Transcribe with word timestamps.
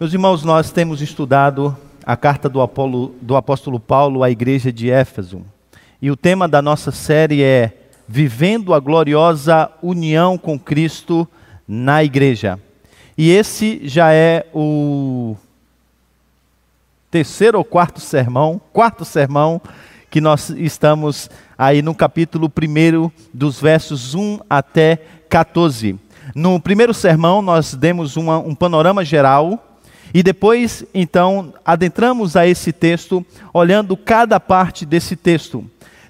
Meus 0.00 0.12
irmãos, 0.12 0.44
nós 0.44 0.70
temos 0.70 1.02
estudado 1.02 1.76
a 2.06 2.16
carta 2.16 2.48
do, 2.48 2.60
Apolo, 2.60 3.16
do 3.20 3.34
apóstolo 3.34 3.80
Paulo 3.80 4.22
à 4.22 4.30
igreja 4.30 4.72
de 4.72 4.88
Éfeso. 4.88 5.42
E 6.00 6.08
o 6.08 6.16
tema 6.16 6.46
da 6.46 6.62
nossa 6.62 6.92
série 6.92 7.42
é 7.42 7.72
Vivendo 8.06 8.72
a 8.72 8.78
gloriosa 8.78 9.68
união 9.82 10.38
com 10.38 10.56
Cristo 10.56 11.26
na 11.66 12.04
igreja. 12.04 12.60
E 13.16 13.28
esse 13.28 13.80
já 13.88 14.12
é 14.12 14.46
o 14.54 15.36
terceiro 17.10 17.58
ou 17.58 17.64
quarto 17.64 17.98
sermão, 17.98 18.60
quarto 18.72 19.04
sermão 19.04 19.60
que 20.08 20.20
nós 20.20 20.48
estamos 20.50 21.28
aí 21.58 21.82
no 21.82 21.92
capítulo 21.92 22.46
1 22.46 23.10
dos 23.34 23.60
versos 23.60 24.14
1 24.14 24.38
até 24.48 24.94
14. 25.28 25.98
No 26.36 26.60
primeiro 26.60 26.94
sermão 26.94 27.42
nós 27.42 27.74
demos 27.74 28.16
uma, 28.16 28.38
um 28.38 28.54
panorama 28.54 29.04
geral 29.04 29.64
e 30.12 30.22
depois, 30.22 30.84
então, 30.94 31.52
adentramos 31.64 32.36
a 32.36 32.46
esse 32.46 32.72
texto, 32.72 33.24
olhando 33.52 33.96
cada 33.96 34.40
parte 34.40 34.86
desse 34.86 35.16
texto. 35.16 35.64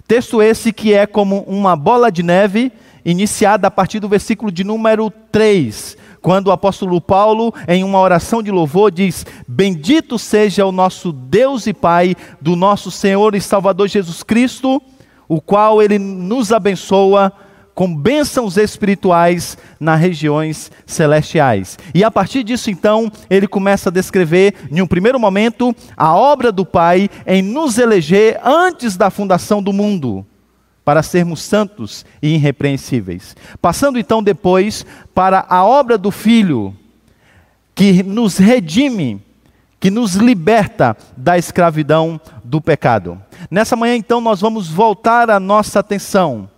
Texto 0.07 0.41
esse 0.41 0.73
que 0.73 0.95
é 0.95 1.07
como 1.07 1.41
uma 1.43 1.77
bola 1.77 2.11
de 2.11 2.23
neve, 2.23 2.73
iniciada 3.05 3.67
a 3.67 3.71
partir 3.71 4.01
do 4.01 4.09
versículo 4.09 4.51
de 4.51 4.65
número 4.65 5.11
3, 5.33 5.97
quando 6.21 6.49
o 6.49 6.53
apóstolo 6.53 7.01
Paulo, 7.01 7.55
em 7.67 7.85
uma 7.85 8.01
oração 8.01 8.43
de 8.43 8.51
louvor, 8.51 8.91
diz: 8.91 9.27
Bendito 9.47 10.19
seja 10.19 10.65
o 10.65 10.73
nosso 10.73 11.13
Deus 11.13 11.67
e 11.67 11.75
Pai 11.75 12.17
do 12.41 12.57
nosso 12.57 12.91
Senhor 12.91 13.35
e 13.35 13.41
Salvador 13.41 13.89
Jesus 13.89 14.23
Cristo, 14.23 14.83
o 15.29 15.41
qual 15.41 15.83
ele 15.83 15.99
nos 15.99 16.53
abençoa 16.53 17.33
com 17.79 17.95
bênçãos 17.95 18.57
espirituais 18.57 19.57
nas 19.79 20.01
regiões 20.01 20.69
celestiais. 20.85 21.79
E 21.95 22.03
a 22.03 22.11
partir 22.11 22.43
disso, 22.43 22.73
então, 22.73 23.09
ele 23.31 23.47
começa 23.47 23.89
a 23.89 23.93
descrever, 23.93 24.53
em 24.69 24.83
um 24.83 24.87
primeiro 24.89 25.21
momento, 25.21 25.73
a 25.97 26.13
obra 26.13 26.51
do 26.51 26.67
Pai 26.67 27.09
em 27.25 27.41
nos 27.41 27.79
eleger 27.79 28.41
antes 28.43 28.97
da 28.97 29.11
fundação 29.11 29.63
do 29.63 29.73
mundo, 29.73 30.27
para 30.85 31.05
sermos 31.05 31.41
santos 31.41 32.05
e 32.21 32.35
irrepreensíveis. 32.35 33.37
Passando 33.63 33.97
então 33.97 34.25
depois 34.25 34.85
para 35.15 35.47
a 35.49 35.65
obra 35.65 35.97
do 35.97 36.11
Filho, 36.11 36.75
que 37.77 38.03
nos 38.03 38.39
redime, 38.39 39.23
que 39.79 39.89
nos 39.89 40.17
liberta 40.17 40.97
da 41.17 41.39
escravidão 41.39 42.21
do 42.43 42.61
pecado. 42.61 43.23
Nessa 43.49 43.77
manhã, 43.77 43.95
então, 43.95 44.21
nós 44.21 44.41
vamos 44.41 44.67
voltar 44.69 45.31
a 45.31 45.39
nossa 45.39 45.79
atenção 45.79 46.51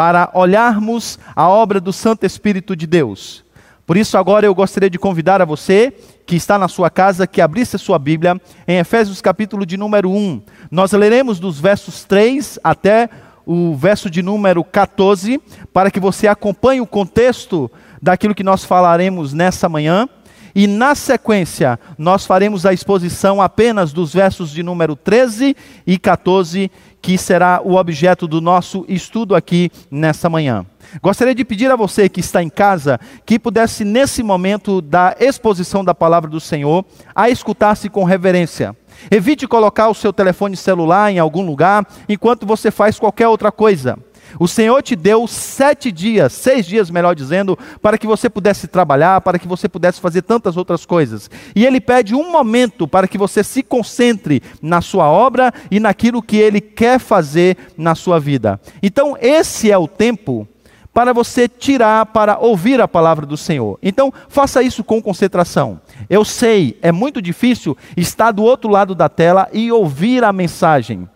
para 0.00 0.30
olharmos 0.32 1.18
a 1.36 1.46
obra 1.46 1.78
do 1.78 1.92
Santo 1.92 2.24
Espírito 2.24 2.74
de 2.74 2.86
Deus. 2.86 3.44
Por 3.86 3.98
isso, 3.98 4.16
agora 4.16 4.46
eu 4.46 4.54
gostaria 4.54 4.88
de 4.88 4.98
convidar 4.98 5.42
a 5.42 5.44
você 5.44 5.92
que 6.24 6.36
está 6.36 6.58
na 6.58 6.68
sua 6.68 6.88
casa 6.88 7.26
que 7.26 7.38
abrisse 7.38 7.76
a 7.76 7.78
sua 7.78 7.98
Bíblia 7.98 8.40
em 8.66 8.78
Efésios 8.78 9.20
capítulo 9.20 9.66
de 9.66 9.76
número 9.76 10.10
1. 10.10 10.40
Nós 10.70 10.92
leremos 10.92 11.38
dos 11.38 11.60
versos 11.60 12.02
3 12.04 12.58
até 12.64 13.10
o 13.44 13.76
verso 13.76 14.08
de 14.08 14.22
número 14.22 14.64
14, 14.64 15.38
para 15.70 15.90
que 15.90 16.00
você 16.00 16.26
acompanhe 16.26 16.80
o 16.80 16.86
contexto 16.86 17.70
daquilo 18.00 18.34
que 18.34 18.42
nós 18.42 18.64
falaremos 18.64 19.34
nessa 19.34 19.68
manhã. 19.68 20.08
E 20.54 20.66
na 20.66 20.94
sequência, 20.94 21.78
nós 21.98 22.24
faremos 22.24 22.64
a 22.64 22.72
exposição 22.72 23.40
apenas 23.40 23.92
dos 23.92 24.14
versos 24.14 24.50
de 24.50 24.62
número 24.62 24.96
13 24.96 25.54
e 25.86 25.98
14, 25.98 26.70
que 27.02 27.16
será 27.16 27.60
o 27.64 27.76
objeto 27.76 28.26
do 28.26 28.40
nosso 28.40 28.84
estudo 28.88 29.34
aqui 29.34 29.70
nessa 29.90 30.28
manhã. 30.28 30.66
Gostaria 31.02 31.34
de 31.34 31.44
pedir 31.44 31.70
a 31.70 31.76
você 31.76 32.08
que 32.08 32.20
está 32.20 32.42
em 32.42 32.48
casa 32.48 32.98
que 33.24 33.38
pudesse, 33.38 33.84
nesse 33.84 34.22
momento 34.22 34.80
da 34.80 35.16
exposição 35.20 35.84
da 35.84 35.94
palavra 35.94 36.28
do 36.28 36.40
Senhor, 36.40 36.84
a 37.14 37.30
escutar-se 37.30 37.88
com 37.88 38.04
reverência. 38.04 38.74
Evite 39.10 39.46
colocar 39.46 39.88
o 39.88 39.94
seu 39.94 40.12
telefone 40.12 40.56
celular 40.56 41.10
em 41.10 41.18
algum 41.18 41.44
lugar 41.44 41.86
enquanto 42.08 42.46
você 42.46 42.70
faz 42.70 42.98
qualquer 42.98 43.28
outra 43.28 43.52
coisa. 43.52 43.98
O 44.38 44.46
Senhor 44.46 44.82
te 44.82 44.94
deu 44.94 45.26
sete 45.26 45.90
dias, 45.90 46.32
seis 46.32 46.66
dias, 46.66 46.90
melhor 46.90 47.14
dizendo, 47.14 47.58
para 47.80 47.98
que 47.98 48.06
você 48.06 48.28
pudesse 48.28 48.68
trabalhar, 48.68 49.20
para 49.20 49.38
que 49.38 49.48
você 49.48 49.68
pudesse 49.68 50.00
fazer 50.00 50.22
tantas 50.22 50.56
outras 50.56 50.86
coisas. 50.86 51.30
E 51.54 51.66
Ele 51.66 51.80
pede 51.80 52.14
um 52.14 52.30
momento 52.30 52.86
para 52.86 53.08
que 53.08 53.18
você 53.18 53.42
se 53.42 53.62
concentre 53.62 54.42
na 54.62 54.80
sua 54.80 55.08
obra 55.08 55.52
e 55.70 55.80
naquilo 55.80 56.22
que 56.22 56.36
Ele 56.36 56.60
quer 56.60 56.98
fazer 56.98 57.56
na 57.76 57.94
sua 57.94 58.18
vida. 58.18 58.60
Então, 58.82 59.16
esse 59.20 59.70
é 59.70 59.78
o 59.78 59.88
tempo 59.88 60.46
para 60.92 61.12
você 61.12 61.48
tirar 61.48 62.06
para 62.06 62.38
ouvir 62.38 62.80
a 62.80 62.88
palavra 62.88 63.24
do 63.24 63.36
Senhor. 63.36 63.78
Então, 63.82 64.12
faça 64.28 64.62
isso 64.62 64.82
com 64.82 65.00
concentração. 65.00 65.80
Eu 66.08 66.24
sei, 66.24 66.78
é 66.82 66.90
muito 66.90 67.22
difícil 67.22 67.76
estar 67.96 68.32
do 68.32 68.42
outro 68.42 68.70
lado 68.70 68.94
da 68.94 69.08
tela 69.08 69.48
e 69.52 69.70
ouvir 69.70 70.24
a 70.24 70.32
mensagem, 70.32 71.08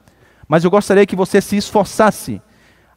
mas 0.47 0.65
eu 0.65 0.71
gostaria 0.71 1.07
que 1.07 1.17
você 1.17 1.41
se 1.41 1.57
esforçasse 1.57 2.41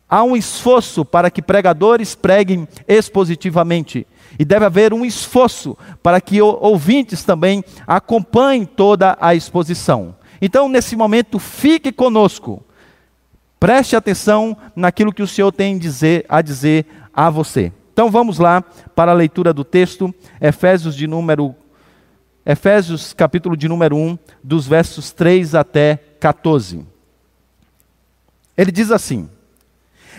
Há 0.10 0.24
um 0.24 0.36
esforço 0.36 1.04
para 1.04 1.30
que 1.30 1.42
pregadores 1.42 2.16
preguem 2.16 2.68
expositivamente. 2.88 4.08
E 4.40 4.46
deve 4.46 4.66
haver 4.66 4.94
um 4.94 5.06
esforço 5.06 5.78
para 6.02 6.22
que 6.22 6.42
ouvintes 6.42 7.24
também 7.24 7.64
acompanhem 7.86 8.66
toda 8.66 9.18
a 9.20 9.36
exposição. 9.36 10.16
Então, 10.42 10.70
nesse 10.70 10.96
momento, 10.96 11.40
fique 11.40 11.92
conosco. 11.92 12.64
Preste 13.60 13.96
atenção 13.96 14.56
naquilo 14.76 15.12
que 15.12 15.24
o 15.24 15.28
Senhor 15.28 15.52
tem 15.52 15.78
dizer, 15.78 16.26
a 16.30 16.42
dizer 16.42 16.86
a 17.14 17.30
você. 17.30 17.72
Então 17.92 18.12
vamos 18.12 18.38
lá 18.38 18.64
para 18.96 19.12
a 19.12 19.16
leitura 19.16 19.52
do 19.52 19.64
texto, 19.64 20.14
Efésios 20.40 20.96
de 20.96 21.08
número 21.08 21.56
Efésios 22.46 23.12
capítulo 23.12 23.58
de 23.58 23.68
número 23.68 23.98
1, 23.98 24.20
dos 24.44 24.68
versos 24.68 25.12
3 25.12 25.56
até 25.56 25.96
14. 26.20 26.86
Ele 28.56 28.72
diz 28.72 28.92
assim: 28.92 29.28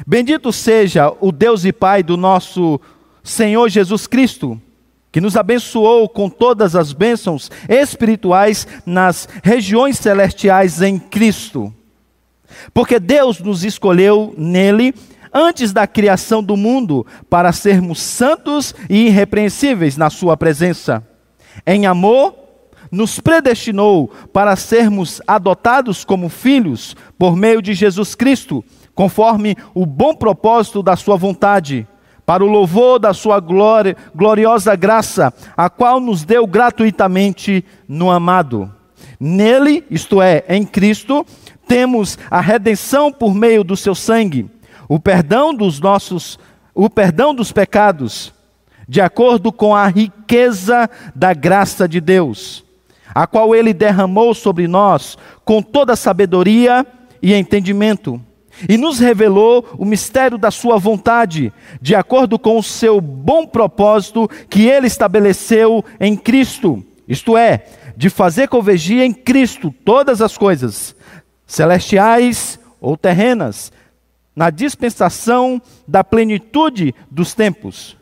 Bendito 0.07 0.53
seja 0.53 1.13
o 1.21 1.33
Deus 1.33 1.65
e 1.65 1.73
Pai 1.73 2.03
do 2.03 2.17
nosso 2.17 2.81
Senhor 3.23 3.69
Jesus 3.69 4.07
Cristo, 4.07 4.61
que 5.11 5.21
nos 5.21 5.37
abençoou 5.37 6.09
com 6.09 6.29
todas 6.29 6.77
as 6.77 6.93
bênçãos 6.93 7.51
espirituais 7.69 8.67
nas 8.87 9.29
regiões 9.43 9.99
celestiais 9.99 10.81
em 10.83 10.99
Cristo. 10.99 11.73
Porque 12.73 12.99
Deus 12.99 13.41
nos 13.41 13.65
escolheu 13.65 14.35
nele 14.37 14.95
antes 15.33 15.73
da 15.73 15.87
criação 15.87 16.43
do 16.43 16.57
mundo 16.57 17.07
para 17.29 17.53
sermos 17.53 18.01
santos 18.01 18.75
e 18.89 19.07
irrepreensíveis 19.07 19.97
na 19.97 20.09
Sua 20.11 20.37
presença. 20.37 21.07
Em 21.67 21.87
amor, 21.87 22.35
nos 22.91 23.21
predestinou 23.21 24.09
para 24.33 24.57
sermos 24.57 25.21
adotados 25.27 26.05
como 26.05 26.29
filhos 26.29 26.97
por 27.19 27.37
meio 27.37 27.61
de 27.61 27.75
Jesus 27.75 28.15
Cristo 28.15 28.65
conforme 28.99 29.57
o 29.75 29.87
bom 29.87 30.13
propósito 30.13 30.83
da 30.83 30.97
Sua 30.97 31.17
vontade, 31.17 31.87
para 32.27 32.43
o 32.43 32.49
louvor 32.49 32.99
da 32.99 33.15
Sua 33.15 33.39
glória, 33.39 33.97
gloriosa 34.13 34.75
graça, 34.75 35.33
a 35.57 35.71
qual 35.71 36.01
nos 36.01 36.25
deu 36.25 36.45
gratuitamente 36.49 37.65
no 37.89 38.11
amado. 38.11 38.75
Nele, 39.21 39.85
isto 39.89 40.21
é, 40.21 40.43
em 40.49 40.65
Cristo, 40.65 41.25
temos 41.69 42.19
a 42.29 42.41
redenção 42.41 43.13
por 43.13 43.33
meio 43.33 43.63
do 43.63 43.77
seu 43.77 43.95
sangue, 43.95 44.51
o 44.89 44.99
perdão 44.99 45.55
dos 45.55 45.79
nossos, 45.79 46.37
o 46.75 46.91
perdão 46.91 47.33
dos 47.33 47.53
pecados, 47.53 48.35
de 48.89 49.01
acordo 49.01 49.53
com 49.53 49.77
a 49.77 49.87
riqueza 49.87 50.91
da 51.15 51.33
graça 51.33 51.89
de 51.89 52.01
Deus, 52.01 52.65
a 53.15 53.29
qual 53.29 53.55
ele 53.55 53.73
derramou 53.73 54.35
sobre 54.35 54.67
nós 54.67 55.17
com 55.45 55.63
toda 55.63 55.95
sabedoria 55.95 56.85
e 57.23 57.33
entendimento 57.33 58.21
e 58.69 58.77
nos 58.77 58.99
revelou 58.99 59.67
o 59.77 59.85
mistério 59.85 60.39
da 60.39 60.51
Sua 60.51 60.79
vontade, 60.79 61.53
de 61.81 61.95
acordo 61.95 62.39
com 62.39 62.59
o 62.59 62.63
seu 62.63 63.01
bom 63.01 63.47
propósito 63.47 64.29
que 64.49 64.67
Ele 64.67 64.87
estabeleceu 64.87 65.85
em 66.01 66.17
Cristo, 66.17 66.83
isto 67.07 67.37
é, 67.37 67.65
de 67.97 68.09
fazer 68.09 68.49
convergir 68.49 69.03
em 69.03 69.13
Cristo 69.13 69.75
todas 69.85 70.23
as 70.23 70.39
coisas, 70.39 70.95
celestiais 71.47 72.59
ou 72.81 72.97
terrenas, 72.97 73.73
na 74.35 74.51
dispensação 74.51 75.61
da 75.87 76.05
plenitude 76.05 76.95
dos 77.11 77.35
tempos. 77.35 77.97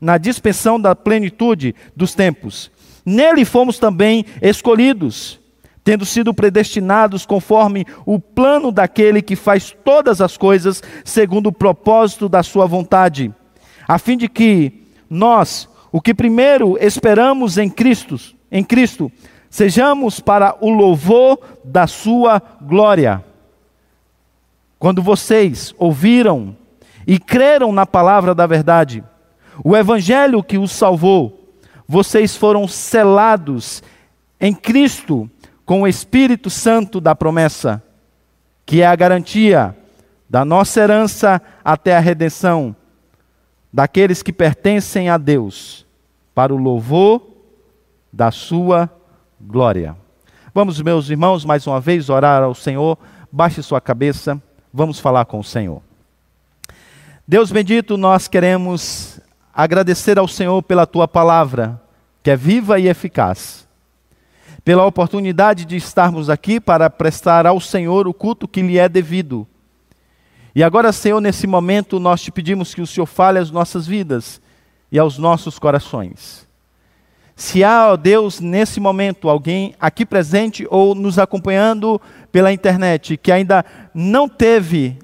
Na 0.00 0.18
dispensação 0.18 0.80
da 0.80 0.96
plenitude 0.96 1.76
dos 1.94 2.12
tempos. 2.12 2.72
Nele 3.06 3.44
fomos 3.44 3.78
também 3.78 4.24
escolhidos 4.40 5.38
tendo 5.84 6.04
sido 6.04 6.32
predestinados 6.32 7.26
conforme 7.26 7.84
o 8.06 8.18
plano 8.18 8.70
daquele 8.70 9.20
que 9.20 9.34
faz 9.34 9.74
todas 9.84 10.20
as 10.20 10.36
coisas 10.36 10.82
segundo 11.04 11.48
o 11.48 11.52
propósito 11.52 12.28
da 12.28 12.42
sua 12.42 12.66
vontade, 12.66 13.32
a 13.86 13.98
fim 13.98 14.16
de 14.16 14.28
que 14.28 14.84
nós, 15.10 15.68
o 15.90 16.00
que 16.00 16.14
primeiro 16.14 16.78
esperamos 16.80 17.58
em 17.58 17.68
Cristo, 17.68 18.18
em 18.50 18.62
Cristo, 18.62 19.10
sejamos 19.50 20.20
para 20.20 20.56
o 20.60 20.70
louvor 20.70 21.38
da 21.64 21.86
sua 21.86 22.40
glória. 22.60 23.22
Quando 24.78 25.02
vocês 25.02 25.74
ouviram 25.78 26.56
e 27.06 27.18
creram 27.18 27.72
na 27.72 27.84
palavra 27.84 28.34
da 28.34 28.46
verdade, 28.46 29.04
o 29.64 29.76
evangelho 29.76 30.42
que 30.42 30.58
os 30.58 30.72
salvou, 30.72 31.54
vocês 31.86 32.36
foram 32.36 32.66
selados 32.66 33.82
em 34.40 34.54
Cristo 34.54 35.30
com 35.72 35.80
o 35.80 35.88
Espírito 35.88 36.50
Santo 36.50 37.00
da 37.00 37.14
promessa, 37.14 37.82
que 38.66 38.82
é 38.82 38.86
a 38.86 38.94
garantia 38.94 39.74
da 40.28 40.44
nossa 40.44 40.78
herança 40.78 41.40
até 41.64 41.96
a 41.96 41.98
redenção 41.98 42.76
daqueles 43.72 44.22
que 44.22 44.34
pertencem 44.34 45.08
a 45.08 45.16
Deus, 45.16 45.86
para 46.34 46.52
o 46.52 46.58
louvor 46.58 47.26
da 48.12 48.30
sua 48.30 48.90
glória. 49.40 49.96
Vamos, 50.52 50.78
meus 50.82 51.08
irmãos, 51.08 51.42
mais 51.42 51.66
uma 51.66 51.80
vez 51.80 52.10
orar 52.10 52.42
ao 52.42 52.54
Senhor. 52.54 52.98
Baixe 53.32 53.62
sua 53.62 53.80
cabeça, 53.80 54.38
vamos 54.70 55.00
falar 55.00 55.24
com 55.24 55.38
o 55.38 55.44
Senhor. 55.44 55.80
Deus 57.26 57.50
bendito, 57.50 57.96
nós 57.96 58.28
queremos 58.28 59.18
agradecer 59.54 60.18
ao 60.18 60.28
Senhor 60.28 60.62
pela 60.62 60.84
tua 60.84 61.08
palavra, 61.08 61.80
que 62.22 62.30
é 62.30 62.36
viva 62.36 62.78
e 62.78 62.88
eficaz. 62.88 63.66
Pela 64.64 64.86
oportunidade 64.86 65.64
de 65.64 65.76
estarmos 65.76 66.30
aqui 66.30 66.60
para 66.60 66.88
prestar 66.88 67.46
ao 67.46 67.60
Senhor 67.60 68.06
o 68.06 68.14
culto 68.14 68.46
que 68.46 68.62
lhe 68.62 68.78
é 68.78 68.88
devido. 68.88 69.46
E 70.54 70.62
agora, 70.62 70.92
Senhor, 70.92 71.20
nesse 71.20 71.46
momento 71.46 71.98
nós 71.98 72.22
te 72.22 72.30
pedimos 72.30 72.74
que 72.74 72.80
o 72.80 72.86
Senhor 72.86 73.06
fale 73.06 73.38
às 73.38 73.50
nossas 73.50 73.86
vidas 73.86 74.40
e 74.90 74.98
aos 74.98 75.18
nossos 75.18 75.58
corações. 75.58 76.46
Se 77.34 77.64
há, 77.64 77.92
ó 77.92 77.96
Deus, 77.96 78.38
nesse 78.38 78.78
momento 78.78 79.28
alguém 79.28 79.74
aqui 79.80 80.04
presente 80.04 80.66
ou 80.70 80.94
nos 80.94 81.18
acompanhando 81.18 82.00
pela 82.30 82.52
internet 82.52 83.16
que 83.16 83.32
ainda 83.32 83.64
não 83.94 84.28
teve 84.28 84.98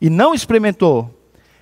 e 0.00 0.08
não 0.08 0.34
experimentou 0.34 1.12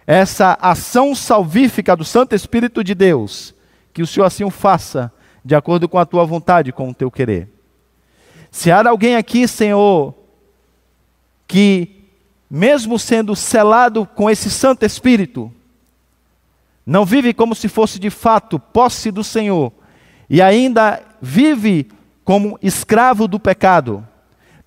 essa 0.07 0.59
ação 0.61 1.15
salvífica 1.15 1.97
do 1.97 2.05
Santo 2.05 2.35
Espírito 2.35 2.85
de 2.85 2.95
Deus, 2.95 3.55
que 3.93 4.03
o 4.03 4.07
Senhor 4.07 4.27
assim 4.27 4.45
o 4.45 4.51
faça, 4.51 5.13
de 5.47 5.55
acordo 5.55 5.89
com 5.89 5.97
a 5.97 6.05
tua 6.05 6.25
vontade, 6.25 6.73
com 6.73 6.91
o 6.91 6.95
teu 6.95 7.09
querer. 7.09 7.49
Se 8.51 8.69
há 8.69 8.89
alguém 8.89 9.15
aqui, 9.15 9.47
Senhor, 9.47 10.13
que, 11.47 12.03
mesmo 12.51 12.99
sendo 12.99 13.37
selado 13.37 14.05
com 14.05 14.29
esse 14.29 14.51
Santo 14.51 14.85
Espírito, 14.85 15.53
não 16.85 17.05
vive 17.05 17.33
como 17.33 17.55
se 17.55 17.69
fosse 17.69 18.01
de 18.01 18.11
fato 18.11 18.59
posse 18.59 19.13
do 19.13 19.23
Senhor 19.23 19.73
e 20.29 20.43
ainda 20.43 21.01
vive 21.23 21.89
como 22.25 22.59
escravo 22.61 23.29
do 23.29 23.39
pecado. 23.39 24.05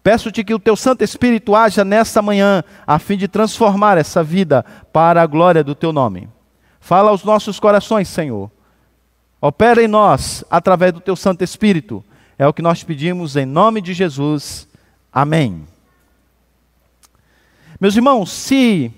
Peço-te 0.02 0.46
que 0.46 0.54
o 0.54 0.60
teu 0.60 0.78
Santo 0.78 1.04
Espírito 1.04 1.54
haja 1.56 1.84
nessa 1.84 2.22
manhã, 2.22 2.64
a 2.88 2.98
fim 3.00 3.18
de 3.18 3.28
transformar 3.28 3.98
essa 3.98 4.24
vida 4.24 4.64
para 4.94 5.22
a 5.22 5.28
glória 5.28 5.62
do 5.62 5.76
teu 5.76 5.92
nome. 5.92 6.30
Fala 6.80 7.10
aos 7.10 7.26
nossos 7.26 7.60
corações, 7.60 8.08
Senhor. 8.08 8.50
Opera 9.42 9.82
em 9.82 9.88
nós 9.88 10.44
através 10.50 10.92
do 10.92 11.00
teu 11.00 11.16
Santo 11.16 11.44
Espírito. 11.44 12.04
É 12.38 12.48
o 12.48 12.54
que 12.54 12.62
nós 12.62 12.84
pedimos 12.84 13.36
em 13.36 13.46
nome 13.46 13.82
de 13.82 13.94
Jesus. 13.94 14.68
Amém. 15.12 15.66
Meus 17.80 17.96
irmãos, 17.96 18.32
se 18.32 18.92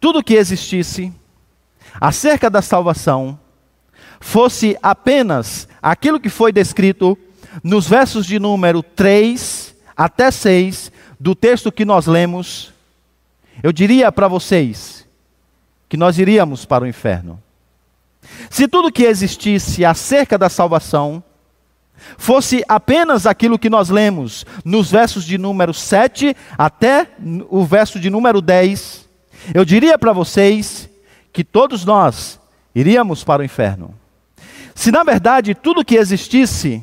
tudo 0.00 0.24
que 0.24 0.34
existisse 0.34 1.12
acerca 2.00 2.48
da 2.48 2.62
salvação 2.62 3.38
fosse 4.18 4.76
apenas 4.82 5.68
aquilo 5.82 6.20
que 6.20 6.30
foi 6.30 6.52
descrito 6.52 7.18
nos 7.62 7.86
versos 7.86 8.24
de 8.24 8.38
número 8.38 8.82
3 8.82 9.74
até 9.94 10.30
6 10.30 10.90
do 11.18 11.34
texto 11.34 11.70
que 11.70 11.84
nós 11.84 12.06
lemos, 12.06 12.72
eu 13.62 13.72
diria 13.72 14.10
para 14.10 14.28
vocês 14.28 15.06
que 15.88 15.96
nós 15.96 16.18
iríamos 16.18 16.64
para 16.64 16.84
o 16.84 16.86
inferno. 16.86 17.42
Se 18.48 18.68
tudo 18.68 18.92
que 18.92 19.04
existisse 19.04 19.84
acerca 19.84 20.36
da 20.36 20.48
salvação 20.48 21.22
fosse 22.16 22.64
apenas 22.68 23.26
aquilo 23.26 23.58
que 23.58 23.70
nós 23.70 23.90
lemos 23.90 24.44
nos 24.64 24.90
versos 24.90 25.24
de 25.24 25.38
número 25.38 25.74
7 25.74 26.36
até 26.56 27.08
o 27.48 27.64
verso 27.64 28.00
de 28.00 28.10
número 28.10 28.40
10, 28.40 29.08
eu 29.54 29.64
diria 29.64 29.98
para 29.98 30.12
vocês 30.12 30.88
que 31.32 31.44
todos 31.44 31.84
nós 31.84 32.40
iríamos 32.74 33.24
para 33.24 33.42
o 33.42 33.44
inferno. 33.44 33.94
Se 34.74 34.90
na 34.90 35.04
verdade 35.04 35.54
tudo 35.54 35.84
que 35.84 35.96
existisse 35.96 36.82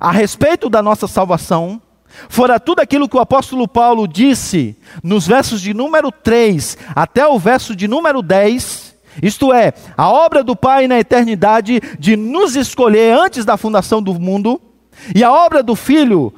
a 0.00 0.10
respeito 0.10 0.68
da 0.68 0.82
nossa 0.82 1.06
salvação 1.06 1.80
fora 2.28 2.60
tudo 2.60 2.80
aquilo 2.80 3.08
que 3.08 3.16
o 3.16 3.20
apóstolo 3.20 3.66
Paulo 3.66 4.06
disse 4.06 4.76
nos 5.02 5.26
versos 5.26 5.60
de 5.60 5.74
número 5.74 6.10
3 6.10 6.78
até 6.94 7.26
o 7.26 7.38
verso 7.38 7.74
de 7.74 7.88
número 7.88 8.22
10, 8.22 8.83
isto 9.22 9.52
é, 9.52 9.72
a 9.96 10.10
obra 10.10 10.42
do 10.42 10.56
Pai 10.56 10.88
na 10.88 10.98
eternidade 10.98 11.80
de 11.98 12.16
nos 12.16 12.56
escolher 12.56 13.16
antes 13.16 13.44
da 13.44 13.56
fundação 13.56 14.02
do 14.02 14.14
mundo, 14.14 14.60
e 15.14 15.22
a 15.22 15.32
obra 15.32 15.62
do 15.62 15.74
Filho 15.74 16.32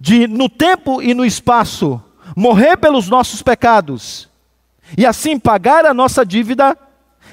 de, 0.00 0.26
no 0.26 0.48
tempo 0.48 1.02
e 1.02 1.14
no 1.14 1.24
espaço, 1.24 2.02
morrer 2.36 2.76
pelos 2.76 3.08
nossos 3.08 3.42
pecados 3.42 4.28
e 4.96 5.06
assim 5.06 5.38
pagar 5.38 5.84
a 5.84 5.94
nossa 5.94 6.24
dívida, 6.24 6.76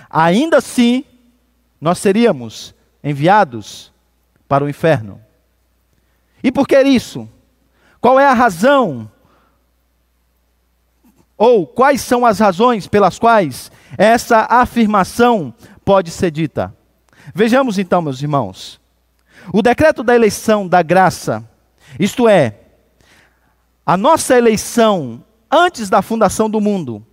ainda 0.09 0.57
assim 0.57 1.03
nós 1.79 1.97
seríamos 1.99 2.73
enviados 3.03 3.91
para 4.47 4.63
o 4.63 4.69
inferno. 4.69 5.21
E 6.43 6.51
por 6.51 6.67
que 6.67 6.79
isso? 6.81 7.27
Qual 7.99 8.19
é 8.19 8.25
a 8.25 8.33
razão? 8.33 9.09
Ou 11.37 11.65
quais 11.65 12.01
são 12.01 12.25
as 12.25 12.39
razões 12.39 12.87
pelas 12.87 13.19
quais 13.19 13.71
essa 13.95 14.47
afirmação 14.49 15.53
pode 15.85 16.09
ser 16.11 16.31
dita? 16.31 16.75
Vejamos 17.33 17.77
então, 17.77 18.01
meus 18.01 18.21
irmãos. 18.21 18.79
O 19.53 19.61
decreto 19.61 20.03
da 20.03 20.15
eleição 20.15 20.67
da 20.67 20.81
graça, 20.81 21.47
isto 21.99 22.27
é, 22.27 22.55
a 23.85 23.95
nossa 23.95 24.37
eleição 24.37 25.23
antes 25.49 25.89
da 25.89 26.01
fundação 26.01 26.49
do 26.49 26.59
mundo, 26.59 27.05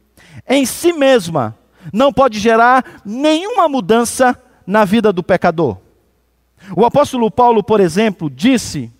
em 0.49 0.67
si 0.67 0.93
mesma 0.93 1.56
não 1.93 2.12
pode 2.12 2.38
gerar 2.38 3.03
nenhuma 3.05 3.69
mudança 3.69 4.41
na 4.67 4.85
vida 4.85 5.12
do 5.12 5.23
pecador. 5.23 5.79
O 6.76 6.85
apóstolo 6.85 7.31
Paulo, 7.31 7.62
por 7.62 7.81
exemplo, 7.81 8.31
disse 8.31 8.91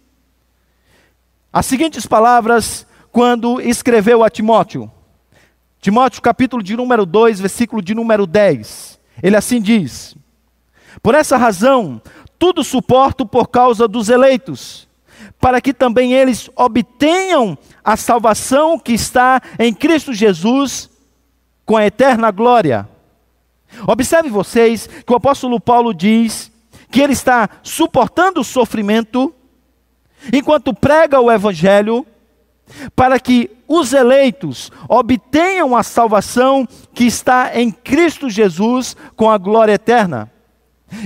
as 1.53 1.67
seguintes 1.67 2.07
palavras 2.07 2.87
quando 3.11 3.61
escreveu 3.61 4.23
a 4.23 4.29
Timóteo. 4.29 4.91
Timóteo, 5.85 6.23
capítulo 6.23 6.63
de 6.63 6.75
número 6.79 7.05
2, 7.05 7.41
versículo 7.41 7.83
de 7.83 7.95
número 7.95 8.27
10. 8.27 8.99
Ele 9.23 9.37
assim 9.37 9.61
diz: 9.61 10.17
Por 11.03 11.15
essa 11.15 11.37
razão, 11.37 12.01
tudo 12.39 12.65
suporto 12.65 13.27
por 13.27 13.49
causa 13.49 13.87
dos 13.87 14.09
eleitos, 14.09 14.89
para 15.39 15.61
que 15.61 15.75
também 15.75 16.15
eles 16.15 16.49
obtenham 16.57 17.59
a 17.85 17.99
salvação 17.99 18.79
que 18.79 18.95
está 18.95 19.43
em 19.59 19.75
Cristo 19.75 20.15
Jesus 20.15 20.89
com 21.67 21.77
a 21.77 21.85
eterna 21.85 22.31
glória. 22.31 22.89
Observe 23.87 24.31
vocês 24.31 24.87
que 24.87 25.13
o 25.13 25.17
apóstolo 25.17 25.61
Paulo 25.61 25.93
diz 25.93 26.51
que 26.91 27.03
ele 27.03 27.13
está 27.13 27.47
suportando 27.63 28.41
o 28.41 28.45
sofrimento 28.45 29.35
enquanto 30.33 30.73
prega 30.73 31.21
o 31.21 31.31
evangelho 31.31 32.07
para 32.95 33.19
que 33.19 33.51
os 33.69 33.93
eleitos 33.93 34.71
obtenham 34.89 35.77
a 35.77 35.83
salvação 35.83 36.67
que 36.93 37.05
está 37.05 37.59
em 37.59 37.71
Cristo 37.71 38.29
Jesus 38.29 38.97
com 39.17 39.31
a 39.31 39.39
glória 39.39 39.73
eterna. 39.73 40.31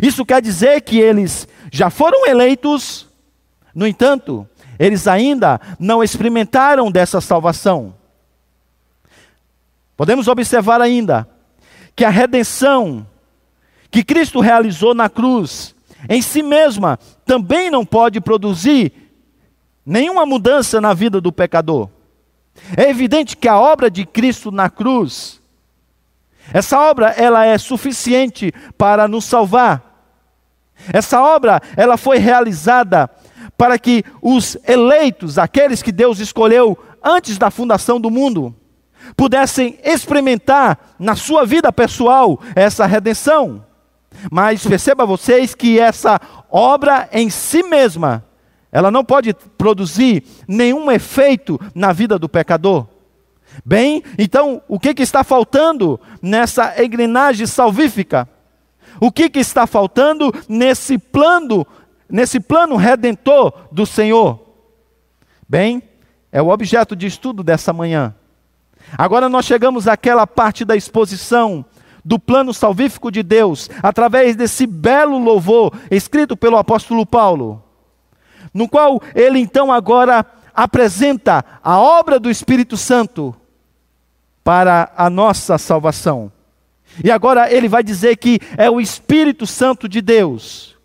Isso 0.02 0.24
quer 0.24 0.42
dizer 0.42 0.80
que 0.82 0.98
eles 0.98 1.48
já 1.72 1.90
foram 1.90 2.26
eleitos, 2.26 3.06
no 3.74 3.86
entanto, 3.86 4.46
eles 4.78 5.06
ainda 5.06 5.60
não 5.78 6.02
experimentaram 6.02 6.90
dessa 6.90 7.20
salvação. 7.20 7.94
Podemos 9.96 10.28
observar 10.28 10.80
ainda 10.80 11.28
que 11.96 12.04
a 12.04 12.10
redenção 12.10 13.06
que 13.90 14.04
Cristo 14.04 14.40
realizou 14.40 14.94
na 14.94 15.08
cruz, 15.08 15.74
em 16.08 16.22
si 16.22 16.42
mesma, 16.42 16.98
também 17.24 17.70
não 17.70 17.84
pode 17.84 18.20
produzir 18.20 19.07
nenhuma 19.88 20.26
mudança 20.26 20.80
na 20.80 20.92
vida 20.92 21.18
do 21.18 21.32
pecador. 21.32 21.88
É 22.76 22.90
evidente 22.90 23.36
que 23.36 23.48
a 23.48 23.58
obra 23.58 23.90
de 23.90 24.04
Cristo 24.04 24.50
na 24.50 24.68
cruz, 24.68 25.40
essa 26.52 26.78
obra 26.78 27.08
ela 27.10 27.46
é 27.46 27.56
suficiente 27.56 28.52
para 28.76 29.08
nos 29.08 29.24
salvar. 29.24 29.82
Essa 30.92 31.22
obra 31.22 31.62
ela 31.74 31.96
foi 31.96 32.18
realizada 32.18 33.10
para 33.56 33.78
que 33.78 34.04
os 34.20 34.58
eleitos, 34.66 35.38
aqueles 35.38 35.82
que 35.82 35.90
Deus 35.90 36.18
escolheu 36.18 36.78
antes 37.02 37.38
da 37.38 37.50
fundação 37.50 37.98
do 37.98 38.10
mundo, 38.10 38.54
pudessem 39.16 39.78
experimentar 39.82 40.94
na 40.98 41.16
sua 41.16 41.46
vida 41.46 41.72
pessoal 41.72 42.38
essa 42.54 42.84
redenção. 42.84 43.64
Mas 44.30 44.66
perceba 44.66 45.06
vocês 45.06 45.54
que 45.54 45.78
essa 45.78 46.20
obra 46.50 47.08
em 47.12 47.30
si 47.30 47.62
mesma, 47.62 48.24
ela 48.70 48.90
não 48.90 49.04
pode 49.04 49.34
produzir 49.56 50.24
nenhum 50.46 50.90
efeito 50.90 51.58
na 51.74 51.92
vida 51.92 52.18
do 52.18 52.28
pecador. 52.28 52.86
Bem, 53.64 54.02
então 54.18 54.62
o 54.68 54.78
que, 54.78 54.94
que 54.94 55.02
está 55.02 55.24
faltando 55.24 55.98
nessa 56.20 56.82
engrenagem 56.82 57.46
salvífica? 57.46 58.28
O 59.00 59.10
que, 59.10 59.30
que 59.30 59.38
está 59.38 59.66
faltando 59.66 60.32
nesse 60.48 60.98
plano, 60.98 61.66
nesse 62.08 62.40
plano 62.40 62.76
redentor 62.76 63.52
do 63.72 63.86
Senhor? 63.86 64.40
Bem, 65.48 65.82
é 66.30 66.42
o 66.42 66.48
objeto 66.48 66.94
de 66.94 67.06
estudo 67.06 67.42
dessa 67.42 67.72
manhã. 67.72 68.14
Agora 68.96 69.28
nós 69.28 69.44
chegamos 69.44 69.88
àquela 69.88 70.26
parte 70.26 70.64
da 70.64 70.76
exposição 70.76 71.64
do 72.04 72.18
plano 72.18 72.54
salvífico 72.54 73.10
de 73.10 73.22
Deus, 73.22 73.68
através 73.82 74.34
desse 74.34 74.66
belo 74.66 75.18
louvor 75.18 75.72
escrito 75.90 76.36
pelo 76.36 76.56
apóstolo 76.56 77.04
Paulo, 77.04 77.62
no 78.52 78.68
qual 78.68 79.00
ele 79.14 79.38
então 79.38 79.72
agora 79.72 80.24
apresenta 80.54 81.44
a 81.62 81.78
obra 81.78 82.18
do 82.18 82.30
Espírito 82.30 82.76
Santo 82.76 83.34
para 84.42 84.92
a 84.96 85.08
nossa 85.08 85.58
salvação. 85.58 86.32
E 87.04 87.10
agora 87.10 87.52
ele 87.52 87.68
vai 87.68 87.82
dizer 87.82 88.16
que 88.16 88.40
é 88.56 88.70
o 88.70 88.80
Espírito 88.80 89.46
Santo 89.46 89.88
de 89.88 90.00
Deus 90.00 90.78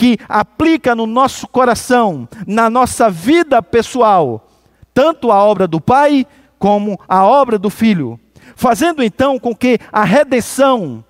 que 0.00 0.16
aplica 0.26 0.94
no 0.94 1.04
nosso 1.04 1.46
coração, 1.46 2.26
na 2.46 2.70
nossa 2.70 3.10
vida 3.10 3.62
pessoal, 3.62 4.48
tanto 4.94 5.30
a 5.30 5.44
obra 5.44 5.68
do 5.68 5.78
Pai 5.78 6.26
como 6.58 6.98
a 7.06 7.22
obra 7.26 7.58
do 7.58 7.68
Filho, 7.68 8.18
fazendo 8.56 9.02
então 9.02 9.38
com 9.38 9.54
que 9.54 9.78
a 9.92 10.02
redenção 10.02 11.04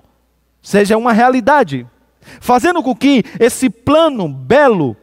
seja 0.61 0.99
uma 0.99 1.13
realidade, 1.13 1.87
fazendo 2.41 2.83
com 2.83 2.93
que 2.93 3.23
esse 3.39 3.71
plano 3.71 4.29
belo, 4.29 4.97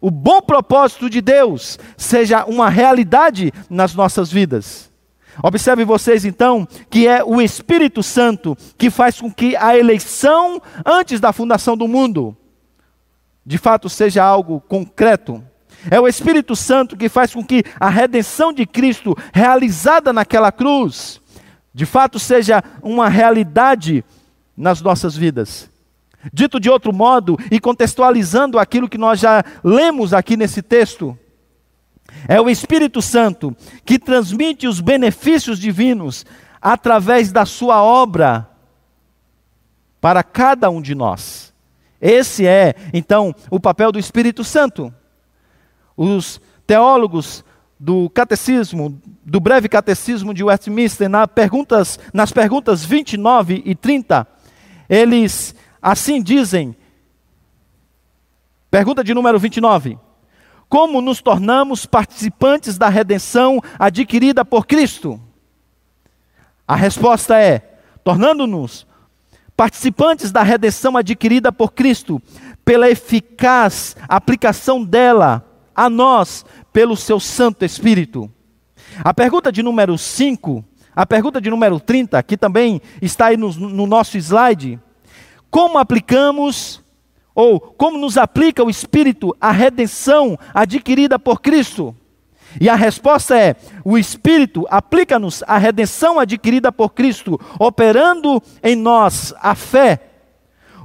o 0.00 0.10
bom 0.10 0.40
propósito 0.40 1.10
de 1.10 1.20
Deus, 1.20 1.78
seja 1.96 2.44
uma 2.44 2.68
realidade 2.68 3.52
nas 3.68 3.94
nossas 3.94 4.30
vidas. 4.30 4.88
Observe 5.42 5.84
vocês 5.84 6.24
então 6.24 6.66
que 6.90 7.06
é 7.06 7.22
o 7.22 7.40
Espírito 7.40 8.02
Santo 8.02 8.56
que 8.76 8.90
faz 8.90 9.20
com 9.20 9.32
que 9.32 9.56
a 9.56 9.76
eleição 9.76 10.60
antes 10.84 11.20
da 11.20 11.32
fundação 11.32 11.76
do 11.76 11.86
mundo, 11.86 12.36
de 13.46 13.56
fato, 13.56 13.88
seja 13.88 14.22
algo 14.22 14.60
concreto. 14.60 15.42
É 15.90 15.98
o 15.98 16.08
Espírito 16.08 16.56
Santo 16.56 16.96
que 16.96 17.08
faz 17.08 17.32
com 17.32 17.42
que 17.42 17.62
a 17.78 17.88
redenção 17.88 18.52
de 18.52 18.66
Cristo, 18.66 19.16
realizada 19.32 20.12
naquela 20.12 20.50
cruz, 20.52 21.20
de 21.72 21.86
fato 21.86 22.18
seja 22.18 22.62
uma 22.82 23.08
realidade 23.08 24.04
nas 24.56 24.82
nossas 24.82 25.16
vidas. 25.16 25.70
Dito 26.32 26.58
de 26.58 26.68
outro 26.68 26.92
modo, 26.92 27.38
e 27.50 27.60
contextualizando 27.60 28.58
aquilo 28.58 28.88
que 28.88 28.98
nós 28.98 29.20
já 29.20 29.44
lemos 29.62 30.12
aqui 30.12 30.36
nesse 30.36 30.62
texto, 30.62 31.16
é 32.26 32.40
o 32.40 32.48
Espírito 32.48 33.00
Santo 33.00 33.54
que 33.84 33.98
transmite 33.98 34.66
os 34.66 34.80
benefícios 34.80 35.58
divinos 35.58 36.24
através 36.60 37.30
da 37.30 37.44
sua 37.44 37.82
obra 37.82 38.48
para 40.00 40.22
cada 40.22 40.70
um 40.70 40.80
de 40.80 40.94
nós. 40.94 41.52
Esse 42.00 42.46
é, 42.46 42.74
então, 42.92 43.34
o 43.50 43.58
papel 43.58 43.90
do 43.92 43.98
Espírito 43.98 44.44
Santo. 44.44 44.92
Os 45.96 46.40
teólogos 46.66 47.44
do 47.78 48.08
catecismo, 48.10 49.00
do 49.24 49.40
breve 49.40 49.68
catecismo 49.68 50.32
de 50.32 50.42
Westminster, 50.42 51.08
nas 51.08 51.26
perguntas, 51.26 51.98
nas 52.12 52.32
perguntas 52.32 52.84
29 52.84 53.62
e 53.64 53.74
30, 53.74 54.26
eles 54.88 55.54
assim 55.80 56.22
dizem. 56.22 56.76
Pergunta 58.70 59.02
de 59.02 59.14
número 59.14 59.38
29. 59.38 59.98
Como 60.68 61.00
nos 61.00 61.22
tornamos 61.22 61.86
participantes 61.86 62.76
da 62.76 62.88
redenção 62.88 63.60
adquirida 63.78 64.44
por 64.44 64.66
Cristo? 64.66 65.20
A 66.66 66.76
resposta 66.76 67.38
é: 67.38 67.80
tornando-nos 68.04 68.86
participantes 69.56 70.30
da 70.30 70.42
redenção 70.42 70.96
adquirida 70.96 71.50
por 71.50 71.72
Cristo, 71.72 72.22
pela 72.64 72.88
eficaz 72.88 73.96
aplicação 74.08 74.84
dela 74.84 75.44
a 75.74 75.88
nós, 75.88 76.44
pelo 76.72 76.96
seu 76.96 77.18
Santo 77.18 77.64
Espírito. 77.64 78.30
A 79.02 79.14
pergunta 79.14 79.50
de 79.50 79.62
número 79.62 79.96
5, 79.96 80.64
a 80.94 81.06
pergunta 81.06 81.40
de 81.40 81.48
número 81.48 81.80
30, 81.80 82.22
que 82.22 82.36
também 82.36 82.80
está 83.00 83.26
aí 83.26 83.36
no, 83.36 83.52
no 83.52 83.86
nosso 83.86 84.18
slide: 84.18 84.78
como 85.50 85.78
aplicamos 85.78 86.82
ou 87.34 87.60
como 87.60 87.98
nos 87.98 88.16
aplica 88.16 88.64
o 88.64 88.70
Espírito 88.70 89.36
a 89.40 89.50
redenção 89.50 90.38
adquirida 90.52 91.18
por 91.18 91.40
Cristo? 91.40 91.94
E 92.60 92.68
a 92.68 92.74
resposta 92.74 93.38
é: 93.38 93.56
o 93.84 93.98
Espírito 93.98 94.66
aplica-nos 94.70 95.42
a 95.46 95.58
redenção 95.58 96.18
adquirida 96.18 96.72
por 96.72 96.90
Cristo, 96.90 97.38
operando 97.58 98.42
em 98.62 98.74
nós 98.74 99.34
a 99.40 99.54
fé, 99.54 100.00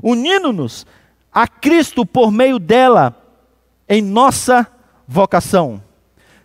unindo-nos 0.02 0.86
a 1.32 1.48
Cristo 1.48 2.06
por 2.06 2.32
meio 2.32 2.60
dela 2.60 3.16
em 3.88 4.02
nossa 4.02 4.68
vocação. 5.08 5.82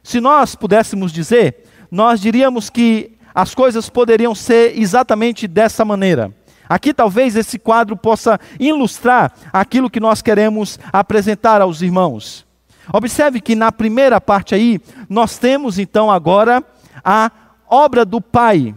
Se 0.02 0.20
nós 0.20 0.54
pudéssemos 0.54 1.12
dizer, 1.12 1.64
nós 1.90 2.20
diríamos 2.20 2.70
que 2.70 3.12
as 3.34 3.54
coisas 3.54 3.90
poderiam 3.90 4.34
ser 4.34 4.78
exatamente 4.78 5.46
dessa 5.46 5.84
maneira. 5.84 6.34
Aqui 6.68 6.92
talvez 6.92 7.34
esse 7.34 7.58
quadro 7.58 7.96
possa 7.96 8.38
ilustrar 8.60 9.32
aquilo 9.52 9.88
que 9.88 10.00
nós 10.00 10.20
queremos 10.20 10.78
apresentar 10.92 11.60
aos 11.60 11.80
irmãos. 11.80 12.46
Observe 12.92 13.40
que 13.40 13.54
na 13.54 13.70
primeira 13.72 14.20
parte 14.20 14.54
aí, 14.54 14.80
nós 15.08 15.38
temos 15.38 15.78
então 15.78 16.10
agora 16.10 16.62
a 17.04 17.30
obra 17.68 18.04
do 18.04 18.20
Pai. 18.20 18.75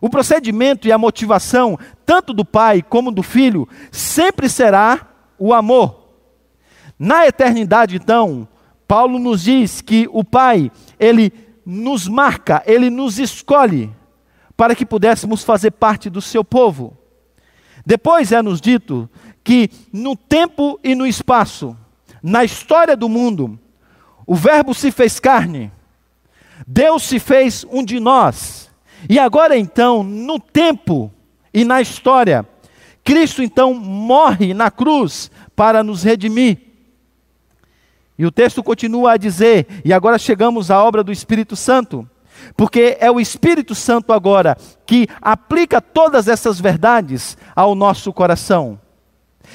O 0.00 0.08
procedimento 0.08 0.88
e 0.88 0.92
a 0.92 0.98
motivação, 0.98 1.78
tanto 2.06 2.32
do 2.32 2.44
Pai 2.44 2.82
como 2.82 3.10
do 3.10 3.22
Filho, 3.22 3.68
sempre 3.90 4.48
será 4.48 5.08
o 5.38 5.52
amor. 5.52 6.00
Na 6.98 7.26
eternidade, 7.26 7.96
então, 7.96 8.48
Paulo 8.88 9.18
nos 9.18 9.42
diz 9.42 9.80
que 9.80 10.08
o 10.10 10.24
Pai, 10.24 10.70
ele 10.98 11.32
nos 11.64 12.08
marca, 12.08 12.62
ele 12.66 12.88
nos 12.88 13.18
escolhe 13.18 13.90
para 14.60 14.76
que 14.76 14.84
pudéssemos 14.84 15.42
fazer 15.42 15.70
parte 15.70 16.10
do 16.10 16.20
seu 16.20 16.44
povo. 16.44 16.94
Depois 17.86 18.30
é 18.30 18.42
nos 18.42 18.60
dito 18.60 19.08
que 19.42 19.70
no 19.90 20.14
tempo 20.14 20.78
e 20.84 20.94
no 20.94 21.06
espaço, 21.06 21.74
na 22.22 22.44
história 22.44 22.94
do 22.94 23.08
mundo, 23.08 23.58
o 24.26 24.34
Verbo 24.34 24.74
se 24.74 24.90
fez 24.90 25.18
carne, 25.18 25.72
Deus 26.66 27.04
se 27.04 27.18
fez 27.18 27.64
um 27.70 27.82
de 27.82 27.98
nós, 27.98 28.70
e 29.08 29.18
agora 29.18 29.56
então, 29.56 30.02
no 30.04 30.38
tempo 30.38 31.10
e 31.54 31.64
na 31.64 31.80
história, 31.80 32.46
Cristo 33.02 33.42
então 33.42 33.72
morre 33.72 34.52
na 34.52 34.70
cruz 34.70 35.30
para 35.56 35.82
nos 35.82 36.02
redimir. 36.02 36.58
E 38.18 38.26
o 38.26 38.30
texto 38.30 38.62
continua 38.62 39.12
a 39.12 39.16
dizer, 39.16 39.66
e 39.86 39.90
agora 39.90 40.18
chegamos 40.18 40.70
à 40.70 40.84
obra 40.84 41.02
do 41.02 41.10
Espírito 41.10 41.56
Santo. 41.56 42.06
Porque 42.56 42.96
é 43.00 43.10
o 43.10 43.20
Espírito 43.20 43.74
Santo 43.74 44.12
agora 44.12 44.56
que 44.86 45.08
aplica 45.20 45.80
todas 45.80 46.28
essas 46.28 46.60
verdades 46.60 47.36
ao 47.54 47.74
nosso 47.74 48.12
coração. 48.12 48.78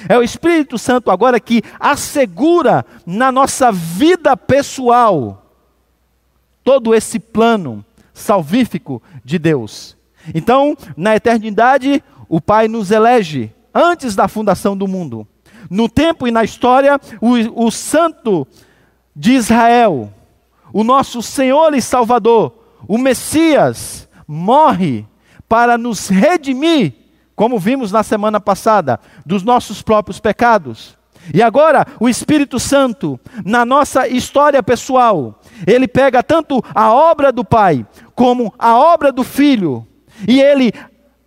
É 0.10 0.18
o 0.18 0.24
Espírito 0.24 0.78
Santo 0.78 1.10
agora 1.10 1.40
que 1.40 1.62
assegura 1.80 2.86
na 3.06 3.32
nossa 3.32 3.72
vida 3.72 4.36
pessoal 4.36 5.44
todo 6.64 6.94
esse 6.94 7.20
plano 7.20 7.86
salvífico 8.14 9.02
de 9.24 9.38
Deus. 9.38 9.96
Então, 10.34 10.76
na 10.98 11.16
eternidade, 11.16 12.04
o 12.28 12.42
Pai 12.42 12.68
nos 12.68 12.92
elege 12.92 13.52
antes 13.74 14.16
da 14.16 14.28
fundação 14.28 14.76
do 14.76 14.88
mundo. 14.88 15.28
No 15.70 15.88
tempo 15.88 16.28
e 16.28 16.32
na 16.32 16.44
história, 16.44 17.00
o, 17.22 17.66
o 17.66 17.72
Santo 17.72 18.48
de 19.16 19.34
Israel, 19.34 20.12
o 20.74 20.84
nosso 20.84 21.22
Senhor 21.22 21.74
e 21.74 21.82
Salvador, 21.82 22.54
o 22.88 22.98
Messias 22.98 24.08
morre 24.28 25.06
para 25.48 25.78
nos 25.78 26.08
redimir, 26.08 26.94
como 27.36 27.60
vimos 27.60 27.92
na 27.92 28.04
semana 28.04 28.40
passada, 28.40 29.00
dos 29.26 29.44
nossos 29.44 29.82
próprios 29.82 30.20
pecados. 30.20 30.98
E 31.34 31.42
agora, 31.42 31.86
o 32.00 32.08
Espírito 32.08 32.60
Santo, 32.60 33.20
na 33.44 33.66
nossa 33.66 34.08
história 34.08 34.62
pessoal, 34.62 35.40
ele 35.66 35.88
pega 35.88 36.22
tanto 36.22 36.64
a 36.74 36.94
obra 36.94 37.32
do 37.32 37.44
Pai 37.44 37.86
como 38.14 38.54
a 38.58 38.78
obra 38.78 39.12
do 39.12 39.24
Filho, 39.24 39.86
e 40.28 40.40
ele 40.40 40.72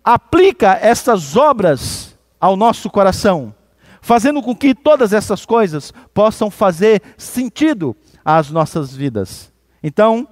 aplica 0.03 0.79
essas 0.81 1.35
obras 1.35 2.17
ao 2.39 2.55
nosso 2.55 2.89
coração, 2.89 3.53
fazendo 4.01 4.41
com 4.41 4.55
que 4.55 4.73
todas 4.73 5.13
essas 5.13 5.45
coisas 5.45 5.93
possam 6.13 6.49
fazer 6.49 7.01
sentido 7.17 7.95
às 8.23 8.49
nossas 8.49 8.95
vidas. 8.95 9.51
Então, 9.83 10.27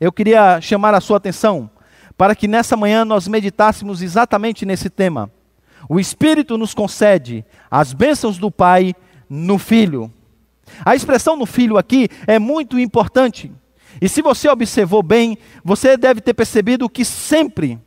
eu 0.00 0.10
queria 0.10 0.60
chamar 0.60 0.94
a 0.94 1.00
sua 1.00 1.18
atenção 1.18 1.70
para 2.16 2.34
que 2.34 2.48
nessa 2.48 2.76
manhã 2.76 3.04
nós 3.04 3.28
meditássemos 3.28 4.02
exatamente 4.02 4.64
nesse 4.64 4.88
tema. 4.88 5.30
O 5.88 6.00
Espírito 6.00 6.58
nos 6.58 6.74
concede 6.74 7.44
as 7.70 7.92
bênçãos 7.92 8.38
do 8.38 8.50
Pai 8.50 8.94
no 9.28 9.58
Filho. 9.58 10.12
A 10.84 10.94
expressão 10.94 11.36
no 11.36 11.46
Filho 11.46 11.78
aqui 11.78 12.08
é 12.26 12.38
muito 12.38 12.78
importante. 12.78 13.52
E 14.00 14.08
se 14.08 14.22
você 14.22 14.48
observou 14.48 15.02
bem, 15.02 15.36
você 15.64 15.96
deve 15.96 16.20
ter 16.20 16.34
percebido 16.34 16.88
que 16.88 17.04
sempre 17.04 17.78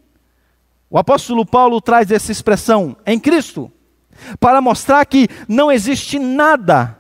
o 0.89 0.97
apóstolo 0.97 1.45
Paulo 1.45 1.81
traz 1.81 2.11
essa 2.11 2.31
expressão 2.31 2.95
em 3.05 3.19
Cristo. 3.19 3.71
para 4.39 4.61
mostrar 4.61 5.03
que 5.05 5.27
não 5.47 5.71
existe 5.71 6.19
nada, 6.19 6.99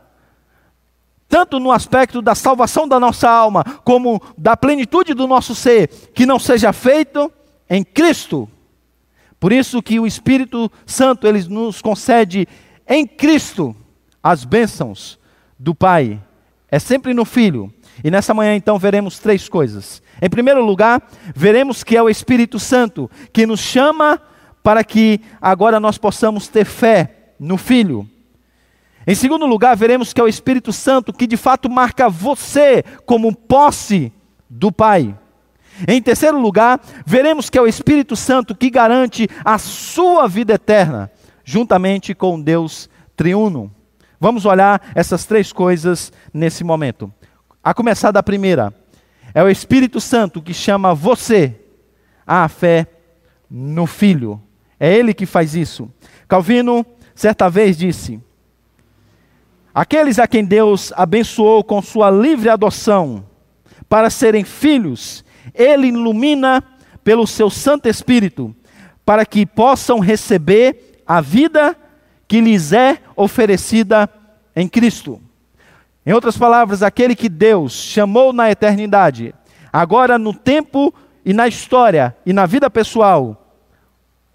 tanto 1.33 1.59
no 1.59 1.71
aspecto 1.71 2.21
da 2.21 2.35
salvação 2.35 2.87
da 2.87 2.99
nossa 2.99 3.27
alma, 3.27 3.63
como 3.83 4.21
da 4.37 4.55
plenitude 4.55 5.15
do 5.15 5.25
nosso 5.25 5.55
ser, 5.55 5.87
que 6.13 6.27
não 6.27 6.37
seja 6.37 6.71
feito 6.71 7.31
em 7.67 7.83
Cristo. 7.83 8.47
Por 9.39 9.51
isso 9.51 9.81
que 9.81 9.99
o 9.99 10.05
Espírito 10.05 10.71
Santo 10.85 11.25
ele 11.25 11.43
nos 11.45 11.81
concede 11.81 12.47
em 12.87 13.07
Cristo 13.07 13.75
as 14.21 14.45
bênçãos 14.45 15.17
do 15.57 15.73
Pai. 15.73 16.21
É 16.69 16.77
sempre 16.77 17.15
no 17.15 17.25
Filho. 17.25 17.73
E 18.03 18.11
nessa 18.11 18.31
manhã 18.31 18.55
então 18.55 18.77
veremos 18.77 19.17
três 19.17 19.49
coisas. 19.49 20.03
Em 20.21 20.29
primeiro 20.29 20.63
lugar, 20.63 21.01
veremos 21.35 21.83
que 21.83 21.97
é 21.97 22.03
o 22.03 22.11
Espírito 22.11 22.59
Santo 22.59 23.09
que 23.33 23.47
nos 23.47 23.59
chama 23.59 24.21
para 24.61 24.83
que 24.83 25.19
agora 25.41 25.79
nós 25.79 25.97
possamos 25.97 26.47
ter 26.47 26.65
fé 26.65 27.33
no 27.39 27.57
Filho. 27.57 28.07
Em 29.05 29.15
segundo 29.15 29.45
lugar, 29.45 29.75
veremos 29.75 30.13
que 30.13 30.21
é 30.21 30.23
o 30.23 30.27
Espírito 30.27 30.71
Santo 30.71 31.11
que 31.11 31.27
de 31.27 31.35
fato 31.35 31.69
marca 31.69 32.09
você 32.09 32.83
como 33.05 33.35
posse 33.35 34.13
do 34.49 34.71
Pai. 34.71 35.17
Em 35.87 36.01
terceiro 36.01 36.39
lugar, 36.39 36.79
veremos 37.05 37.49
que 37.49 37.57
é 37.57 37.61
o 37.61 37.67
Espírito 37.67 38.15
Santo 38.15 38.55
que 38.55 38.69
garante 38.69 39.27
a 39.43 39.57
sua 39.57 40.27
vida 40.27 40.53
eterna, 40.53 41.11
juntamente 41.43 42.13
com 42.13 42.39
Deus 42.39 42.89
triuno. 43.15 43.71
Vamos 44.19 44.45
olhar 44.45 44.81
essas 44.95 45.25
três 45.25 45.51
coisas 45.51 46.13
nesse 46.33 46.63
momento. 46.63 47.11
A 47.63 47.73
começar 47.73 48.11
da 48.11 48.23
primeira, 48.23 48.73
é 49.33 49.43
o 49.43 49.49
Espírito 49.49 49.99
Santo 49.99 50.41
que 50.41 50.53
chama 50.53 50.93
você 50.93 51.59
à 52.25 52.47
fé 52.47 52.87
no 53.49 53.85
Filho. 53.85 54.41
É 54.79 54.93
Ele 54.93 55.13
que 55.13 55.25
faz 55.25 55.55
isso. 55.55 55.91
Calvino, 56.27 56.85
certa 57.15 57.49
vez, 57.49 57.77
disse: 57.77 58.21
Aqueles 59.73 60.19
a 60.19 60.27
quem 60.27 60.45
Deus 60.45 60.93
abençoou 60.95 61.63
com 61.63 61.81
sua 61.81 62.11
livre 62.11 62.47
adoção 62.47 63.25
para 63.89 64.09
serem 64.09 64.43
filhos, 64.43 65.25
Ele 65.53 65.87
ilumina 65.87 66.63
pelo 67.03 67.25
seu 67.25 67.49
Santo 67.49 67.89
Espírito, 67.89 68.55
para 69.03 69.25
que 69.25 69.45
possam 69.45 69.99
receber 69.99 71.01
a 71.07 71.19
vida 71.21 71.75
que 72.27 72.39
lhes 72.39 72.71
é 72.71 72.99
oferecida 73.15 74.09
em 74.55 74.67
Cristo. 74.67 75.19
Em 76.05 76.13
outras 76.13 76.37
palavras, 76.37 76.83
aquele 76.83 77.15
que 77.15 77.27
Deus 77.27 77.73
chamou 77.73 78.31
na 78.31 78.51
eternidade, 78.51 79.33
agora 79.71 80.17
no 80.17 80.33
tempo 80.33 80.93
e 81.25 81.33
na 81.33 81.47
história 81.47 82.15
e 82.25 82.31
na 82.31 82.45
vida 82.45 82.69
pessoal, 82.69 83.57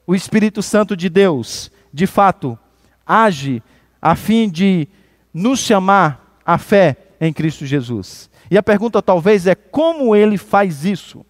o 0.07 0.15
Espírito 0.15 0.63
Santo 0.63 0.97
de 0.97 1.09
Deus, 1.09 1.71
de 1.93 2.07
fato, 2.07 2.59
age 3.07 3.63
a 4.01 4.15
fim 4.15 4.49
de 4.49 4.89
nos 5.33 5.61
chamar 5.61 6.39
à 6.45 6.59
fé 6.59 6.97
em 7.21 7.33
Cristo 7.33 7.67
Jesus. 7.67 8.31
E 8.51 8.57
a 8.57 8.63
pergunta 8.63 9.03
talvez 9.03 9.47
é 9.47 9.55
como 9.55 10.17
ele 10.17 10.39
faz 10.39 10.85
isso? 10.85 11.25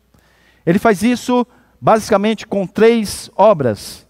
Ele 0.64 0.78
faz 0.78 1.02
isso 1.02 1.47
basicamente 1.81 2.47
com 2.47 2.67
três 2.67 3.31
obras. 3.37 4.07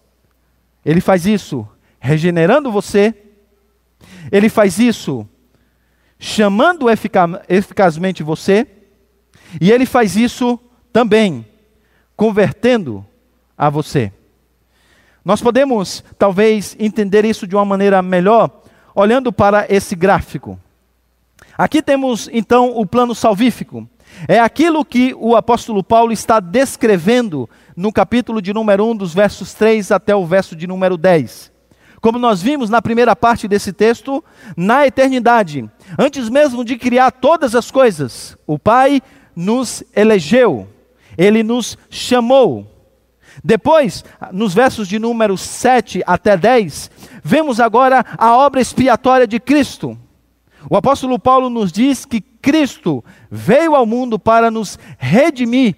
Ele 0.84 1.00
faz 1.00 1.26
isso 1.26 1.66
regenerando 2.00 2.70
você, 2.70 3.14
ele 4.30 4.48
faz 4.48 4.78
isso 4.78 5.28
chamando 6.18 6.86
eficazmente 7.48 8.22
você, 8.22 8.66
e 9.60 9.70
ele 9.70 9.86
faz 9.86 10.16
isso 10.16 10.58
também 10.92 11.46
convertendo 12.16 13.06
a 13.56 13.70
você. 13.70 14.12
Nós 15.24 15.40
podemos 15.40 16.02
talvez 16.18 16.76
entender 16.78 17.24
isso 17.24 17.46
de 17.46 17.54
uma 17.54 17.64
maneira 17.64 18.02
melhor 18.02 18.62
olhando 18.98 19.32
para 19.32 19.64
esse 19.68 19.94
gráfico. 19.94 20.58
Aqui 21.56 21.80
temos 21.80 22.28
então 22.32 22.76
o 22.76 22.84
plano 22.84 23.14
salvífico. 23.14 23.88
É 24.26 24.40
aquilo 24.40 24.84
que 24.84 25.14
o 25.16 25.36
apóstolo 25.36 25.84
Paulo 25.84 26.12
está 26.12 26.40
descrevendo 26.40 27.48
no 27.76 27.92
capítulo 27.92 28.42
de 28.42 28.52
número 28.52 28.84
1, 28.86 28.96
dos 28.96 29.14
versos 29.14 29.54
3 29.54 29.92
até 29.92 30.16
o 30.16 30.26
verso 30.26 30.56
de 30.56 30.66
número 30.66 30.96
10. 30.96 31.52
Como 32.00 32.18
nós 32.18 32.42
vimos 32.42 32.68
na 32.68 32.82
primeira 32.82 33.14
parte 33.14 33.46
desse 33.46 33.72
texto, 33.72 34.24
na 34.56 34.84
eternidade, 34.84 35.68
antes 35.96 36.28
mesmo 36.28 36.64
de 36.64 36.76
criar 36.76 37.12
todas 37.12 37.54
as 37.54 37.70
coisas, 37.70 38.36
o 38.48 38.58
Pai 38.58 39.00
nos 39.34 39.84
elegeu, 39.94 40.66
ele 41.16 41.44
nos 41.44 41.78
chamou. 41.88 42.66
Depois, 43.44 44.04
nos 44.32 44.54
versos 44.54 44.88
de 44.88 44.98
número 44.98 45.36
7 45.36 46.02
até 46.04 46.36
10, 46.36 46.90
vemos 47.28 47.60
agora 47.60 48.02
a 48.16 48.34
obra 48.34 48.58
expiatória 48.58 49.26
de 49.26 49.38
Cristo. 49.38 49.98
O 50.70 50.76
apóstolo 50.76 51.18
Paulo 51.18 51.50
nos 51.50 51.70
diz 51.70 52.06
que 52.06 52.22
Cristo 52.22 53.04
veio 53.30 53.74
ao 53.74 53.84
mundo 53.84 54.18
para 54.18 54.50
nos 54.50 54.78
redimir 54.96 55.76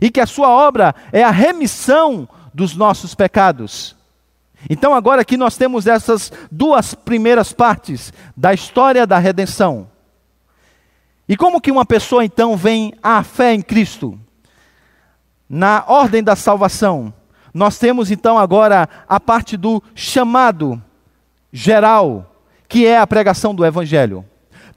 e 0.00 0.10
que 0.10 0.18
a 0.18 0.26
sua 0.26 0.48
obra 0.48 0.94
é 1.12 1.22
a 1.22 1.30
remissão 1.30 2.26
dos 2.54 2.74
nossos 2.74 3.14
pecados. 3.14 3.94
Então, 4.68 4.94
agora 4.94 5.20
aqui 5.20 5.36
nós 5.36 5.58
temos 5.58 5.86
essas 5.86 6.32
duas 6.50 6.94
primeiras 6.94 7.52
partes 7.52 8.10
da 8.34 8.54
história 8.54 9.06
da 9.06 9.18
redenção. 9.18 9.90
E 11.28 11.36
como 11.36 11.60
que 11.60 11.70
uma 11.70 11.84
pessoa 11.84 12.24
então 12.24 12.56
vem 12.56 12.94
à 13.02 13.22
fé 13.22 13.52
em 13.52 13.60
Cristo? 13.60 14.18
Na 15.48 15.84
ordem 15.86 16.22
da 16.22 16.34
salvação, 16.34 17.12
nós 17.58 17.76
temos 17.76 18.10
então 18.12 18.38
agora 18.38 18.88
a 19.08 19.18
parte 19.18 19.56
do 19.56 19.82
chamado 19.92 20.80
geral, 21.52 22.36
que 22.68 22.86
é 22.86 22.96
a 22.96 23.06
pregação 23.06 23.52
do 23.52 23.66
Evangelho. 23.66 24.24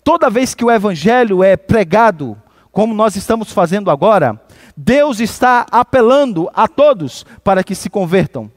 Toda 0.04 0.32
vez 0.32 0.56
que 0.56 0.66
o 0.66 0.72
Evangelho 0.72 1.44
é 1.44 1.56
pregado, 1.56 2.36
como 2.72 2.96
nós 2.96 3.16
estamos 3.16 3.54
fazendo 3.54 3.92
agora, 3.92 4.42
Deus 4.76 5.20
está 5.20 5.68
apelando 5.70 6.50
a 6.56 6.68
todos 6.68 7.24
para 7.44 7.64
que 7.64 7.76
se 7.76 7.88
convertam. 7.88 8.52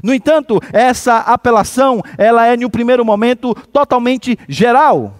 No 0.00 0.14
entanto, 0.14 0.60
essa 0.72 1.18
apelação, 1.18 2.00
ela 2.16 2.46
é, 2.46 2.56
no 2.56 2.70
primeiro 2.70 3.04
momento, 3.04 3.52
totalmente 3.72 4.38
geral. 4.48 5.14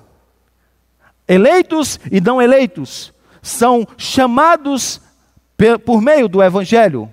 Eleitos 1.27 1.99
e 2.13 2.21
não 2.21 2.41
eleitos 2.41 3.13
são 3.43 3.85
chamados 3.99 5.01
por 5.85 6.01
meio 6.01 6.29
do 6.29 6.41
Evangelho. 6.41 7.11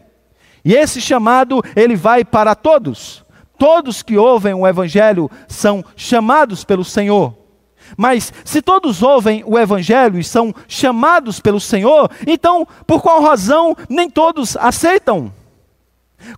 E 0.63 0.73
esse 0.73 1.01
chamado, 1.01 1.61
ele 1.75 1.95
vai 1.95 2.23
para 2.23 2.55
todos. 2.55 3.23
Todos 3.57 4.01
que 4.01 4.17
ouvem 4.17 4.53
o 4.53 4.67
Evangelho 4.67 5.29
são 5.47 5.83
chamados 5.95 6.63
pelo 6.63 6.83
Senhor. 6.83 7.35
Mas 7.97 8.33
se 8.43 8.61
todos 8.61 9.03
ouvem 9.03 9.43
o 9.45 9.57
Evangelho 9.57 10.19
e 10.19 10.23
são 10.23 10.53
chamados 10.67 11.39
pelo 11.39 11.59
Senhor, 11.59 12.09
então 12.25 12.67
por 12.87 13.01
qual 13.01 13.21
razão 13.21 13.75
nem 13.89 14.09
todos 14.09 14.57
aceitam? 14.57 15.31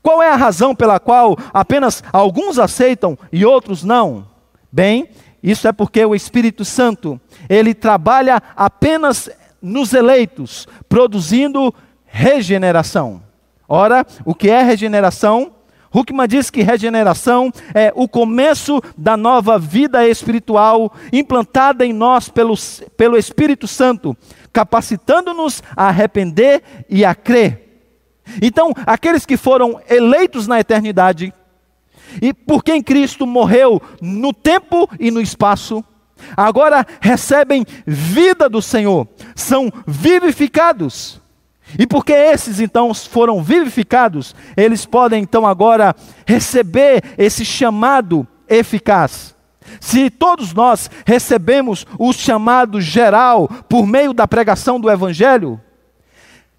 Qual 0.01 0.21
é 0.21 0.29
a 0.29 0.35
razão 0.35 0.75
pela 0.75 0.99
qual 0.99 1.37
apenas 1.53 2.03
alguns 2.11 2.57
aceitam 2.57 3.17
e 3.31 3.45
outros 3.45 3.83
não? 3.83 4.27
Bem, 4.71 5.09
isso 5.41 5.67
é 5.67 5.71
porque 5.71 6.03
o 6.03 6.15
Espírito 6.15 6.65
Santo, 6.65 7.21
ele 7.47 7.73
trabalha 7.73 8.41
apenas 8.55 9.29
nos 9.61 9.93
eleitos, 9.93 10.67
produzindo 10.89 11.73
regeneração. 12.05 13.24
Ora, 13.67 14.05
o 14.23 14.33
que 14.33 14.49
é 14.49 14.61
regeneração? 14.61 15.51
Huckman 15.93 16.27
diz 16.27 16.49
que 16.49 16.61
regeneração 16.61 17.51
é 17.73 17.91
o 17.95 18.05
começo 18.05 18.81
da 18.97 19.15
nova 19.15 19.57
vida 19.57 20.05
espiritual 20.05 20.93
implantada 21.13 21.85
em 21.85 21.93
nós 21.93 22.27
pelo, 22.27 22.53
pelo 22.97 23.17
Espírito 23.17 23.65
Santo, 23.65 24.15
capacitando-nos 24.51 25.63
a 25.75 25.87
arrepender 25.87 26.61
e 26.89 27.05
a 27.05 27.15
crer. 27.15 27.61
Então, 28.41 28.73
aqueles 28.85 29.25
que 29.25 29.37
foram 29.37 29.79
eleitos 29.89 30.47
na 30.47 30.59
eternidade, 30.59 31.33
e 32.21 32.33
por 32.33 32.63
quem 32.63 32.83
Cristo 32.83 33.25
morreu 33.25 33.81
no 34.01 34.33
tempo 34.33 34.89
e 34.99 35.09
no 35.09 35.21
espaço, 35.21 35.83
agora 36.35 36.85
recebem 36.99 37.65
vida 37.85 38.49
do 38.49 38.61
Senhor, 38.61 39.07
são 39.33 39.71
vivificados. 39.87 41.21
E 41.77 41.87
porque 41.87 42.13
esses 42.13 42.59
então 42.59 42.93
foram 42.93 43.41
vivificados, 43.41 44.35
eles 44.55 44.85
podem 44.85 45.23
então 45.23 45.45
agora 45.45 45.95
receber 46.25 47.03
esse 47.17 47.43
chamado 47.43 48.27
eficaz. 48.47 49.35
Se 49.79 50.09
todos 50.09 50.53
nós 50.53 50.89
recebemos 51.05 51.85
o 51.97 52.13
chamado 52.13 52.79
geral 52.79 53.47
por 53.67 53.85
meio 53.87 54.13
da 54.13 54.27
pregação 54.27 54.79
do 54.79 54.89
Evangelho, 54.89 55.59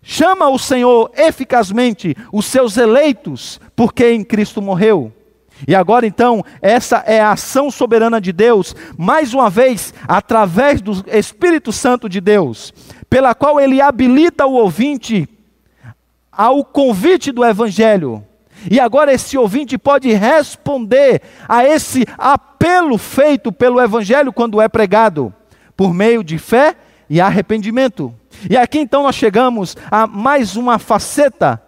chama 0.02 0.48
o 0.48 0.58
Senhor 0.58 1.10
eficazmente 1.16 2.16
os 2.32 2.46
seus 2.46 2.76
eleitos, 2.76 3.60
porque 3.74 4.10
em 4.10 4.24
Cristo 4.24 4.60
morreu. 4.60 5.12
E 5.66 5.74
agora 5.74 6.06
então, 6.06 6.44
essa 6.60 6.98
é 7.06 7.20
a 7.20 7.32
ação 7.32 7.70
soberana 7.70 8.20
de 8.20 8.30
Deus, 8.32 8.74
mais 8.98 9.32
uma 9.32 9.48
vez, 9.48 9.94
através 10.06 10.82
do 10.82 11.02
Espírito 11.06 11.72
Santo 11.72 12.08
de 12.08 12.20
Deus, 12.20 12.74
pela 13.08 13.34
qual 13.34 13.60
ele 13.60 13.80
habilita 13.80 14.46
o 14.46 14.54
ouvinte 14.54 15.28
ao 16.30 16.64
convite 16.64 17.32
do 17.32 17.44
Evangelho. 17.44 18.24
E 18.70 18.80
agora 18.80 19.12
esse 19.12 19.38
ouvinte 19.38 19.78
pode 19.78 20.12
responder 20.12 21.22
a 21.48 21.64
esse 21.64 22.04
apelo 22.18 22.98
feito 22.98 23.52
pelo 23.52 23.80
Evangelho 23.80 24.32
quando 24.32 24.60
é 24.60 24.68
pregado, 24.68 25.32
por 25.76 25.94
meio 25.94 26.24
de 26.24 26.38
fé 26.38 26.74
e 27.08 27.20
arrependimento. 27.20 28.14
E 28.50 28.56
aqui 28.56 28.78
então 28.78 29.04
nós 29.04 29.14
chegamos 29.14 29.76
a 29.90 30.06
mais 30.06 30.56
uma 30.56 30.78
faceta 30.78 31.62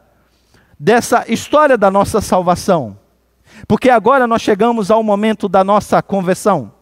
dessa 0.78 1.24
história 1.28 1.76
da 1.76 1.90
nossa 1.90 2.20
salvação. 2.20 2.98
Porque 3.66 3.90
agora 3.90 4.26
nós 4.26 4.42
chegamos 4.42 4.90
ao 4.90 5.02
momento 5.02 5.48
da 5.48 5.64
nossa 5.64 6.02
conversão. 6.02 6.72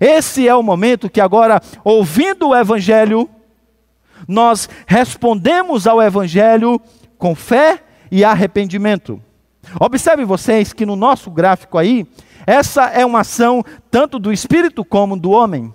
Esse 0.00 0.48
é 0.48 0.54
o 0.54 0.62
momento 0.62 1.10
que 1.10 1.20
agora, 1.20 1.60
ouvindo 1.82 2.48
o 2.48 2.56
Evangelho, 2.56 3.28
nós 4.26 4.68
respondemos 4.86 5.86
ao 5.86 6.02
Evangelho 6.02 6.80
com 7.18 7.34
fé 7.34 7.82
e 8.10 8.24
arrependimento. 8.24 9.20
Observe 9.80 10.24
vocês 10.24 10.72
que 10.72 10.86
no 10.86 10.96
nosso 10.96 11.30
gráfico 11.30 11.78
aí, 11.78 12.06
essa 12.46 12.84
é 12.86 13.04
uma 13.04 13.20
ação 13.20 13.64
tanto 13.90 14.18
do 14.18 14.32
espírito 14.32 14.84
como 14.84 15.16
do 15.16 15.30
homem. 15.30 15.72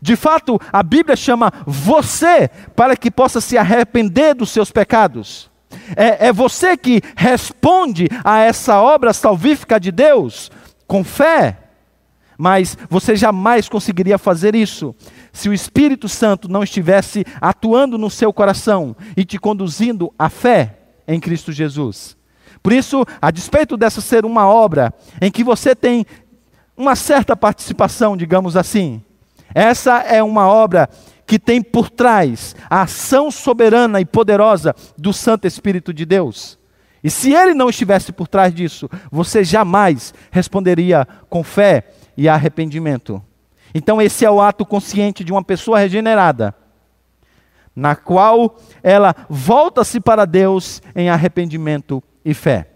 De 0.00 0.16
fato, 0.16 0.58
a 0.72 0.82
Bíblia 0.82 1.16
chama 1.16 1.52
você 1.66 2.48
para 2.74 2.96
que 2.96 3.10
possa 3.10 3.40
se 3.40 3.58
arrepender 3.58 4.34
dos 4.34 4.50
seus 4.50 4.70
pecados. 4.70 5.50
É, 5.96 6.28
é 6.28 6.32
você 6.32 6.76
que 6.76 7.02
responde 7.16 8.08
a 8.24 8.38
essa 8.38 8.80
obra 8.80 9.12
salvífica 9.12 9.80
de 9.80 9.90
Deus 9.90 10.50
com 10.86 11.02
fé. 11.02 11.58
Mas 12.38 12.76
você 12.88 13.14
jamais 13.14 13.68
conseguiria 13.68 14.18
fazer 14.18 14.54
isso 14.54 14.94
se 15.32 15.48
o 15.48 15.54
Espírito 15.54 16.08
Santo 16.08 16.48
não 16.48 16.62
estivesse 16.62 17.24
atuando 17.40 17.96
no 17.96 18.10
seu 18.10 18.32
coração 18.32 18.94
e 19.16 19.24
te 19.24 19.38
conduzindo 19.38 20.12
à 20.18 20.28
fé 20.28 20.78
em 21.08 21.18
Cristo 21.18 21.50
Jesus. 21.50 22.16
Por 22.62 22.72
isso, 22.72 23.04
a 23.20 23.30
despeito 23.30 23.76
dessa 23.76 24.00
ser 24.00 24.24
uma 24.24 24.46
obra 24.46 24.94
em 25.20 25.30
que 25.30 25.42
você 25.42 25.74
tem 25.74 26.06
uma 26.76 26.94
certa 26.94 27.36
participação, 27.36 28.16
digamos 28.16 28.56
assim, 28.56 29.02
essa 29.54 29.98
é 29.98 30.22
uma 30.22 30.46
obra 30.46 30.88
que 31.26 31.38
tem 31.38 31.62
por 31.62 31.90
trás 31.90 32.54
a 32.68 32.82
ação 32.82 33.30
soberana 33.30 34.00
e 34.00 34.04
poderosa 34.04 34.74
do 34.96 35.12
Santo 35.12 35.46
Espírito 35.46 35.92
de 35.92 36.04
Deus. 36.04 36.58
E 37.02 37.10
se 37.10 37.32
ele 37.32 37.52
não 37.52 37.68
estivesse 37.68 38.12
por 38.12 38.28
trás 38.28 38.54
disso, 38.54 38.88
você 39.10 39.42
jamais 39.42 40.14
responderia 40.30 41.06
com 41.28 41.42
fé 41.42 41.88
e 42.16 42.28
arrependimento. 42.28 43.22
Então, 43.74 44.00
esse 44.00 44.24
é 44.24 44.30
o 44.30 44.40
ato 44.40 44.64
consciente 44.66 45.24
de 45.24 45.32
uma 45.32 45.42
pessoa 45.42 45.78
regenerada, 45.78 46.54
na 47.74 47.96
qual 47.96 48.56
ela 48.82 49.14
volta-se 49.28 50.00
para 50.00 50.24
Deus 50.24 50.82
em 50.94 51.08
arrependimento 51.08 52.02
e 52.24 52.34
fé. 52.34 52.68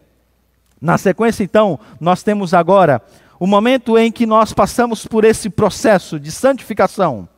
Na 0.81 0.97
sequência, 0.99 1.45
então, 1.45 1.79
nós 2.01 2.23
temos 2.23 2.55
agora 2.55 3.03
o 3.39 3.47
momento 3.47 3.99
em 3.99 4.11
que 4.11 4.27
nós 4.27 4.53
passamos 4.53 5.07
por 5.07 5.25
esse 5.25 5.51
processo 5.51 6.19
de 6.19 6.31
santificação. 6.31 7.29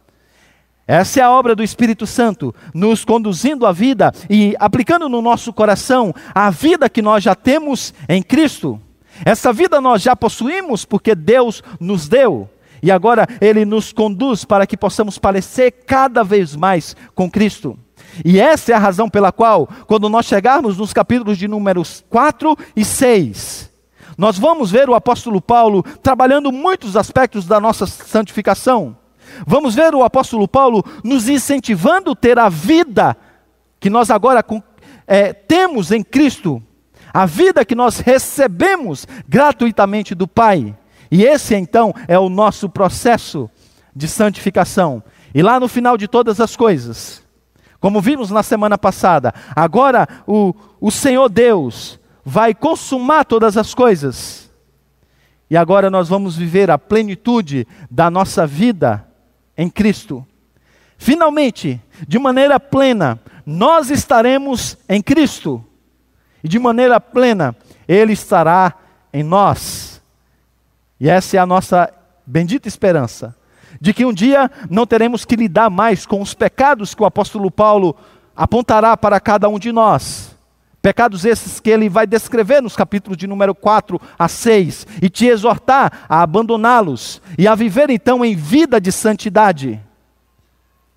Essa 0.87 1.21
é 1.21 1.23
a 1.23 1.31
obra 1.31 1.55
do 1.55 1.63
Espírito 1.63 2.07
Santo, 2.07 2.55
nos 2.73 3.05
conduzindo 3.05 3.67
à 3.67 3.73
vida 3.73 4.11
e 4.31 4.57
aplicando 4.59 5.07
no 5.07 5.21
nosso 5.21 5.53
coração 5.53 6.15
a 6.35 6.49
vida 6.49 6.89
que 6.89 7.03
nós 7.03 7.23
já 7.23 7.35
temos 7.35 7.93
em 8.09 8.23
Cristo. 8.23 8.81
Essa 9.25 9.53
vida 9.53 9.81
nós 9.81 10.01
já 10.01 10.17
possuímos 10.17 10.87
porque 10.87 11.15
Deus 11.15 11.63
nos 11.79 12.09
deu. 12.09 12.49
E 12.83 12.91
agora 12.91 13.27
Ele 13.41 13.65
nos 13.65 13.93
conduz 13.93 14.45
para 14.45 14.67
que 14.67 14.77
possamos 14.77 15.19
parecer 15.19 15.71
cada 15.87 16.23
vez 16.23 16.55
mais 16.55 16.97
com 17.15 17.31
Cristo. 17.31 17.79
E 18.25 18.41
essa 18.41 18.73
é 18.73 18.75
a 18.75 18.79
razão 18.79 19.09
pela 19.09 19.33
qual, 19.33 19.69
quando 19.87 20.09
nós 20.09 20.27
chegarmos 20.27 20.79
nos 20.79 20.93
capítulos 20.93 21.39
de 21.39 21.47
números 21.47 22.05
4 22.09 22.57
e 22.75 22.85
6, 22.85 23.71
nós 24.17 24.39
vamos 24.39 24.71
ver 24.71 24.89
o 24.89 24.95
apóstolo 24.95 25.41
Paulo 25.41 25.83
trabalhando 26.03 26.51
muitos 26.51 26.97
aspectos 26.97 27.47
da 27.47 27.61
nossa 27.61 27.87
santificação. 27.87 28.97
Vamos 29.47 29.75
ver 29.75 29.95
o 29.95 30.03
apóstolo 30.03 30.49
Paulo 30.49 30.85
nos 31.05 31.29
incentivando 31.29 32.13
a 32.13 32.17
ter 32.17 32.39
a 32.39 32.49
vida 32.49 33.17
que 33.79 33.89
nós 33.89 34.11
agora 34.11 34.45
é, 35.07 35.33
temos 35.33 35.93
em 35.93 36.03
Cristo, 36.03 36.61
a 37.13 37.27
vida 37.27 37.65
que 37.65 37.75
nós 37.75 38.01
recebemos 38.01 39.07
gratuitamente 39.29 40.15
do 40.15 40.27
Pai. 40.27 40.75
E 41.11 41.25
esse 41.25 41.55
então 41.55 41.95
é 42.07 42.19
o 42.19 42.29
nosso 42.29 42.69
processo 42.69 43.51
de 43.95 44.07
santificação. 44.07 45.03
E 45.35 45.43
lá 45.43 45.59
no 45.59 45.69
final 45.69 45.97
de 45.97 46.09
todas 46.09 46.41
as 46.41 46.57
coisas, 46.57 47.23
como 47.81 48.01
vimos 48.01 48.31
na 48.31 48.43
semana 48.43 48.77
passada, 48.77 49.33
agora 49.55 50.09
o, 50.27 50.55
o 50.81 50.91
Senhor 50.91 51.29
Deus 51.29 51.99
vai 52.25 52.55
consumar 52.55 53.25
todas 53.25 53.57
as 53.57 53.73
coisas. 53.75 54.51
E 55.51 55.57
agora 55.57 55.89
nós 55.91 56.09
vamos 56.09 56.37
viver 56.37 56.71
a 56.71 56.79
plenitude 56.79 57.67
da 57.91 58.11
nossa 58.11 58.47
vida 58.47 59.07
em 59.57 59.71
Cristo. 59.71 60.27
Finalmente, 60.99 61.81
de 62.07 62.19
maneira 62.19 62.59
plena, 62.59 63.21
nós 63.47 63.91
estaremos 63.91 64.77
em 64.89 65.01
Cristo. 65.01 65.65
E 66.43 66.49
de 66.49 66.59
maneira 66.59 67.01
plena, 67.01 67.57
Ele 67.87 68.13
estará 68.13 68.75
em 69.13 69.23
nós. 69.23 69.98
E 71.01 71.09
essa 71.09 71.37
é 71.37 71.41
a 71.41 71.47
nossa 71.47 71.93
bendita 72.27 72.69
esperança. 72.69 73.35
De 73.81 73.93
que 73.93 74.05
um 74.05 74.13
dia 74.13 74.51
não 74.71 74.87
teremos 74.87 75.25
que 75.25 75.37
lidar 75.37 75.71
mais 75.71 76.07
com 76.07 76.21
os 76.21 76.35
pecados 76.35 76.95
que 76.95 77.03
o 77.03 77.07
apóstolo 77.07 77.51
Paulo 77.51 77.95
apontará 78.35 78.97
para 78.97 79.21
cada 79.21 79.49
um 79.49 79.59
de 79.59 79.73
nós 79.73 80.37
Pecados 80.81 81.25
esses 81.25 81.59
que 81.59 81.71
ele 81.71 81.89
vai 81.89 82.07
descrever 82.07 82.63
nos 82.63 82.77
capítulos 82.77 83.19
de 83.19 83.27
número 83.27 83.55
4 83.55 84.01
a 84.17 84.29
6 84.29 84.87
e 85.03 85.11
te 85.11 85.27
exortar 85.27 86.07
a 86.09 86.23
abandoná-los 86.23 87.21
e 87.37 87.49
a 87.49 87.55
viver 87.55 87.91
então 87.91 88.25
em 88.25 88.37
vida 88.37 88.81
de 88.81 88.93
santidade. 88.93 89.81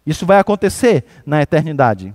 Isso 0.05 0.25
vai 0.25 0.39
acontecer 0.39 1.03
na 1.25 1.41
eternidade. 1.41 2.13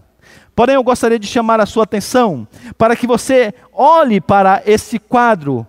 Porém, 0.54 0.76
eu 0.76 0.82
gostaria 0.82 1.18
de 1.18 1.26
chamar 1.26 1.60
a 1.60 1.66
sua 1.66 1.82
atenção 1.82 2.46
para 2.78 2.94
que 2.94 3.06
você 3.06 3.52
olhe 3.72 4.20
para 4.20 4.62
esse 4.64 4.98
quadro 4.98 5.66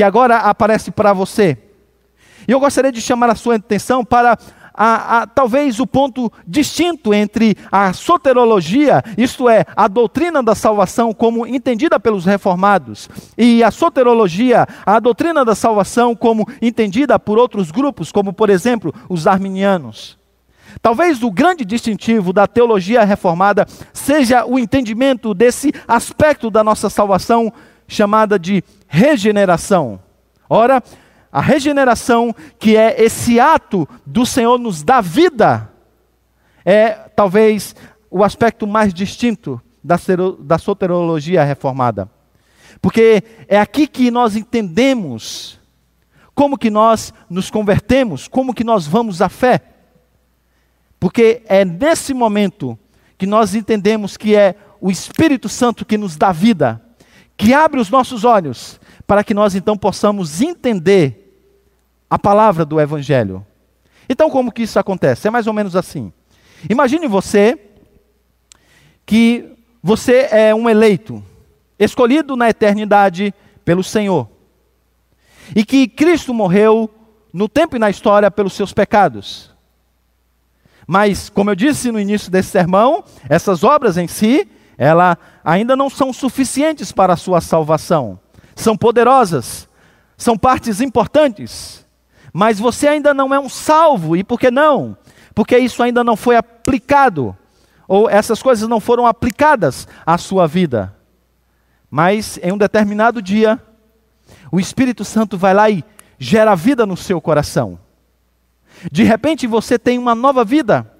que 0.00 0.04
agora 0.04 0.38
aparece 0.38 0.90
para 0.90 1.12
você. 1.12 1.58
E 2.48 2.52
eu 2.52 2.58
gostaria 2.58 2.90
de 2.90 3.02
chamar 3.02 3.28
a 3.28 3.34
sua 3.34 3.56
atenção 3.56 4.02
para 4.02 4.38
a, 4.72 5.18
a, 5.18 5.26
talvez 5.26 5.78
o 5.78 5.86
ponto 5.86 6.32
distinto 6.46 7.12
entre 7.12 7.54
a 7.70 7.92
soterologia, 7.92 9.02
isto 9.18 9.46
é, 9.46 9.66
a 9.76 9.86
doutrina 9.88 10.42
da 10.42 10.54
salvação 10.54 11.12
como 11.12 11.46
entendida 11.46 12.00
pelos 12.00 12.24
reformados, 12.24 13.10
e 13.36 13.62
a 13.62 13.70
soterologia, 13.70 14.66
a 14.86 14.98
doutrina 14.98 15.44
da 15.44 15.54
salvação 15.54 16.16
como 16.16 16.48
entendida 16.62 17.18
por 17.18 17.36
outros 17.36 17.70
grupos, 17.70 18.10
como 18.10 18.32
por 18.32 18.48
exemplo 18.48 18.94
os 19.06 19.26
arminianos. 19.26 20.18
Talvez 20.80 21.22
o 21.22 21.30
grande 21.30 21.62
distintivo 21.62 22.32
da 22.32 22.46
teologia 22.46 23.04
reformada 23.04 23.66
seja 23.92 24.46
o 24.46 24.58
entendimento 24.58 25.34
desse 25.34 25.74
aspecto 25.86 26.50
da 26.50 26.64
nossa 26.64 26.88
salvação 26.88 27.52
chamada 27.90 28.38
de 28.38 28.62
regeneração. 28.86 30.00
Ora, 30.48 30.82
a 31.30 31.40
regeneração, 31.40 32.34
que 32.58 32.76
é 32.76 33.02
esse 33.02 33.38
ato 33.38 33.86
do 34.06 34.24
Senhor 34.24 34.58
nos 34.58 34.82
dar 34.82 35.02
vida, 35.02 35.70
é 36.64 36.90
talvez 36.90 37.74
o 38.10 38.22
aspecto 38.22 38.66
mais 38.66 38.94
distinto 38.94 39.60
da, 39.82 39.96
da 40.38 40.56
soterologia 40.56 41.42
reformada. 41.42 42.08
Porque 42.80 43.22
é 43.48 43.58
aqui 43.58 43.86
que 43.86 44.10
nós 44.10 44.36
entendemos 44.36 45.58
como 46.32 46.56
que 46.56 46.70
nós 46.70 47.12
nos 47.28 47.50
convertemos, 47.50 48.28
como 48.28 48.54
que 48.54 48.64
nós 48.64 48.86
vamos 48.86 49.20
à 49.20 49.28
fé. 49.28 49.60
Porque 50.98 51.42
é 51.46 51.64
nesse 51.64 52.14
momento 52.14 52.78
que 53.18 53.26
nós 53.26 53.54
entendemos 53.54 54.16
que 54.16 54.36
é 54.36 54.54
o 54.80 54.90
Espírito 54.90 55.48
Santo 55.48 55.84
que 55.84 55.98
nos 55.98 56.16
dá 56.16 56.32
vida, 56.32 56.80
que 57.40 57.54
abre 57.54 57.80
os 57.80 57.88
nossos 57.88 58.22
olhos, 58.22 58.78
para 59.06 59.24
que 59.24 59.32
nós 59.32 59.54
então 59.54 59.74
possamos 59.74 60.42
entender 60.42 61.42
a 62.08 62.18
palavra 62.18 62.66
do 62.66 62.78
Evangelho. 62.78 63.46
Então, 64.10 64.28
como 64.28 64.52
que 64.52 64.62
isso 64.62 64.78
acontece? 64.78 65.26
É 65.26 65.30
mais 65.30 65.46
ou 65.46 65.54
menos 65.54 65.74
assim. 65.74 66.12
Imagine 66.68 67.08
você 67.08 67.58
que 69.06 69.56
você 69.82 70.28
é 70.30 70.54
um 70.54 70.68
eleito, 70.68 71.24
escolhido 71.78 72.36
na 72.36 72.50
eternidade 72.50 73.32
pelo 73.64 73.82
Senhor, 73.82 74.28
e 75.56 75.64
que 75.64 75.88
Cristo 75.88 76.34
morreu 76.34 76.90
no 77.32 77.48
tempo 77.48 77.74
e 77.74 77.78
na 77.78 77.88
história 77.88 78.30
pelos 78.30 78.52
seus 78.52 78.74
pecados. 78.74 79.50
Mas, 80.86 81.30
como 81.30 81.48
eu 81.48 81.54
disse 81.54 81.90
no 81.90 81.98
início 81.98 82.30
desse 82.30 82.50
sermão, 82.50 83.02
essas 83.30 83.64
obras 83.64 83.96
em 83.96 84.06
si, 84.06 84.46
ela 84.80 85.18
ainda 85.44 85.76
não 85.76 85.90
são 85.90 86.10
suficientes 86.10 86.90
para 86.90 87.12
a 87.12 87.16
sua 87.16 87.42
salvação. 87.42 88.18
São 88.56 88.74
poderosas, 88.74 89.68
são 90.16 90.38
partes 90.38 90.80
importantes, 90.80 91.86
mas 92.32 92.58
você 92.58 92.88
ainda 92.88 93.12
não 93.12 93.34
é 93.34 93.38
um 93.38 93.50
salvo. 93.50 94.16
E 94.16 94.24
por 94.24 94.40
que 94.40 94.50
não? 94.50 94.96
Porque 95.34 95.58
isso 95.58 95.82
ainda 95.82 96.02
não 96.02 96.16
foi 96.16 96.34
aplicado, 96.34 97.36
ou 97.86 98.08
essas 98.08 98.42
coisas 98.42 98.66
não 98.66 98.80
foram 98.80 99.06
aplicadas 99.06 99.86
à 100.06 100.16
sua 100.16 100.46
vida. 100.46 100.96
Mas 101.90 102.38
em 102.42 102.50
um 102.50 102.56
determinado 102.56 103.20
dia, 103.20 103.62
o 104.50 104.58
Espírito 104.58 105.04
Santo 105.04 105.36
vai 105.36 105.52
lá 105.52 105.68
e 105.68 105.84
gera 106.18 106.54
vida 106.54 106.86
no 106.86 106.96
seu 106.96 107.20
coração. 107.20 107.78
De 108.90 109.02
repente 109.02 109.46
você 109.46 109.78
tem 109.78 109.98
uma 109.98 110.14
nova 110.14 110.42
vida. 110.42 110.90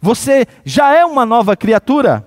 Você 0.00 0.46
já 0.64 0.94
é 0.94 1.04
uma 1.04 1.26
nova 1.26 1.54
criatura. 1.54 2.26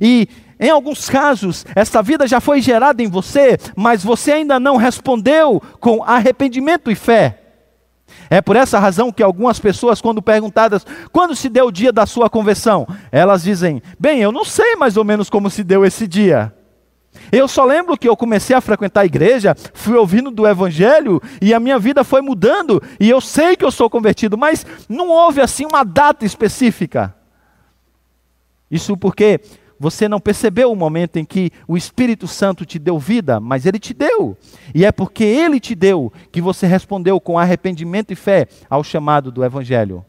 E 0.00 0.28
em 0.58 0.70
alguns 0.70 1.10
casos, 1.10 1.66
essa 1.74 2.02
vida 2.02 2.26
já 2.26 2.40
foi 2.40 2.60
gerada 2.62 3.02
em 3.02 3.08
você, 3.08 3.58
mas 3.74 4.04
você 4.04 4.32
ainda 4.32 4.60
não 4.60 4.76
respondeu 4.76 5.60
com 5.80 6.04
arrependimento 6.04 6.90
e 6.90 6.94
fé. 6.94 7.40
É 8.30 8.40
por 8.40 8.56
essa 8.56 8.78
razão 8.78 9.10
que 9.10 9.22
algumas 9.22 9.58
pessoas, 9.58 10.00
quando 10.00 10.22
perguntadas 10.22 10.86
quando 11.10 11.34
se 11.34 11.48
deu 11.48 11.66
o 11.66 11.72
dia 11.72 11.92
da 11.92 12.06
sua 12.06 12.30
conversão, 12.30 12.86
elas 13.10 13.42
dizem: 13.42 13.82
Bem, 13.98 14.20
eu 14.20 14.30
não 14.30 14.44
sei 14.44 14.76
mais 14.76 14.96
ou 14.96 15.04
menos 15.04 15.28
como 15.28 15.50
se 15.50 15.64
deu 15.64 15.84
esse 15.84 16.06
dia. 16.06 16.54
Eu 17.30 17.46
só 17.46 17.64
lembro 17.64 17.96
que 17.96 18.08
eu 18.08 18.16
comecei 18.16 18.54
a 18.54 18.60
frequentar 18.60 19.02
a 19.02 19.06
igreja, 19.06 19.54
fui 19.74 19.96
ouvindo 19.96 20.30
do 20.30 20.46
evangelho 20.46 21.20
e 21.40 21.52
a 21.52 21.60
minha 21.60 21.78
vida 21.78 22.04
foi 22.04 22.22
mudando 22.22 22.82
e 22.98 23.10
eu 23.10 23.20
sei 23.20 23.56
que 23.56 23.64
eu 23.64 23.70
sou 23.70 23.90
convertido, 23.90 24.38
mas 24.38 24.64
não 24.88 25.08
houve 25.08 25.40
assim 25.40 25.66
uma 25.66 25.84
data 25.84 26.24
específica. 26.24 27.14
Isso 28.70 28.96
porque 28.96 29.40
você 29.82 30.08
não 30.08 30.20
percebeu 30.20 30.70
o 30.70 30.76
momento 30.76 31.16
em 31.16 31.24
que 31.24 31.50
o 31.66 31.76
Espírito 31.76 32.28
Santo 32.28 32.64
te 32.64 32.78
deu 32.78 33.00
vida, 33.00 33.40
mas 33.40 33.66
ele 33.66 33.80
te 33.80 33.92
deu. 33.92 34.38
E 34.72 34.84
é 34.84 34.92
porque 34.92 35.24
ele 35.24 35.58
te 35.58 35.74
deu 35.74 36.12
que 36.30 36.40
você 36.40 36.68
respondeu 36.68 37.20
com 37.20 37.36
arrependimento 37.36 38.12
e 38.12 38.14
fé 38.14 38.46
ao 38.70 38.84
chamado 38.84 39.32
do 39.32 39.44
evangelho. 39.44 40.06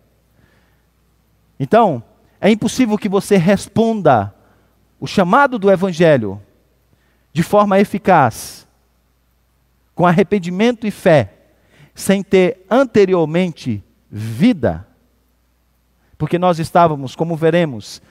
Então, 1.59 2.03
é 2.39 2.51
impossível 2.51 2.99
que 2.99 3.09
você 3.09 3.35
responda 3.35 4.31
o 4.99 5.07
chamado 5.07 5.57
do 5.57 5.71
evangelho 5.71 6.39
de 7.31 7.41
forma 7.41 7.79
eficaz, 7.79 8.67
com 9.95 10.05
arrependimento 10.05 10.85
e 10.85 10.91
fé, 10.91 11.33
sem 11.95 12.21
ter 12.21 12.63
anteriormente 12.69 13.83
vida. 14.07 14.85
Porque 16.15 16.37
nós 16.37 16.59
estávamos, 16.59 17.15
como 17.15 17.35
veremos, 17.35 18.03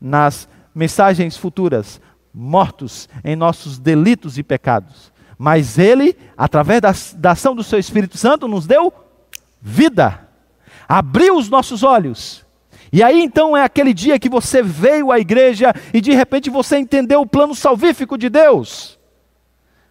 nas 0.00 0.48
mensagens 0.74 1.36
futuras, 1.36 2.00
mortos 2.32 3.08
em 3.24 3.34
nossos 3.34 3.78
delitos 3.78 4.38
e 4.38 4.42
pecados. 4.42 5.12
Mas 5.38 5.78
Ele, 5.78 6.16
através 6.36 6.80
da, 6.80 6.94
da 7.16 7.30
ação 7.32 7.54
do 7.54 7.64
Seu 7.64 7.78
Espírito 7.78 8.18
Santo, 8.18 8.46
nos 8.46 8.66
deu 8.66 8.92
vida, 9.60 10.28
abriu 10.88 11.36
os 11.36 11.48
nossos 11.48 11.82
olhos. 11.82 12.44
E 12.92 13.02
aí 13.02 13.22
então 13.22 13.56
é 13.56 13.62
aquele 13.62 13.94
dia 13.94 14.18
que 14.18 14.28
você 14.28 14.62
veio 14.62 15.12
à 15.12 15.18
igreja 15.18 15.72
e 15.94 16.00
de 16.00 16.12
repente 16.12 16.50
você 16.50 16.76
entendeu 16.76 17.20
o 17.20 17.26
plano 17.26 17.54
salvífico 17.54 18.18
de 18.18 18.28
Deus. 18.28 18.98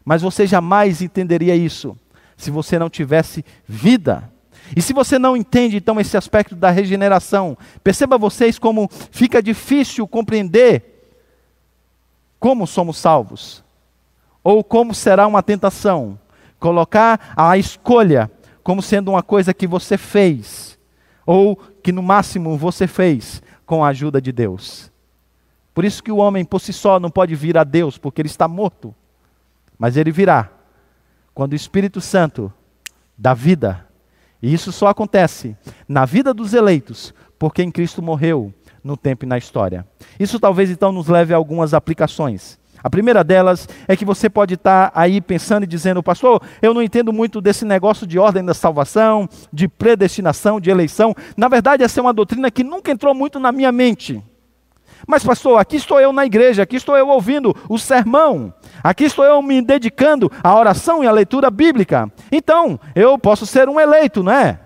Mas 0.04 0.22
você 0.22 0.46
jamais 0.46 1.02
entenderia 1.02 1.56
isso 1.56 1.98
se 2.36 2.52
você 2.52 2.78
não 2.78 2.90
tivesse 2.90 3.46
vida. 3.68 4.30
E 4.76 4.82
se 4.82 4.94
você 4.94 5.18
não 5.18 5.36
entende 5.36 5.78
então 5.78 6.00
esse 6.00 6.16
aspecto 6.16 6.56
da 6.56 6.70
regeneração, 6.70 7.58
perceba 7.84 8.18
vocês 8.18 8.60
como 8.60 8.90
fica 9.12 9.42
difícil 9.42 10.08
compreender 10.08 10.96
como 12.40 12.66
somos 12.66 12.98
salvos, 12.98 13.64
ou 14.44 14.64
como 14.64 14.94
será 14.94 15.28
uma 15.28 15.44
tentação 15.44 16.18
colocar 16.60 17.34
a 17.36 17.58
escolha 17.58 18.30
como 18.64 18.82
sendo 18.82 19.12
uma 19.12 19.24
coisa 19.24 19.54
que 19.54 19.66
você 19.66 19.98
fez, 19.98 20.78
ou 21.26 21.56
que 21.56 21.92
no 21.92 22.04
máximo 22.04 22.58
você 22.58 22.86
fez 22.86 23.42
com 23.66 23.84
a 23.84 23.90
ajuda 23.90 24.22
de 24.22 24.32
Deus. 24.32 24.92
Por 25.74 25.86
isso 25.86 26.04
que 26.04 26.12
o 26.12 26.18
homem 26.18 26.44
por 26.44 26.60
si 26.60 26.74
só 26.74 27.00
não 27.00 27.10
pode 27.10 27.34
vir 27.36 27.58
a 27.58 27.64
Deus, 27.64 27.98
porque 27.98 28.22
ele 28.22 28.28
está 28.28 28.48
morto. 28.48 28.94
Mas 29.78 29.96
ele 29.96 30.12
virá 30.12 30.50
quando 31.34 31.54
o 31.54 31.56
Espírito 31.56 32.02
Santo 32.02 32.52
dá 33.18 33.34
vida 33.34 33.88
e 34.42 34.54
isso 34.54 34.72
só 34.72 34.88
acontece 34.88 35.56
na 35.88 36.06
vida 36.06 36.34
dos 36.34 36.54
eleitos, 36.54 37.14
porque 37.38 37.62
em 37.62 37.72
Cristo 37.72 38.02
morreu 38.02 38.54
no 38.84 38.96
tempo 38.96 39.26
e 39.26 39.28
na 39.28 39.38
história. 39.38 39.86
Isso 40.20 40.40
talvez 40.40 40.70
então 40.70 40.92
nos 40.92 41.08
leve 41.08 41.34
a 41.34 41.38
algumas 41.38 41.74
aplicações. 41.74 42.58
A 42.82 42.90
primeira 42.90 43.24
delas 43.24 43.68
é 43.88 43.96
que 43.96 44.06
você 44.06 44.30
pode 44.30 44.54
estar 44.54 44.92
aí 44.96 45.20
pensando 45.20 45.64
e 45.64 45.68
dizendo, 45.68 46.02
pastor, 46.02 46.42
eu 46.62 46.74
não 46.74 46.82
entendo 46.82 47.12
muito 47.12 47.42
desse 47.42 47.66
negócio 47.66 48.08
de 48.08 48.18
ordem 48.18 48.44
da 48.44 48.54
salvação, 48.54 49.28
de 49.52 49.68
predestinação, 49.68 50.62
de 50.62 50.70
eleição. 50.70 51.14
Na 51.36 51.50
verdade, 51.50 51.84
essa 51.84 52.00
é 52.00 52.02
uma 52.02 52.14
doutrina 52.14 52.50
que 52.50 52.64
nunca 52.64 52.92
entrou 52.92 53.14
muito 53.14 53.38
na 53.38 53.52
minha 53.52 53.72
mente. 53.72 54.24
Mas, 55.06 55.24
pastor, 55.24 55.60
aqui 55.60 55.76
estou 55.76 56.00
eu 56.00 56.14
na 56.14 56.26
igreja, 56.26 56.64
aqui 56.64 56.76
estou 56.76 56.96
eu 56.96 57.08
ouvindo 57.10 57.56
o 57.68 57.78
sermão, 57.78 58.54
aqui 58.84 59.06
estou 59.06 59.26
eu 59.26 59.42
me 59.42 59.62
dedicando 59.62 60.32
à 60.44 60.56
oração 60.56 61.04
e 61.04 61.08
à 61.08 61.12
leitura 61.12 61.50
bíblica. 61.50 62.12
Então, 62.32 62.80
eu 62.96 63.18
posso 63.18 63.46
ser 63.46 63.68
um 63.70 63.80
eleito, 63.80 64.24
não 64.24 64.32
é? 64.32 64.60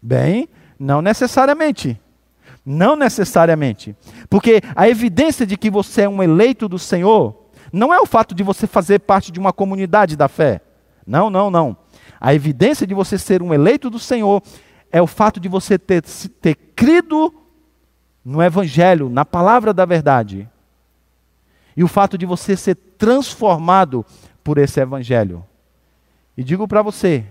Bem, 0.00 0.48
não 0.78 1.00
necessariamente. 1.00 2.00
Não 2.64 2.94
necessariamente. 2.96 3.96
Porque 4.30 4.60
a 4.74 4.88
evidência 4.88 5.46
de 5.46 5.56
que 5.56 5.70
você 5.70 6.02
é 6.02 6.08
um 6.08 6.22
eleito 6.22 6.68
do 6.68 6.78
Senhor 6.78 7.42
não 7.72 7.92
é 7.92 8.00
o 8.00 8.06
fato 8.06 8.34
de 8.34 8.42
você 8.42 8.66
fazer 8.66 9.00
parte 9.00 9.32
de 9.32 9.40
uma 9.40 9.52
comunidade 9.52 10.16
da 10.16 10.28
fé. 10.28 10.60
Não, 11.06 11.30
não, 11.30 11.50
não. 11.50 11.76
A 12.20 12.34
evidência 12.34 12.86
de 12.86 12.94
você 12.94 13.18
ser 13.18 13.42
um 13.42 13.52
eleito 13.52 13.90
do 13.90 13.98
Senhor 13.98 14.42
é 14.92 15.00
o 15.00 15.06
fato 15.06 15.40
de 15.40 15.48
você 15.48 15.78
ter, 15.78 16.02
ter 16.02 16.54
crido 16.76 17.34
no 18.24 18.42
Evangelho, 18.42 19.08
na 19.08 19.24
palavra 19.24 19.72
da 19.72 19.84
verdade. 19.84 20.48
E 21.76 21.82
o 21.82 21.88
fato 21.88 22.18
de 22.18 22.26
você 22.26 22.56
ser 22.56 22.74
transformado 22.74 24.04
por 24.44 24.58
esse 24.58 24.80
Evangelho. 24.80 25.44
E 26.36 26.42
digo 26.42 26.66
para 26.68 26.82
você: 26.82 27.24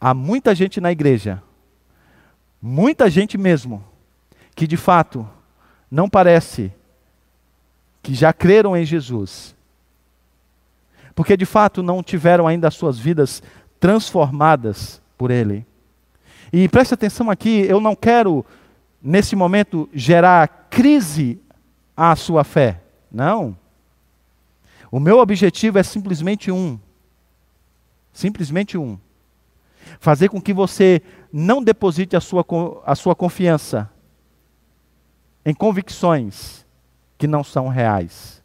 há 0.00 0.12
muita 0.14 0.54
gente 0.54 0.80
na 0.80 0.92
igreja, 0.92 1.42
muita 2.60 3.08
gente 3.08 3.36
mesmo, 3.38 3.84
que 4.54 4.66
de 4.66 4.76
fato 4.76 5.28
não 5.90 6.08
parece 6.08 6.72
que 8.02 8.14
já 8.14 8.32
creram 8.32 8.76
em 8.76 8.84
Jesus, 8.84 9.54
porque 11.14 11.36
de 11.36 11.44
fato 11.44 11.82
não 11.82 12.02
tiveram 12.02 12.46
ainda 12.46 12.68
as 12.68 12.74
suas 12.74 12.98
vidas 12.98 13.42
transformadas 13.78 15.00
por 15.16 15.30
Ele. 15.30 15.66
E 16.52 16.68
preste 16.68 16.94
atenção 16.94 17.30
aqui, 17.30 17.60
eu 17.68 17.80
não 17.80 17.94
quero 17.94 18.44
nesse 19.02 19.34
momento, 19.34 19.88
gerar 19.94 20.66
crise 20.68 21.40
à 21.96 22.14
sua 22.14 22.44
fé. 22.44 22.82
Não. 23.10 23.56
O 24.90 24.98
meu 24.98 25.18
objetivo 25.18 25.78
é 25.78 25.82
simplesmente 25.82 26.50
um. 26.50 26.78
Simplesmente 28.12 28.76
um. 28.76 28.98
Fazer 29.98 30.28
com 30.28 30.40
que 30.40 30.52
você 30.52 31.02
não 31.32 31.62
deposite 31.62 32.16
a 32.16 32.20
sua, 32.20 32.44
a 32.84 32.94
sua 32.94 33.14
confiança 33.14 33.90
em 35.44 35.54
convicções 35.54 36.66
que 37.16 37.26
não 37.26 37.44
são 37.44 37.68
reais. 37.68 38.42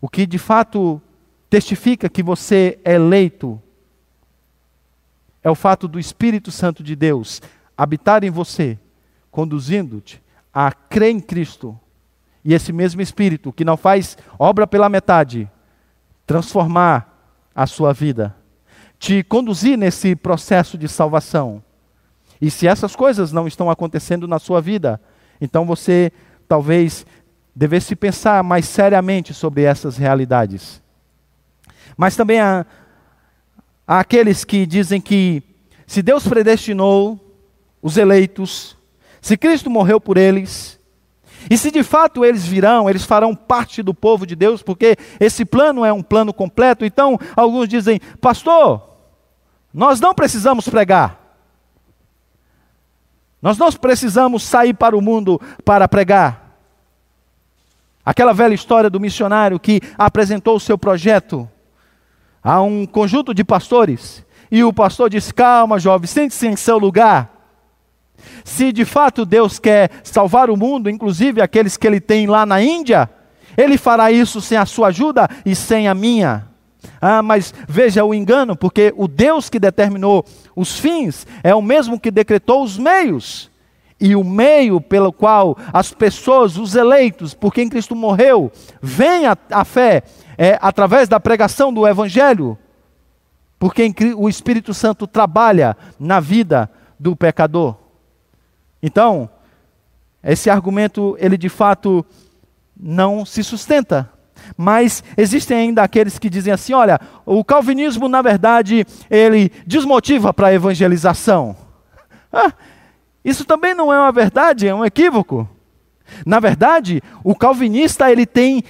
O 0.00 0.08
que 0.08 0.26
de 0.26 0.38
fato 0.38 1.00
testifica 1.48 2.08
que 2.08 2.22
você 2.22 2.78
é 2.84 2.94
eleito 2.94 3.60
é 5.42 5.50
o 5.50 5.54
fato 5.54 5.86
do 5.86 6.00
Espírito 6.00 6.50
Santo 6.50 6.82
de 6.82 6.96
Deus 6.96 7.40
habitar 7.76 8.24
em 8.24 8.30
você, 8.30 8.78
conduzindo-te 9.30 10.22
a 10.52 10.72
crer 10.72 11.10
em 11.10 11.20
Cristo. 11.20 11.78
E 12.44 12.52
esse 12.52 12.72
mesmo 12.72 13.00
Espírito, 13.00 13.52
que 13.52 13.64
não 13.64 13.76
faz 13.76 14.18
obra 14.38 14.66
pela 14.66 14.88
metade, 14.88 15.50
transformar 16.26 17.10
a 17.54 17.66
sua 17.66 17.92
vida, 17.92 18.34
te 18.98 19.22
conduzir 19.22 19.78
nesse 19.78 20.14
processo 20.14 20.76
de 20.76 20.88
salvação. 20.88 21.62
E 22.40 22.50
se 22.50 22.66
essas 22.66 22.94
coisas 22.94 23.32
não 23.32 23.46
estão 23.46 23.70
acontecendo 23.70 24.28
na 24.28 24.38
sua 24.38 24.60
vida, 24.60 25.00
então 25.40 25.64
você 25.64 26.12
talvez 26.48 27.06
devesse 27.54 27.94
pensar 27.94 28.42
mais 28.42 28.66
seriamente 28.66 29.32
sobre 29.32 29.62
essas 29.62 29.96
realidades. 29.96 30.82
Mas 31.96 32.16
também 32.16 32.40
há, 32.40 32.66
há 33.86 34.00
aqueles 34.00 34.44
que 34.44 34.66
dizem 34.66 35.00
que 35.00 35.42
se 35.86 36.02
Deus 36.02 36.26
predestinou 36.26 37.20
os 37.80 37.96
eleitos, 37.96 38.76
se 39.20 39.36
Cristo 39.36 39.70
morreu 39.70 40.00
por 40.00 40.16
eles, 40.16 40.78
e 41.50 41.58
se 41.58 41.70
de 41.70 41.82
fato 41.82 42.24
eles 42.24 42.46
virão, 42.46 42.88
eles 42.88 43.04
farão 43.04 43.34
parte 43.34 43.82
do 43.82 43.92
povo 43.92 44.26
de 44.26 44.34
Deus, 44.34 44.62
porque 44.62 44.96
esse 45.20 45.44
plano 45.44 45.84
é 45.84 45.92
um 45.92 46.02
plano 46.02 46.32
completo. 46.32 46.84
Então, 46.84 47.18
alguns 47.36 47.68
dizem, 47.68 48.00
pastor, 48.20 48.82
nós 49.72 50.00
não 50.00 50.14
precisamos 50.14 50.68
pregar. 50.68 51.20
Nós 53.42 53.58
não 53.58 53.70
precisamos 53.72 54.42
sair 54.42 54.72
para 54.72 54.96
o 54.96 55.02
mundo 55.02 55.40
para 55.64 55.86
pregar. 55.86 56.56
Aquela 58.04 58.32
velha 58.32 58.54
história 58.54 58.88
do 58.88 59.00
missionário 59.00 59.60
que 59.60 59.80
apresentou 59.98 60.56
o 60.56 60.60
seu 60.60 60.78
projeto 60.78 61.48
a 62.42 62.60
um 62.60 62.86
conjunto 62.86 63.34
de 63.34 63.42
pastores, 63.42 64.24
e 64.50 64.62
o 64.62 64.72
pastor 64.72 65.10
disse: 65.10 65.32
Calma, 65.32 65.78
jovem, 65.78 66.06
sente-se 66.06 66.46
em 66.46 66.56
seu 66.56 66.78
lugar. 66.78 67.33
Se 68.44 68.70
de 68.70 68.84
fato 68.84 69.24
Deus 69.24 69.58
quer 69.58 69.90
salvar 70.04 70.50
o 70.50 70.56
mundo, 70.56 70.90
inclusive 70.90 71.40
aqueles 71.40 71.78
que 71.78 71.86
ele 71.86 72.00
tem 72.00 72.26
lá 72.26 72.44
na 72.44 72.62
Índia, 72.62 73.08
ele 73.56 73.78
fará 73.78 74.12
isso 74.12 74.40
sem 74.40 74.58
a 74.58 74.66
sua 74.66 74.88
ajuda 74.88 75.28
e 75.44 75.56
sem 75.56 75.88
a 75.88 75.94
minha. 75.94 76.46
Ah, 77.00 77.22
mas 77.22 77.54
veja 77.66 78.04
o 78.04 78.14
engano, 78.14 78.54
porque 78.54 78.92
o 78.96 79.08
Deus 79.08 79.48
que 79.48 79.58
determinou 79.58 80.24
os 80.54 80.78
fins 80.78 81.26
é 81.42 81.54
o 81.54 81.62
mesmo 81.62 81.98
que 81.98 82.10
decretou 82.10 82.62
os 82.62 82.78
meios. 82.78 83.50
E 83.98 84.14
o 84.14 84.22
meio 84.22 84.80
pelo 84.80 85.12
qual 85.12 85.56
as 85.72 85.92
pessoas, 85.92 86.58
os 86.58 86.74
eleitos, 86.74 87.32
por 87.32 87.54
quem 87.54 87.68
Cristo 87.68 87.96
morreu, 87.96 88.52
vêm 88.82 89.22
à 89.50 89.64
fé 89.64 90.02
é 90.36 90.58
através 90.60 91.08
da 91.08 91.20
pregação 91.20 91.72
do 91.72 91.86
Evangelho, 91.86 92.58
por 93.58 93.72
quem 93.72 93.94
o 94.16 94.28
Espírito 94.28 94.74
Santo 94.74 95.06
trabalha 95.06 95.76
na 95.98 96.20
vida 96.20 96.70
do 96.98 97.16
pecador. 97.16 97.83
Então, 98.86 99.30
esse 100.22 100.50
argumento, 100.50 101.16
ele 101.18 101.38
de 101.38 101.48
fato 101.48 102.04
não 102.78 103.24
se 103.24 103.42
sustenta. 103.42 104.12
Mas 104.58 105.02
existem 105.16 105.56
ainda 105.56 105.82
aqueles 105.82 106.18
que 106.18 106.28
dizem 106.28 106.52
assim: 106.52 106.74
olha, 106.74 107.00
o 107.24 107.42
calvinismo, 107.42 108.10
na 108.10 108.20
verdade, 108.20 108.86
ele 109.08 109.50
desmotiva 109.66 110.34
para 110.34 110.48
a 110.48 110.52
evangelização. 110.52 111.56
Ah, 112.36 112.52
isso 113.24 113.44
também 113.44 113.74
não 113.74 113.92
é 113.92 113.96
uma 113.96 114.10
verdade, 114.10 114.66
é 114.66 114.74
um 114.74 114.84
equívoco. 114.84 115.48
Na 116.26 116.40
verdade, 116.40 117.00
o 117.22 117.32
calvinista 117.32 118.10
ele 118.10 118.26
tem 118.26 118.64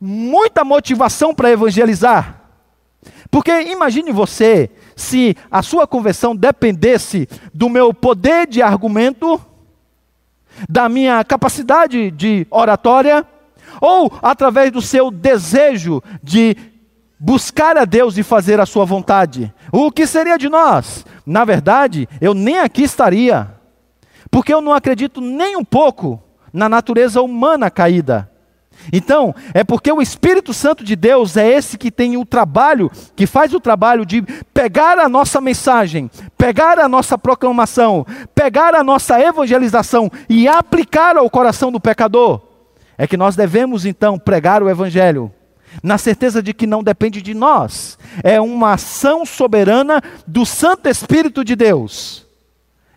muita 0.00 0.64
motivação 0.64 1.32
para 1.32 1.52
evangelizar. 1.52 2.40
Porque 3.30 3.52
imagine 3.52 4.10
você 4.10 4.68
se 4.96 5.36
a 5.48 5.62
sua 5.62 5.86
conversão 5.86 6.34
dependesse 6.34 7.28
do 7.52 7.68
meu 7.68 7.94
poder 7.94 8.46
de 8.46 8.62
argumento, 8.62 9.40
da 10.68 10.88
minha 10.88 11.22
capacidade 11.24 12.10
de 12.10 12.46
oratória, 12.50 13.26
ou 13.80 14.12
através 14.22 14.70
do 14.70 14.80
seu 14.80 15.10
desejo 15.10 16.02
de 16.22 16.56
buscar 17.18 17.76
a 17.76 17.84
Deus 17.84 18.18
e 18.18 18.22
fazer 18.22 18.60
a 18.60 18.66
sua 18.66 18.84
vontade. 18.84 19.52
O 19.72 19.90
que 19.90 20.06
seria 20.06 20.36
de 20.36 20.48
nós? 20.48 21.06
Na 21.24 21.44
verdade, 21.44 22.08
eu 22.20 22.34
nem 22.34 22.58
aqui 22.58 22.82
estaria, 22.82 23.50
porque 24.30 24.52
eu 24.52 24.60
não 24.60 24.72
acredito 24.72 25.20
nem 25.20 25.56
um 25.56 25.64
pouco 25.64 26.22
na 26.52 26.68
natureza 26.68 27.20
humana 27.22 27.70
caída. 27.70 28.30
Então, 28.92 29.34
é 29.52 29.64
porque 29.64 29.90
o 29.90 30.02
Espírito 30.02 30.52
Santo 30.52 30.84
de 30.84 30.94
Deus 30.94 31.36
é 31.36 31.48
esse 31.48 31.78
que 31.78 31.90
tem 31.90 32.16
o 32.16 32.24
trabalho, 32.24 32.90
que 33.16 33.26
faz 33.26 33.54
o 33.54 33.60
trabalho 33.60 34.04
de 34.04 34.22
pegar 34.52 34.98
a 34.98 35.08
nossa 35.08 35.40
mensagem, 35.40 36.10
pegar 36.36 36.78
a 36.78 36.88
nossa 36.88 37.16
proclamação, 37.16 38.06
pegar 38.34 38.74
a 38.74 38.84
nossa 38.84 39.20
evangelização 39.20 40.10
e 40.28 40.46
aplicar 40.46 41.16
ao 41.16 41.30
coração 41.30 41.72
do 41.72 41.80
pecador. 41.80 42.40
É 42.96 43.06
que 43.06 43.16
nós 43.16 43.34
devemos 43.34 43.84
então 43.84 44.18
pregar 44.18 44.62
o 44.62 44.68
Evangelho, 44.68 45.32
na 45.82 45.98
certeza 45.98 46.42
de 46.42 46.54
que 46.54 46.66
não 46.66 46.82
depende 46.82 47.20
de 47.20 47.34
nós, 47.34 47.98
é 48.22 48.40
uma 48.40 48.74
ação 48.74 49.26
soberana 49.26 50.00
do 50.26 50.46
Santo 50.46 50.88
Espírito 50.88 51.44
de 51.44 51.56
Deus, 51.56 52.26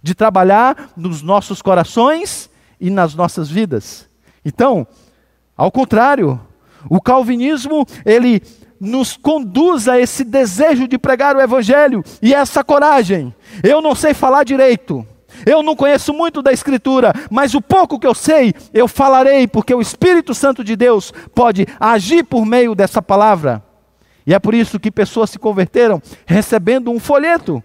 de 0.03 0.13
trabalhar 0.13 0.91
nos 0.95 1.23
nossos 1.23 1.61
corações 1.61 2.49
e 2.79 2.89
nas 2.91 3.15
nossas 3.15 3.49
vidas. 3.49 4.07
Então, 4.45 4.85
ao 5.57 5.71
contrário, 5.71 6.39
o 6.89 7.01
calvinismo, 7.01 7.85
ele 8.05 8.41
nos 8.79 9.17
conduz 9.17 9.87
a 9.87 9.99
esse 9.99 10.23
desejo 10.23 10.87
de 10.87 10.97
pregar 10.97 11.35
o 11.35 11.41
evangelho 11.41 12.03
e 12.21 12.33
essa 12.33 12.63
coragem. 12.63 13.33
Eu 13.63 13.81
não 13.81 13.95
sei 13.95 14.13
falar 14.13 14.43
direito. 14.43 15.05
Eu 15.45 15.61
não 15.61 15.75
conheço 15.75 16.13
muito 16.13 16.41
da 16.41 16.51
Escritura, 16.51 17.13
mas 17.29 17.53
o 17.53 17.61
pouco 17.61 17.99
que 17.99 18.07
eu 18.07 18.13
sei, 18.13 18.53
eu 18.73 18.87
falarei, 18.87 19.47
porque 19.47 19.73
o 19.73 19.81
Espírito 19.81 20.33
Santo 20.33 20.63
de 20.63 20.75
Deus 20.75 21.13
pode 21.35 21.67
agir 21.79 22.23
por 22.23 22.45
meio 22.45 22.73
dessa 22.73 23.01
palavra. 23.01 23.61
E 24.25 24.33
é 24.33 24.39
por 24.39 24.53
isso 24.53 24.79
que 24.79 24.91
pessoas 24.91 25.29
se 25.29 25.39
converteram 25.39 26.01
recebendo 26.25 26.91
um 26.91 26.99
folheto. 26.99 27.63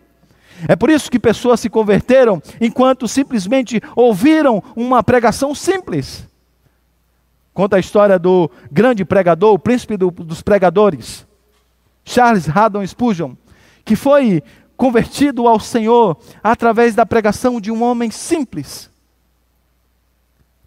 É 0.68 0.76
por 0.76 0.90
isso 0.90 1.10
que 1.10 1.18
pessoas 1.18 1.60
se 1.60 1.68
converteram 1.68 2.40
enquanto 2.60 3.08
simplesmente 3.08 3.80
ouviram 3.96 4.62
uma 4.76 5.02
pregação 5.02 5.54
simples. 5.54 6.26
Conta 7.54 7.76
a 7.76 7.80
história 7.80 8.18
do 8.18 8.50
grande 8.70 9.04
pregador, 9.04 9.52
o 9.52 9.58
príncipe 9.58 9.96
do, 9.96 10.10
dos 10.10 10.40
pregadores, 10.40 11.26
Charles 12.04 12.48
Haddon 12.48 12.86
Spurgeon, 12.86 13.34
que 13.84 13.94
foi 13.94 14.42
convertido 14.76 15.46
ao 15.46 15.60
Senhor 15.60 16.16
através 16.42 16.94
da 16.94 17.04
pregação 17.04 17.60
de 17.60 17.70
um 17.70 17.82
homem 17.82 18.10
simples. 18.10 18.90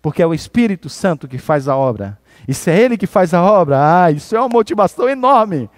Porque 0.01 0.21
é 0.21 0.27
o 0.27 0.33
Espírito 0.33 0.87
Santo 0.87 1.27
que 1.27 1.39
faz 1.39 1.67
a 1.67 1.75
obra. 1.75 2.19
E 2.47 2.53
se 2.53 2.69
é 2.69 2.79
Ele 2.79 2.97
que 2.97 3.07
faz 3.07 3.33
a 3.33 3.41
obra, 3.41 4.05
ah, 4.05 4.11
isso 4.11 4.35
é 4.35 4.39
uma 4.39 4.47
motivação 4.47 5.09
enorme. 5.09 5.69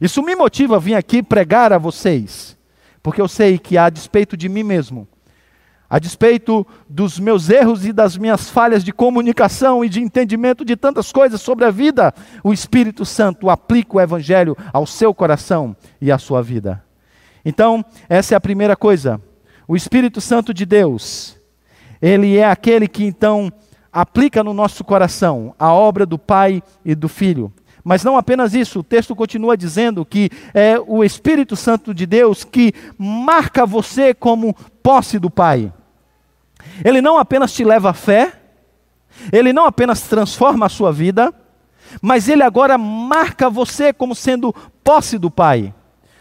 Isso 0.00 0.22
me 0.22 0.36
motiva 0.36 0.76
a 0.76 0.78
vir 0.78 0.94
aqui 0.94 1.22
pregar 1.22 1.72
a 1.72 1.78
vocês. 1.78 2.56
Porque 3.02 3.20
eu 3.20 3.28
sei 3.28 3.58
que, 3.58 3.76
a 3.76 3.90
despeito 3.90 4.36
de 4.36 4.48
mim 4.48 4.62
mesmo, 4.62 5.08
a 5.88 5.98
despeito 5.98 6.66
dos 6.88 7.18
meus 7.18 7.48
erros 7.48 7.86
e 7.86 7.92
das 7.92 8.16
minhas 8.16 8.50
falhas 8.50 8.82
de 8.82 8.92
comunicação 8.92 9.84
e 9.84 9.88
de 9.88 10.00
entendimento 10.00 10.64
de 10.64 10.76
tantas 10.76 11.12
coisas 11.12 11.40
sobre 11.40 11.64
a 11.64 11.70
vida, 11.70 12.12
o 12.42 12.52
Espírito 12.52 13.04
Santo 13.04 13.48
aplica 13.48 13.96
o 13.96 14.00
Evangelho 14.00 14.56
ao 14.72 14.86
seu 14.86 15.14
coração 15.14 15.76
e 16.00 16.10
à 16.10 16.18
sua 16.18 16.42
vida. 16.42 16.82
Então, 17.44 17.84
essa 18.08 18.34
é 18.34 18.36
a 18.36 18.40
primeira 18.40 18.74
coisa. 18.74 19.20
O 19.68 19.76
Espírito 19.76 20.20
Santo 20.20 20.52
de 20.52 20.66
Deus, 20.66 21.36
ele 22.02 22.36
é 22.36 22.48
aquele 22.48 22.88
que 22.88 23.04
então 23.04 23.52
aplica 23.92 24.42
no 24.42 24.52
nosso 24.52 24.84
coração 24.84 25.54
a 25.58 25.72
obra 25.72 26.04
do 26.04 26.18
Pai 26.18 26.62
e 26.84 26.94
do 26.94 27.08
Filho. 27.08 27.52
Mas 27.88 28.02
não 28.02 28.16
apenas 28.16 28.52
isso, 28.52 28.80
o 28.80 28.82
texto 28.82 29.14
continua 29.14 29.56
dizendo 29.56 30.04
que 30.04 30.28
é 30.52 30.76
o 30.88 31.04
Espírito 31.04 31.54
Santo 31.54 31.94
de 31.94 32.04
Deus 32.04 32.42
que 32.42 32.72
marca 32.98 33.64
você 33.64 34.12
como 34.12 34.52
posse 34.82 35.20
do 35.20 35.30
Pai. 35.30 35.72
Ele 36.84 37.00
não 37.00 37.16
apenas 37.16 37.52
te 37.52 37.62
leva 37.62 37.90
à 37.90 37.92
fé, 37.92 38.32
ele 39.32 39.52
não 39.52 39.66
apenas 39.66 40.00
transforma 40.00 40.66
a 40.66 40.68
sua 40.68 40.90
vida, 40.90 41.32
mas 42.02 42.28
ele 42.28 42.42
agora 42.42 42.76
marca 42.76 43.48
você 43.48 43.92
como 43.92 44.16
sendo 44.16 44.52
posse 44.82 45.16
do 45.16 45.30
Pai. 45.30 45.72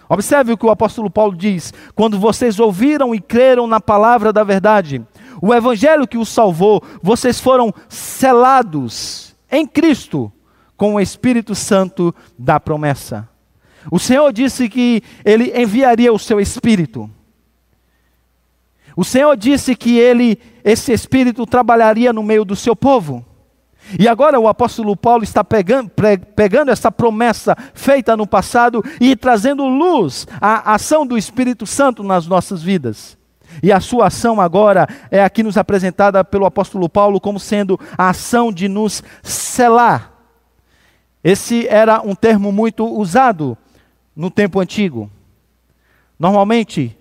Observe 0.08 0.54
o 0.54 0.58
que 0.60 0.68
o 0.68 0.70
apóstolo 0.70 1.10
Paulo 1.10 1.36
diz: 1.36 1.74
quando 1.96 2.20
vocês 2.20 2.60
ouviram 2.60 3.16
e 3.16 3.20
creram 3.20 3.66
na 3.66 3.82
palavra 3.82 4.32
da 4.32 4.44
verdade, 4.44 5.04
o 5.42 5.52
evangelho 5.52 6.08
que 6.08 6.20
os 6.20 6.30
salvou, 6.30 6.84
vocês 7.02 7.40
foram 7.40 7.74
selados 7.90 9.36
em 9.52 9.66
Cristo 9.66 10.32
com 10.78 10.96
o 10.96 11.00
Espírito 11.00 11.56
Santo 11.56 12.14
da 12.38 12.60
promessa. 12.60 13.28
O 13.92 14.00
Senhor 14.00 14.32
disse 14.34 14.68
que 14.68 15.04
ele 15.24 15.52
enviaria 15.56 16.12
o 16.12 16.20
seu 16.20 16.40
Espírito. 16.40 17.10
O 18.96 19.04
Senhor 19.04 19.36
disse 19.36 19.76
que 19.76 19.98
ele, 19.98 20.40
esse 20.64 20.92
Espírito, 20.92 21.46
trabalharia 21.46 22.14
no 22.14 22.24
meio 22.24 22.46
do 22.46 22.56
seu 22.56 22.76
povo. 22.76 23.26
E 24.00 24.08
agora 24.08 24.40
o 24.40 24.48
apóstolo 24.48 24.96
Paulo 24.96 25.24
está 25.24 25.44
pegando, 25.44 25.92
pegando 26.36 26.72
essa 26.72 26.92
promessa 26.92 27.56
feita 27.74 28.18
no 28.18 28.26
passado 28.26 28.84
e 29.00 29.16
trazendo 29.16 29.68
luz 29.68 30.26
à 30.42 30.74
ação 30.74 31.06
do 31.06 31.18
Espírito 31.18 31.68
Santo 31.68 32.02
nas 32.02 32.26
nossas 32.26 32.64
vidas. 32.64 33.16
E 33.62 33.72
a 33.72 33.80
sua 33.80 34.08
ação 34.08 34.42
agora 34.42 34.88
é 35.12 35.24
aqui 35.24 35.44
nos 35.44 35.56
apresentada 35.56 36.24
pelo 36.24 36.46
apóstolo 36.46 36.90
Paulo 36.90 37.22
como 37.22 37.40
sendo 37.40 37.80
a 37.96 38.10
ação 38.10 38.52
de 38.52 38.68
nos 38.68 39.04
selar 39.22 40.15
esse 41.26 41.68
era 41.68 42.04
um 42.04 42.14
termo 42.14 42.52
muito 42.52 42.86
usado 42.86 43.58
no 44.16 44.30
tempo 44.30 44.60
antigo. 44.60 45.10
Normalmente, 46.20 46.96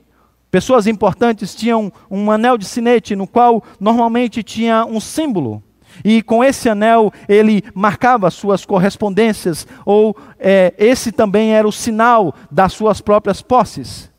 pessoas 0.50 0.86
importantes 0.86 1.54
tinham 1.54 1.92
um 2.10 2.30
anel 2.30 2.56
de 2.56 2.64
sinete 2.64 3.14
no 3.14 3.26
qual 3.26 3.62
normalmente 3.78 4.42
tinha 4.42 4.86
um 4.86 4.98
símbolo. 4.98 5.62
E 6.02 6.22
com 6.22 6.42
esse 6.42 6.70
anel 6.70 7.12
ele 7.28 7.62
marcava 7.74 8.30
suas 8.30 8.64
correspondências, 8.64 9.66
ou 9.84 10.16
é, 10.38 10.72
esse 10.78 11.12
também 11.12 11.52
era 11.52 11.68
o 11.68 11.72
sinal 11.72 12.34
das 12.50 12.72
suas 12.72 13.02
próprias 13.02 13.42
posses. 13.42 14.10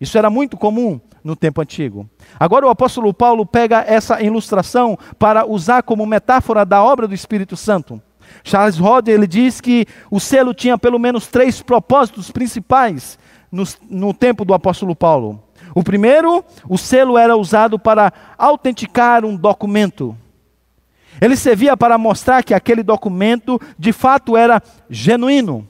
Isso 0.00 0.18
era 0.18 0.28
muito 0.28 0.56
comum 0.56 1.00
no 1.22 1.36
tempo 1.36 1.60
antigo. 1.60 2.10
Agora 2.40 2.66
o 2.66 2.70
apóstolo 2.70 3.14
Paulo 3.14 3.46
pega 3.46 3.84
essa 3.86 4.20
ilustração 4.20 4.98
para 5.16 5.46
usar 5.46 5.84
como 5.84 6.04
metáfora 6.04 6.66
da 6.66 6.82
obra 6.82 7.06
do 7.06 7.14
Espírito 7.14 7.56
Santo. 7.56 8.02
Charles 8.44 8.78
Hodder 8.78 9.14
ele 9.14 9.26
diz 9.26 9.60
que 9.60 9.86
o 10.10 10.20
selo 10.20 10.52
tinha 10.52 10.76
pelo 10.76 10.98
menos 10.98 11.26
três 11.26 11.62
propósitos 11.62 12.30
principais 12.30 13.18
no, 13.50 13.64
no 13.88 14.12
tempo 14.12 14.44
do 14.44 14.52
apóstolo 14.52 14.94
Paulo. 14.94 15.42
O 15.74 15.82
primeiro, 15.82 16.44
o 16.68 16.76
selo 16.76 17.16
era 17.16 17.36
usado 17.36 17.78
para 17.78 18.12
autenticar 18.36 19.24
um 19.24 19.34
documento. 19.34 20.16
Ele 21.20 21.36
servia 21.36 21.76
para 21.76 21.96
mostrar 21.96 22.42
que 22.42 22.52
aquele 22.52 22.82
documento 22.82 23.58
de 23.78 23.92
fato 23.92 24.36
era 24.36 24.62
genuíno. 24.90 25.66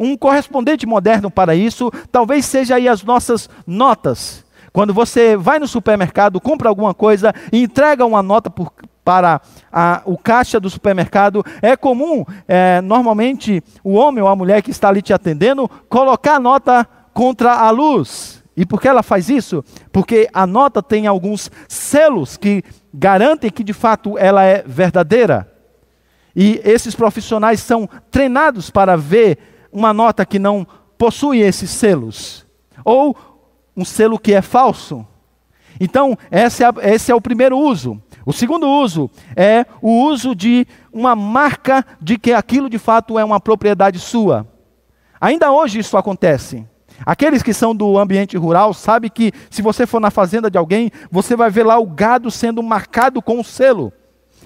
Um 0.00 0.16
correspondente 0.16 0.86
moderno 0.86 1.30
para 1.30 1.54
isso 1.54 1.92
talvez 2.10 2.46
seja 2.46 2.76
aí 2.76 2.88
as 2.88 3.04
nossas 3.04 3.48
notas. 3.66 4.44
Quando 4.72 4.94
você 4.94 5.36
vai 5.36 5.58
no 5.58 5.68
supermercado, 5.68 6.40
compra 6.40 6.68
alguma 6.68 6.94
coisa 6.94 7.34
e 7.52 7.62
entrega 7.62 8.06
uma 8.06 8.22
nota 8.22 8.48
por, 8.48 8.72
para 9.06 9.40
a, 9.72 10.02
o 10.04 10.18
caixa 10.18 10.58
do 10.58 10.68
supermercado, 10.68 11.44
é 11.62 11.76
comum, 11.76 12.24
é, 12.48 12.80
normalmente, 12.80 13.62
o 13.84 13.94
homem 13.94 14.20
ou 14.20 14.28
a 14.28 14.34
mulher 14.34 14.62
que 14.62 14.72
está 14.72 14.88
ali 14.88 15.00
te 15.00 15.12
atendendo 15.12 15.68
colocar 15.88 16.34
a 16.34 16.40
nota 16.40 16.84
contra 17.14 17.52
a 17.52 17.70
luz. 17.70 18.42
E 18.56 18.66
por 18.66 18.80
que 18.80 18.88
ela 18.88 19.04
faz 19.04 19.30
isso? 19.30 19.64
Porque 19.92 20.28
a 20.34 20.44
nota 20.44 20.82
tem 20.82 21.06
alguns 21.06 21.52
selos 21.68 22.36
que 22.36 22.64
garantem 22.92 23.48
que 23.48 23.62
de 23.62 23.72
fato 23.72 24.18
ela 24.18 24.42
é 24.42 24.64
verdadeira. 24.66 25.48
E 26.34 26.60
esses 26.64 26.96
profissionais 26.96 27.60
são 27.60 27.88
treinados 28.10 28.70
para 28.70 28.96
ver 28.96 29.38
uma 29.70 29.92
nota 29.92 30.26
que 30.26 30.40
não 30.40 30.66
possui 30.98 31.42
esses 31.42 31.70
selos, 31.70 32.44
ou 32.84 33.16
um 33.76 33.84
selo 33.84 34.18
que 34.18 34.32
é 34.32 34.42
falso. 34.42 35.06
Então, 35.80 36.16
esse 36.30 36.64
é, 36.64 36.68
esse 36.82 37.12
é 37.12 37.14
o 37.14 37.20
primeiro 37.20 37.58
uso. 37.58 38.00
O 38.24 38.32
segundo 38.32 38.66
uso 38.68 39.10
é 39.36 39.64
o 39.80 40.04
uso 40.04 40.34
de 40.34 40.66
uma 40.92 41.14
marca 41.14 41.84
de 42.00 42.18
que 42.18 42.32
aquilo 42.32 42.68
de 42.68 42.78
fato 42.78 43.18
é 43.18 43.24
uma 43.24 43.38
propriedade 43.38 43.98
sua. 43.98 44.46
Ainda 45.20 45.52
hoje 45.52 45.78
isso 45.78 45.96
acontece. 45.96 46.66
Aqueles 47.04 47.42
que 47.42 47.52
são 47.52 47.74
do 47.74 47.98
ambiente 47.98 48.36
rural 48.36 48.72
sabem 48.72 49.10
que 49.10 49.32
se 49.50 49.60
você 49.60 49.86
for 49.86 50.00
na 50.00 50.10
fazenda 50.10 50.50
de 50.50 50.56
alguém, 50.56 50.90
você 51.10 51.36
vai 51.36 51.50
ver 51.50 51.64
lá 51.64 51.78
o 51.78 51.86
gado 51.86 52.30
sendo 52.30 52.62
marcado 52.62 53.20
com 53.20 53.38
um 53.38 53.44
selo. 53.44 53.92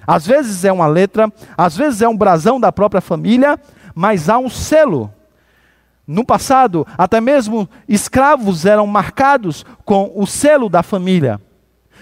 Às 0.05 0.25
vezes 0.25 0.65
é 0.65 0.71
uma 0.71 0.87
letra, 0.87 1.31
às 1.57 1.77
vezes 1.77 2.01
é 2.01 2.09
um 2.09 2.17
brasão 2.17 2.59
da 2.59 2.71
própria 2.71 3.01
família, 3.01 3.59
mas 3.95 4.29
há 4.29 4.37
um 4.37 4.49
selo. 4.49 5.11
No 6.07 6.25
passado, 6.25 6.85
até 6.97 7.21
mesmo 7.21 7.69
escravos 7.87 8.65
eram 8.65 8.87
marcados 8.87 9.65
com 9.85 10.11
o 10.15 10.25
selo 10.25 10.69
da 10.69 10.83
família. 10.83 11.39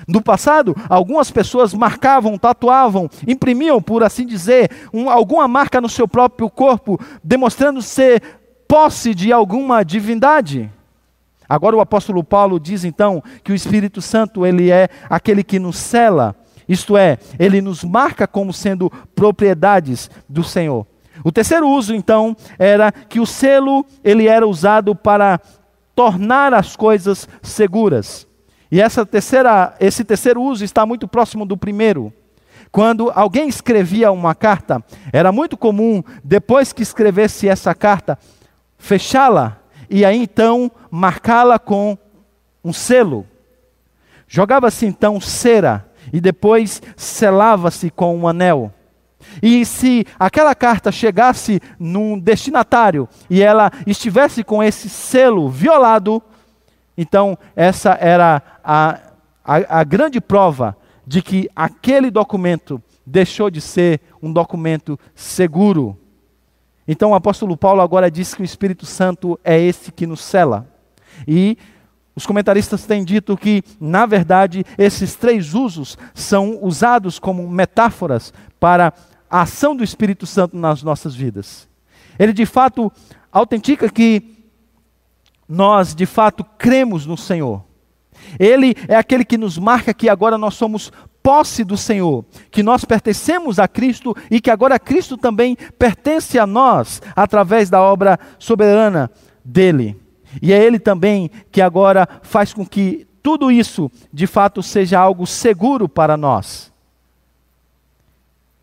No 0.08 0.22
passado, 0.22 0.76
algumas 0.88 1.30
pessoas 1.30 1.74
marcavam, 1.74 2.38
tatuavam, 2.38 3.10
imprimiam, 3.28 3.82
por 3.82 4.04
assim 4.04 4.26
dizer, 4.26 4.70
um, 4.93 5.10
alguma 5.10 5.47
marca 5.47 5.82
no 5.82 5.89
seu 5.89 6.08
próprio 6.08 6.50
corpo, 6.50 7.00
demonstrando 7.24 7.82
ser 7.82 8.22
posse 8.68 9.14
de 9.14 9.34
alguma 9.34 9.84
divindade. 9.84 10.72
Agora 11.47 11.76
o 11.76 11.82
apóstolo 11.82 12.24
Paulo 12.24 12.60
diz 12.60 12.84
então 12.84 13.24
que 13.43 13.52
o 13.52 13.56
Espírito 13.56 14.02
Santo 14.02 14.45
ele 14.45 14.72
é 14.72 14.88
aquele 15.10 15.43
que 15.43 15.60
nos 15.60 15.78
cela, 15.78 16.36
isto 16.68 16.95
é, 16.95 17.18
ele 17.39 17.62
nos 17.62 17.84
marca 17.84 18.28
como 18.28 18.54
sendo 18.54 18.91
propriedades 19.16 20.10
do 20.30 20.43
Senhor. 20.43 20.86
O 21.24 21.32
terceiro 21.32 21.68
uso 21.68 21.94
então 21.94 22.36
era 22.58 22.92
que 22.92 23.20
o 23.20 23.26
selo 23.26 23.86
ele 24.04 24.28
era 24.28 24.48
usado 24.48 24.96
para 24.96 25.40
tornar 25.96 26.54
as 26.54 26.76
coisas 26.76 27.28
seguras. 27.42 28.28
E 28.72 28.80
essa 28.80 29.06
terceira, 29.06 29.74
esse 29.80 30.04
terceiro 30.04 30.42
uso 30.42 30.64
está 30.64 30.86
muito 30.86 31.08
próximo 31.08 31.46
do 31.46 31.58
primeiro. 31.58 32.14
Quando 32.72 33.12
alguém 33.16 33.50
escrevia 33.50 34.12
uma 34.12 34.36
carta, 34.36 34.84
era 35.12 35.32
muito 35.32 35.58
comum, 35.58 36.04
depois 36.24 36.72
que 36.72 36.84
escrevesse 36.84 37.50
essa 37.50 37.74
carta, 37.74 38.18
fechá-la 38.78 39.58
e 39.90 40.06
aí 40.06 40.22
então 40.22 40.72
marcá-la 40.92 41.58
com 41.58 41.98
um 42.64 42.72
selo. 42.72 43.26
Jogava-se 44.28 44.86
então 44.86 45.20
cera 45.20 45.90
e 46.14 46.22
depois 46.22 46.82
selava-se 46.96 47.90
com 47.90 48.16
um 48.16 48.28
anel. 48.28 48.72
E 49.42 49.66
se 49.66 50.06
aquela 50.20 50.56
carta 50.56 50.92
chegasse 50.92 51.62
num 51.80 52.18
destinatário 52.18 53.08
e 53.30 53.42
ela 53.42 53.72
estivesse 53.86 54.44
com 54.44 54.64
esse 54.64 54.90
selo 54.90 55.50
violado, 55.50 56.22
então 56.98 57.38
essa 57.56 57.98
era 58.00 58.42
a, 58.64 59.00
a, 59.44 59.80
a 59.80 59.84
grande 59.84 60.20
prova 60.20 60.76
de 61.06 61.22
que 61.22 61.50
aquele 61.56 62.12
documento 62.12 62.82
deixou 63.06 63.50
de 63.50 63.62
ser 63.62 64.00
um 64.22 64.32
documento 64.32 65.00
seguro. 65.16 65.98
Então 66.88 67.12
o 67.12 67.16
apóstolo 67.16 67.58
Paulo 67.58 67.82
agora 67.82 68.10
diz 68.12 68.34
que 68.34 68.42
o 68.42 68.46
Espírito 68.46 68.86
Santo 68.86 69.40
é 69.44 69.60
esse 69.60 69.92
que 69.92 70.08
nos 70.08 70.22
cela. 70.22 70.68
E 71.28 71.58
os 72.16 72.26
comentaristas 72.26 72.86
têm 72.86 73.04
dito 73.04 73.38
que, 73.38 73.64
na 73.80 74.06
verdade, 74.06 74.66
esses 74.78 75.16
três 75.16 75.54
usos 75.54 75.98
são 76.14 76.60
usados 76.62 77.18
como 77.18 77.50
metáforas 77.50 78.34
para 78.60 78.94
a 79.30 79.42
ação 79.42 79.76
do 79.76 79.84
Espírito 79.84 80.26
Santo 80.26 80.58
nas 80.58 80.84
nossas 80.84 81.16
vidas. 81.16 81.68
Ele 82.18 82.34
de 82.34 82.46
fato 82.46 82.92
autentica 83.32 83.90
que 83.90 84.40
nós 85.48 85.96
de 85.96 86.06
fato 86.06 86.44
cremos 86.58 87.06
no 87.06 87.18
Senhor. 87.18 87.64
Ele 88.38 88.76
é 88.88 88.96
aquele 88.96 89.24
que 89.24 89.38
nos 89.38 89.58
marca 89.58 89.94
que 89.94 90.10
agora 90.10 90.38
nós 90.38 90.56
somos 90.56 90.92
posse 91.24 91.64
do 91.64 91.78
Senhor, 91.78 92.26
que 92.50 92.64
nós 92.64 92.86
pertencemos 92.86 93.60
a 93.60 93.68
Cristo 93.68 94.16
e 94.32 94.40
que 94.40 94.50
agora 94.50 94.80
Cristo 94.80 95.18
também 95.18 95.56
pertence 95.78 96.40
a 96.40 96.48
nós 96.48 97.02
através 97.16 97.70
da 97.70 97.82
obra 97.82 98.20
soberana 98.38 99.12
dele. 99.44 100.00
E 100.42 100.54
é 100.54 100.64
ele 100.64 100.80
também 100.80 101.30
que 101.52 101.62
agora 101.62 102.08
faz 102.22 102.54
com 102.54 102.66
que 102.66 103.08
tudo 103.22 103.52
isso 103.52 103.92
de 104.14 104.28
fato 104.28 104.62
seja 104.64 105.00
algo 105.00 105.26
seguro 105.26 105.90
para 105.90 106.16
nós. 106.16 106.69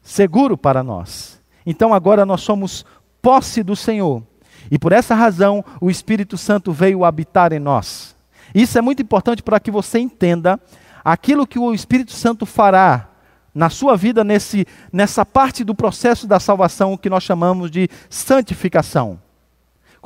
Seguro 0.07 0.57
para 0.57 0.85
nós. 0.85 1.43
Então 1.67 1.93
agora 1.93 2.25
nós 2.25 2.41
somos 2.41 2.87
posse 3.21 3.61
do 3.65 3.75
Senhor. 3.75 4.23
E 4.71 4.79
por 4.79 4.93
essa 4.93 5.17
razão 5.17 5.65
o 5.81 5.91
Espírito 5.91 6.39
Santo 6.39 6.71
veio 6.73 7.05
habitar 7.05 7.53
em 7.53 7.59
nós. 7.59 8.15
Isso 8.55 8.79
é 8.79 8.81
muito 8.81 9.03
importante 9.03 9.43
para 9.43 9.59
que 9.59 9.69
você 9.69 9.99
entenda 9.99 10.61
aquilo 11.05 11.45
que 11.45 11.59
o 11.59 11.75
Espírito 11.75 12.13
Santo 12.13 12.47
fará 12.47 13.09
na 13.53 13.69
sua 13.69 13.97
vida 13.97 14.23
nesse, 14.23 14.65
nessa 14.93 15.27
parte 15.27 15.65
do 15.65 15.75
processo 15.75 16.25
da 16.25 16.39
salvação 16.39 16.97
que 16.97 17.11
nós 17.11 17.25
chamamos 17.25 17.69
de 17.69 17.89
santificação. 18.09 19.21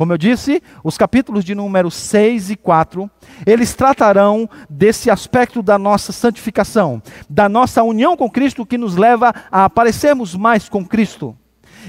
Como 0.00 0.14
eu 0.14 0.16
disse, 0.16 0.62
os 0.82 0.96
capítulos 0.96 1.44
de 1.44 1.54
número 1.54 1.90
6 1.90 2.48
e 2.48 2.56
4, 2.56 3.10
eles 3.44 3.74
tratarão 3.74 4.48
desse 4.66 5.10
aspecto 5.10 5.62
da 5.62 5.78
nossa 5.78 6.10
santificação, 6.10 7.02
da 7.28 7.50
nossa 7.50 7.82
união 7.82 8.16
com 8.16 8.30
Cristo 8.30 8.64
que 8.64 8.78
nos 8.78 8.96
leva 8.96 9.30
a 9.52 9.66
aparecermos 9.66 10.34
mais 10.34 10.70
com 10.70 10.86
Cristo. 10.86 11.36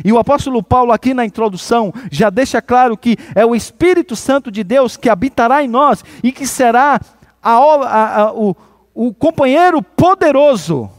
E 0.03 0.11
o 0.11 0.19
apóstolo 0.19 0.61
Paulo, 0.61 0.91
aqui 0.91 1.13
na 1.13 1.23
introdução, 1.23 1.93
já 2.11 2.29
deixa 2.29 2.61
claro 2.61 2.97
que 2.97 3.15
é 3.33 3.45
o 3.45 3.55
Espírito 3.55 4.13
Santo 4.13 4.51
de 4.51 4.61
Deus 4.61 4.97
que 4.97 5.07
habitará 5.07 5.63
em 5.63 5.69
nós 5.69 6.03
e 6.21 6.33
que 6.33 6.45
será 6.45 6.99
a, 7.41 7.53
a, 7.53 8.21
a, 8.23 8.33
o, 8.33 8.53
o 8.93 9.13
companheiro 9.13 9.81
poderoso 9.81 10.91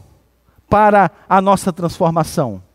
para 0.67 1.11
a 1.29 1.39
nossa 1.39 1.71
transformação. 1.71 2.72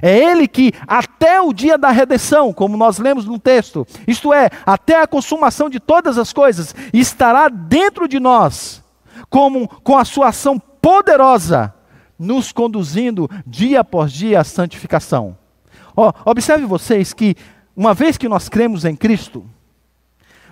É 0.00 0.16
Ele 0.16 0.46
que, 0.46 0.72
até 0.86 1.40
o 1.40 1.52
dia 1.52 1.76
da 1.76 1.90
redenção, 1.90 2.52
como 2.52 2.76
nós 2.76 2.98
lemos 2.98 3.24
no 3.24 3.38
texto, 3.38 3.86
isto 4.06 4.32
é, 4.32 4.50
até 4.64 5.00
a 5.00 5.06
consumação 5.06 5.68
de 5.68 5.80
todas 5.80 6.18
as 6.18 6.32
coisas, 6.32 6.74
estará 6.92 7.48
dentro 7.48 8.06
de 8.06 8.20
nós, 8.20 8.82
como 9.28 9.68
com 9.68 9.96
a 9.96 10.04
sua 10.04 10.28
ação 10.28 10.58
poderosa, 10.58 11.74
nos 12.18 12.52
conduzindo 12.52 13.28
dia 13.46 13.80
após 13.80 14.12
dia 14.12 14.40
à 14.40 14.44
santificação. 14.44 15.36
Oh, 15.96 16.12
observe 16.24 16.64
vocês 16.64 17.12
que, 17.12 17.34
uma 17.76 17.94
vez 17.94 18.16
que 18.16 18.28
nós 18.28 18.48
cremos 18.48 18.84
em 18.84 18.94
Cristo, 18.94 19.44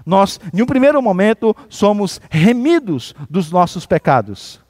nós, 0.04 0.38
em 0.54 0.62
um 0.62 0.66
primeiro 0.66 1.02
momento, 1.02 1.54
somos 1.68 2.20
remidos 2.30 3.14
dos 3.28 3.50
nossos 3.50 3.86
pecados. 3.86 4.60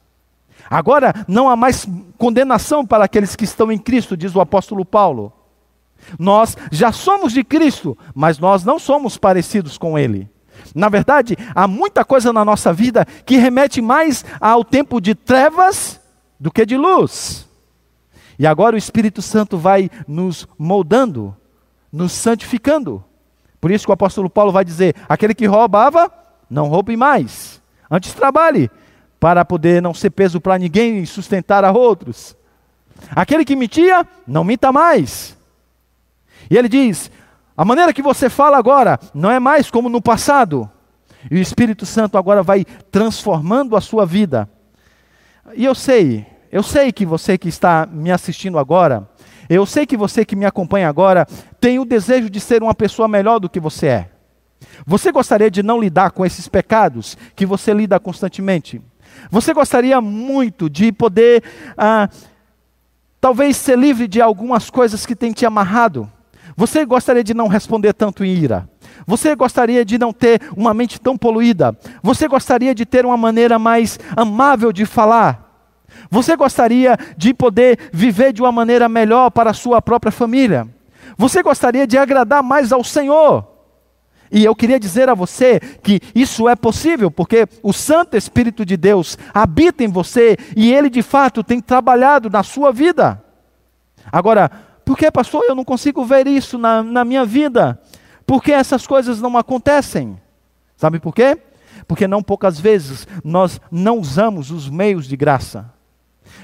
Agora, 0.69 1.13
não 1.27 1.49
há 1.49 1.55
mais 1.55 1.87
condenação 2.17 2.85
para 2.85 3.05
aqueles 3.05 3.35
que 3.35 3.45
estão 3.45 3.71
em 3.71 3.77
Cristo, 3.77 4.17
diz 4.17 4.35
o 4.35 4.41
apóstolo 4.41 4.85
Paulo. 4.85 5.31
Nós 6.17 6.55
já 6.71 6.91
somos 6.91 7.33
de 7.33 7.43
Cristo, 7.43 7.97
mas 8.13 8.39
nós 8.39 8.63
não 8.63 8.79
somos 8.79 9.17
parecidos 9.17 9.77
com 9.77 9.97
Ele. 9.97 10.29
Na 10.73 10.89
verdade, 10.89 11.37
há 11.55 11.67
muita 11.67 12.03
coisa 12.03 12.33
na 12.33 12.43
nossa 12.43 12.73
vida 12.73 13.05
que 13.25 13.37
remete 13.37 13.81
mais 13.81 14.25
ao 14.39 14.63
tempo 14.63 14.99
de 14.99 15.15
trevas 15.15 15.99
do 16.39 16.51
que 16.51 16.65
de 16.65 16.77
luz. 16.77 17.47
E 18.39 18.45
agora 18.45 18.75
o 18.75 18.77
Espírito 18.77 19.21
Santo 19.21 19.57
vai 19.57 19.89
nos 20.07 20.47
moldando, 20.57 21.35
nos 21.91 22.11
santificando. 22.11 23.03
Por 23.59 23.71
isso 23.71 23.85
que 23.85 23.91
o 23.91 23.93
apóstolo 23.93 24.29
Paulo 24.29 24.51
vai 24.51 24.63
dizer: 24.63 24.95
aquele 25.09 25.33
que 25.33 25.47
roubava, 25.47 26.11
não 26.49 26.67
roube 26.67 26.95
mais. 26.95 27.61
Antes 27.89 28.13
trabalhe, 28.13 28.69
para 29.19 29.43
poder 29.43 29.81
não 29.81 29.93
ser 29.93 30.11
peso 30.11 30.39
para 30.39 30.57
ninguém 30.57 30.99
e 30.99 31.07
sustentar 31.07 31.63
a 31.63 31.71
outros. 31.71 32.35
Aquele 33.11 33.45
que 33.45 33.55
mentia, 33.55 34.05
não 34.27 34.43
minta 34.43 34.71
mais. 34.71 35.37
E 36.49 36.57
ele 36.57 36.69
diz: 36.69 37.11
a 37.55 37.65
maneira 37.65 37.93
que 37.93 38.01
você 38.01 38.29
fala 38.29 38.57
agora 38.57 38.99
não 39.13 39.31
é 39.31 39.39
mais 39.39 39.69
como 39.69 39.89
no 39.89 40.01
passado. 40.01 40.69
E 41.29 41.35
o 41.35 41.41
Espírito 41.41 41.85
Santo 41.85 42.17
agora 42.17 42.43
vai 42.43 42.63
transformando 42.91 43.75
a 43.75 43.81
sua 43.81 44.05
vida. 44.05 44.49
E 45.55 45.65
eu 45.65 45.73
sei, 45.73 46.25
eu 46.51 46.61
sei 46.61 46.91
que 46.91 47.05
você 47.05 47.37
que 47.37 47.49
está 47.49 47.87
me 47.89 48.11
assistindo 48.11 48.59
agora, 48.59 49.09
eu 49.49 49.65
sei 49.65 49.85
que 49.85 49.97
você 49.97 50.25
que 50.25 50.35
me 50.35 50.45
acompanha 50.45 50.89
agora 50.89 51.25
tem 51.59 51.79
o 51.79 51.85
desejo 51.85 52.29
de 52.29 52.39
ser 52.39 52.61
uma 52.61 52.75
pessoa 52.75 53.07
melhor 53.07 53.39
do 53.39 53.49
que 53.49 53.59
você 53.59 53.87
é. 53.87 54.09
Você 54.85 55.11
gostaria 55.11 55.49
de 55.49 55.63
não 55.63 55.79
lidar 55.79 56.11
com 56.11 56.25
esses 56.25 56.47
pecados 56.47 57.17
que 57.35 57.45
você 57.45 57.73
lida 57.73 57.99
constantemente? 57.99 58.81
Você 59.29 59.53
gostaria 59.53 59.99
muito 60.01 60.69
de 60.69 60.91
poder, 60.91 61.43
ah, 61.77 62.09
talvez, 63.19 63.57
ser 63.57 63.77
livre 63.77 64.07
de 64.07 64.21
algumas 64.21 64.69
coisas 64.69 65.05
que 65.05 65.15
têm 65.15 65.31
te 65.31 65.45
amarrado. 65.45 66.09
Você 66.55 66.85
gostaria 66.85 67.23
de 67.23 67.33
não 67.33 67.47
responder 67.47 67.93
tanto 67.93 68.23
em 68.23 68.33
ira. 68.33 68.69
Você 69.05 69.35
gostaria 69.35 69.85
de 69.85 69.97
não 69.97 70.11
ter 70.11 70.41
uma 70.55 70.73
mente 70.73 70.99
tão 70.99 71.17
poluída. 71.17 71.77
Você 72.01 72.27
gostaria 72.27 72.73
de 72.73 72.85
ter 72.85 73.05
uma 73.05 73.17
maneira 73.17 73.59
mais 73.59 73.99
amável 74.15 74.71
de 74.71 74.85
falar. 74.85 75.47
Você 76.09 76.35
gostaria 76.35 76.97
de 77.17 77.33
poder 77.33 77.89
viver 77.91 78.33
de 78.33 78.41
uma 78.41 78.51
maneira 78.51 78.89
melhor 78.89 79.29
para 79.29 79.51
a 79.51 79.53
sua 79.53 79.81
própria 79.81 80.11
família. 80.11 80.67
Você 81.17 81.41
gostaria 81.41 81.87
de 81.87 81.97
agradar 81.97 82.43
mais 82.43 82.71
ao 82.71 82.83
Senhor. 82.83 83.56
E 84.31 84.43
eu 84.43 84.55
queria 84.55 84.79
dizer 84.79 85.09
a 85.09 85.13
você 85.13 85.59
que 85.59 86.01
isso 86.13 86.49
é 86.49 86.55
possível, 86.55 87.09
porque 87.09 87.47
o 87.63 87.71
Santo 87.71 88.17
Espírito 88.17 88.65
de 88.65 88.75
Deus 88.75 89.17
habita 89.33 89.83
em 89.83 89.87
você 89.87 90.37
e 90.55 90.73
ele 90.73 90.89
de 90.89 91.01
fato 91.01 91.43
tem 91.43 91.61
trabalhado 91.61 92.29
na 92.29 92.43
sua 92.43 92.71
vida. 92.71 93.23
Agora, 94.11 94.49
por 94.85 94.97
que, 94.97 95.09
pastor, 95.11 95.43
eu 95.47 95.55
não 95.55 95.65
consigo 95.65 96.05
ver 96.05 96.27
isso 96.27 96.57
na, 96.57 96.81
na 96.83 97.05
minha 97.05 97.25
vida? 97.25 97.79
Por 98.25 98.43
que 98.43 98.51
essas 98.51 98.85
coisas 98.85 99.21
não 99.21 99.37
acontecem? 99.37 100.19
Sabe 100.75 100.99
por 100.99 101.13
quê? 101.13 101.37
Porque 101.87 102.07
não 102.07 102.21
poucas 102.21 102.59
vezes 102.59 103.07
nós 103.23 103.61
não 103.71 103.99
usamos 103.99 104.51
os 104.51 104.69
meios 104.69 105.07
de 105.07 105.15
graça. 105.15 105.73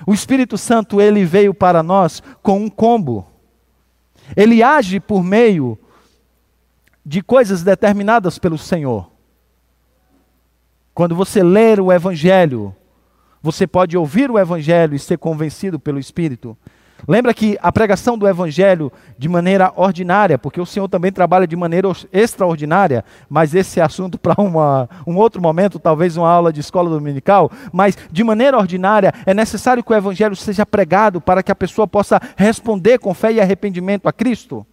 O 0.08 0.14
Espírito 0.14 0.58
Santo, 0.58 1.00
ele 1.00 1.26
veio 1.26 1.54
para 1.54 1.84
nós 1.84 2.24
com 2.42 2.60
um 2.60 2.70
combo. 2.70 3.28
Ele 4.36 4.64
age 4.64 5.00
por 5.00 5.24
meio 5.24 5.78
de 7.06 7.22
coisas 7.22 7.64
determinadas 7.64 8.38
pelo 8.38 8.58
Senhor. 8.58 9.12
Quando 10.94 11.16
você 11.16 11.42
ler 11.42 11.80
o 11.80 11.92
Evangelho, 11.92 12.76
você 13.42 13.66
pode 13.68 13.98
ouvir 13.98 14.30
o 14.32 14.40
Evangelho 14.40 14.96
e 14.96 15.00
ser 15.00 15.18
convencido 15.18 15.80
pelo 15.80 16.00
Espírito. 16.00 16.58
Lembra 17.06 17.34
que 17.34 17.58
a 17.62 17.70
pregação 17.70 18.18
do 18.18 18.26
Evangelho 18.26 18.90
de 19.18 19.28
maneira 19.28 19.74
ordinária, 19.76 20.38
porque 20.38 20.62
o 20.62 20.66
Senhor 20.66 20.88
também 20.88 21.12
trabalha 21.12 21.46
de 21.46 21.56
maneira 21.56 21.92
extraordinária, 22.14 23.04
mas 23.28 23.54
esse 23.54 23.82
é 23.82 23.84
assunto 23.84 24.18
para 24.18 24.36
um 25.06 25.18
outro 25.18 25.42
momento, 25.42 25.80
talvez 25.80 26.16
uma 26.16 26.30
aula 26.30 26.54
de 26.54 26.62
escola 26.62 26.90
dominical. 26.90 27.52
Mas 27.74 27.98
de 28.10 28.24
maneira 28.24 28.58
ordinária, 28.58 29.12
é 29.26 29.34
necessário 29.34 29.84
que 29.84 29.92
o 29.92 29.96
Evangelho 29.96 30.36
seja 30.36 30.66
pregado 30.66 31.20
para 31.20 31.44
que 31.44 31.52
a 31.52 31.56
pessoa 31.56 31.86
possa 31.86 32.22
responder 32.38 33.00
com 33.00 33.14
fé 33.14 33.34
e 33.34 33.42
arrependimento 33.42 34.08
a 34.08 34.14
Cristo. 34.14 34.66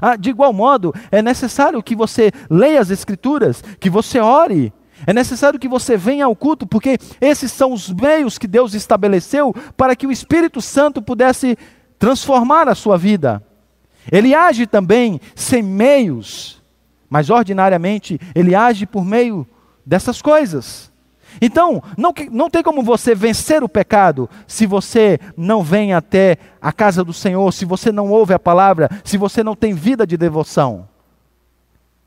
Ah, 0.00 0.16
de 0.16 0.30
igual 0.30 0.52
modo, 0.52 0.94
é 1.10 1.22
necessário 1.22 1.82
que 1.82 1.96
você 1.96 2.30
leia 2.50 2.80
as 2.80 2.90
Escrituras, 2.90 3.62
que 3.78 3.90
você 3.90 4.18
ore. 4.18 4.72
É 5.06 5.12
necessário 5.12 5.58
que 5.58 5.68
você 5.68 5.96
venha 5.96 6.24
ao 6.24 6.36
culto, 6.36 6.66
porque 6.66 6.98
esses 7.20 7.52
são 7.52 7.72
os 7.72 7.92
meios 7.92 8.38
que 8.38 8.46
Deus 8.46 8.74
estabeleceu 8.74 9.54
para 9.76 9.94
que 9.94 10.06
o 10.06 10.12
Espírito 10.12 10.60
Santo 10.60 11.02
pudesse 11.02 11.58
transformar 11.98 12.68
a 12.68 12.74
sua 12.74 12.96
vida. 12.96 13.42
Ele 14.10 14.34
age 14.34 14.66
também 14.66 15.20
sem 15.34 15.62
meios, 15.62 16.62
mas 17.08 17.30
ordinariamente 17.30 18.20
ele 18.34 18.54
age 18.54 18.86
por 18.86 19.04
meio 19.04 19.46
dessas 19.84 20.22
coisas. 20.22 20.92
Então, 21.46 21.82
não, 21.94 22.14
não 22.30 22.48
tem 22.48 22.62
como 22.62 22.82
você 22.82 23.14
vencer 23.14 23.62
o 23.62 23.68
pecado 23.68 24.30
se 24.46 24.64
você 24.64 25.20
não 25.36 25.62
vem 25.62 25.92
até 25.92 26.38
a 26.58 26.72
casa 26.72 27.04
do 27.04 27.12
Senhor, 27.12 27.52
se 27.52 27.66
você 27.66 27.92
não 27.92 28.10
ouve 28.10 28.32
a 28.32 28.38
palavra, 28.38 28.88
se 29.04 29.18
você 29.18 29.42
não 29.44 29.54
tem 29.54 29.74
vida 29.74 30.06
de 30.06 30.16
devoção. 30.16 30.88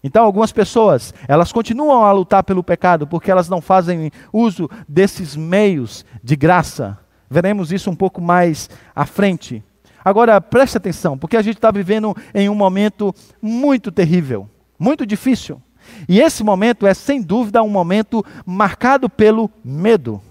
Então, 0.04 0.26
algumas 0.26 0.52
pessoas, 0.52 1.14
elas 1.28 1.52
continuam 1.52 2.04
a 2.04 2.12
lutar 2.12 2.44
pelo 2.44 2.64
pecado 2.64 3.06
porque 3.06 3.30
elas 3.30 3.48
não 3.48 3.62
fazem 3.62 4.10
uso 4.34 4.68
desses 4.90 5.36
meios 5.36 6.04
de 6.24 6.36
graça. 6.36 6.98
Veremos 7.30 7.72
isso 7.72 7.92
um 7.92 7.96
pouco 7.96 8.20
mais 8.20 8.72
à 8.96 9.06
frente. 9.06 9.64
Agora, 10.04 10.42
preste 10.42 10.78
atenção, 10.78 11.16
porque 11.16 11.38
a 11.38 11.44
gente 11.44 11.58
está 11.58 11.70
vivendo 11.70 12.18
em 12.34 12.50
um 12.50 12.56
momento 12.56 13.14
muito 13.40 13.92
terrível, 13.92 14.50
muito 14.80 15.06
difícil. 15.06 15.62
E 16.08 16.20
esse 16.20 16.44
momento 16.44 16.86
é, 16.86 16.94
sem 16.94 17.22
dúvida, 17.22 17.64
um 17.64 17.70
momento 17.70 18.26
marcado 18.46 19.10
pelo 19.10 19.50
medo. 19.64 20.22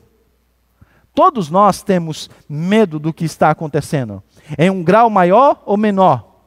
Todos 1.14 1.48
nós 1.48 1.82
temos 1.82 2.28
medo 2.48 2.98
do 2.98 3.12
que 3.12 3.24
está 3.24 3.50
acontecendo, 3.50 4.22
em 4.58 4.68
um 4.68 4.82
grau 4.82 5.08
maior 5.08 5.62
ou 5.64 5.76
menor, 5.76 6.42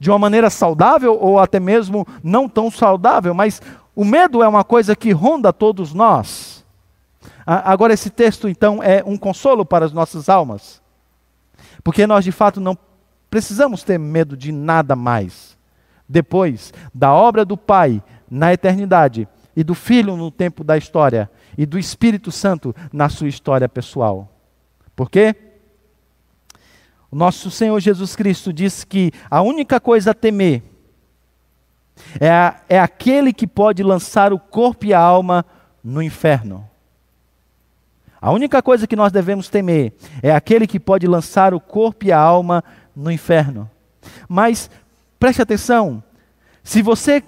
de 0.00 0.10
uma 0.10 0.18
maneira 0.18 0.50
saudável 0.50 1.16
ou 1.20 1.38
até 1.38 1.60
mesmo 1.60 2.06
não 2.22 2.48
tão 2.48 2.70
saudável, 2.70 3.32
mas 3.32 3.62
o 3.94 4.04
medo 4.04 4.42
é 4.42 4.48
uma 4.48 4.64
coisa 4.64 4.96
que 4.96 5.12
ronda 5.12 5.52
todos 5.52 5.94
nós. 5.94 6.64
Agora, 7.46 7.94
esse 7.94 8.10
texto, 8.10 8.48
então, 8.48 8.82
é 8.82 9.02
um 9.06 9.16
consolo 9.16 9.64
para 9.64 9.86
as 9.86 9.92
nossas 9.92 10.28
almas, 10.28 10.82
porque 11.82 12.06
nós 12.06 12.24
de 12.24 12.32
fato 12.32 12.60
não 12.60 12.76
precisamos 13.30 13.82
ter 13.82 13.98
medo 13.98 14.36
de 14.36 14.52
nada 14.52 14.94
mais. 14.96 15.56
Depois 16.08 16.72
da 16.94 17.12
obra 17.12 17.44
do 17.44 17.56
Pai 17.56 18.02
na 18.30 18.52
eternidade, 18.52 19.28
e 19.56 19.64
do 19.64 19.74
Filho 19.74 20.16
no 20.16 20.30
tempo 20.30 20.62
da 20.62 20.76
história, 20.76 21.30
e 21.56 21.66
do 21.66 21.78
Espírito 21.78 22.30
Santo 22.30 22.74
na 22.92 23.08
sua 23.08 23.28
história 23.28 23.68
pessoal. 23.68 24.32
Por 24.94 25.10
quê? 25.10 25.34
O 27.10 27.16
nosso 27.16 27.50
Senhor 27.50 27.80
Jesus 27.80 28.14
Cristo 28.14 28.52
disse 28.52 28.86
que 28.86 29.10
a 29.30 29.40
única 29.40 29.80
coisa 29.80 30.10
a 30.10 30.14
temer 30.14 30.62
é, 32.20 32.30
a, 32.30 32.60
é 32.68 32.78
aquele 32.78 33.32
que 33.32 33.46
pode 33.46 33.82
lançar 33.82 34.32
o 34.32 34.38
corpo 34.38 34.86
e 34.86 34.94
a 34.94 35.00
alma 35.00 35.44
no 35.82 36.02
inferno. 36.02 36.68
A 38.20 38.32
única 38.32 38.60
coisa 38.60 38.86
que 38.86 38.96
nós 38.96 39.12
devemos 39.12 39.48
temer 39.48 39.92
é 40.22 40.32
aquele 40.32 40.66
que 40.66 40.80
pode 40.80 41.06
lançar 41.06 41.54
o 41.54 41.60
corpo 41.60 42.04
e 42.04 42.12
a 42.12 42.18
alma 42.18 42.64
no 42.94 43.10
inferno. 43.10 43.70
Mas 44.28 44.70
preste 45.18 45.40
atenção: 45.40 46.02
se 46.62 46.82
você 46.82 47.22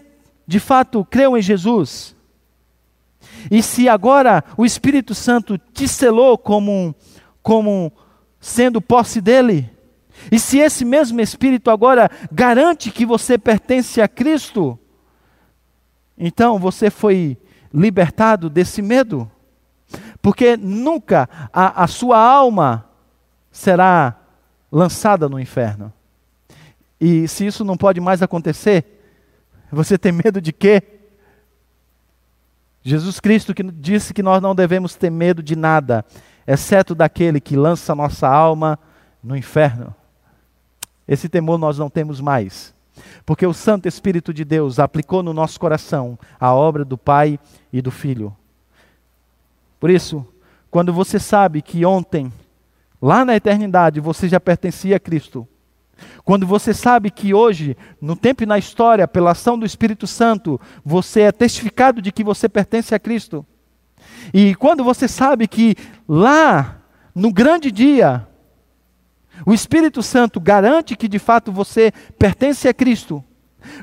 de 0.51 0.59
fato 0.59 1.05
creu 1.05 1.39
em 1.39 1.41
Jesus, 1.41 2.17
e 3.49 3.63
se 3.63 3.89
agora 3.89 4.43
o 4.57 4.67
Espírito 4.67 5.15
Santo 5.15 5.57
te 5.57 5.87
selou 5.87 6.37
como, 6.37 6.93
como 7.41 7.93
sendo 8.41 8.81
posse 8.81 9.21
dele, 9.21 9.71
e 10.29 10.41
se 10.41 10.59
esse 10.59 10.85
mesmo 10.85 11.21
Espírito 11.21 11.71
agora 11.71 12.11
garante 12.33 12.91
que 12.91 13.07
você 13.07 13.39
pertence 13.39 14.03
a 14.03 14.09
Cristo, 14.09 14.77
então 16.19 16.59
você 16.59 16.91
foi 16.91 17.39
libertado 17.73 18.51
desse 18.51 18.83
medo, 18.83 19.31
porque 20.21 20.57
nunca 20.57 21.29
a, 21.53 21.85
a 21.85 21.87
sua 21.87 22.19
alma 22.19 22.87
será 23.53 24.17
lançada 24.71 25.29
no 25.29 25.39
inferno. 25.39 25.93
E 27.01 27.29
se 27.29 27.47
isso 27.47 27.65
não 27.65 27.77
pode 27.77 28.01
mais 28.01 28.21
acontecer, 28.21 29.00
você 29.71 29.97
tem 29.97 30.12
medo 30.12 30.41
de 30.41 30.53
quê? 30.53 30.83
Jesus 32.83 33.21
Cristo 33.21 33.55
que 33.55 33.62
disse 33.62 34.14
que 34.14 34.23
nós 34.23 34.41
não 34.43 34.55
devemos 34.55 34.95
ter 34.95 35.11
medo 35.11 35.43
de 35.43 35.55
nada, 35.55 36.05
exceto 36.47 36.95
daquele 36.95 37.41
que 37.41 37.57
lança 37.57 37.95
nossa 37.95 38.27
alma 38.29 38.79
no 39.23 39.37
inferno. 39.37 39.95
Esse 41.07 41.29
temor 41.29 41.59
nós 41.59 41.79
não 41.79 41.91
temos 41.91 42.21
mais, 42.21 42.75
porque 43.27 43.47
o 43.47 43.53
Santo 43.53 43.87
Espírito 43.87 44.33
de 44.33 44.45
Deus 44.45 44.79
aplicou 44.79 45.23
no 45.23 45.35
nosso 45.35 45.61
coração 45.61 46.18
a 46.39 46.55
obra 46.55 46.85
do 46.85 46.97
Pai 46.97 47.39
e 47.73 47.83
do 47.83 47.91
Filho. 47.91 48.35
Por 49.79 49.91
isso, 49.91 50.27
quando 50.71 50.93
você 50.93 51.18
sabe 51.18 51.61
que 51.61 51.85
ontem, 51.85 52.33
lá 53.01 53.25
na 53.25 53.35
eternidade, 53.35 53.99
você 54.01 54.29
já 54.29 54.39
pertencia 54.39 54.97
a 54.97 55.01
Cristo, 55.01 55.47
quando 56.31 56.47
você 56.47 56.72
sabe 56.72 57.11
que 57.11 57.35
hoje, 57.35 57.76
no 58.01 58.14
tempo 58.14 58.45
e 58.45 58.47
na 58.47 58.57
história, 58.57 59.09
pela 59.09 59.33
ação 59.33 59.59
do 59.59 59.66
Espírito 59.66 60.07
Santo, 60.07 60.61
você 60.85 61.22
é 61.22 61.33
testificado 61.33 62.01
de 62.01 62.12
que 62.12 62.22
você 62.22 62.49
pertence 62.49 62.95
a 62.95 63.01
Cristo. 63.01 63.45
E 64.33 64.55
quando 64.55 64.85
você 64.85 65.09
sabe 65.09 65.49
que 65.49 65.74
lá, 66.07 66.83
no 67.12 67.33
grande 67.33 67.72
dia, 67.72 68.28
o 69.45 69.53
Espírito 69.53 70.05
Santo 70.05 70.39
garante 70.39 70.95
que 70.95 71.09
de 71.09 71.18
fato 71.18 71.51
você 71.51 71.91
pertence 72.16 72.68
a 72.68 72.72
Cristo. 72.72 73.24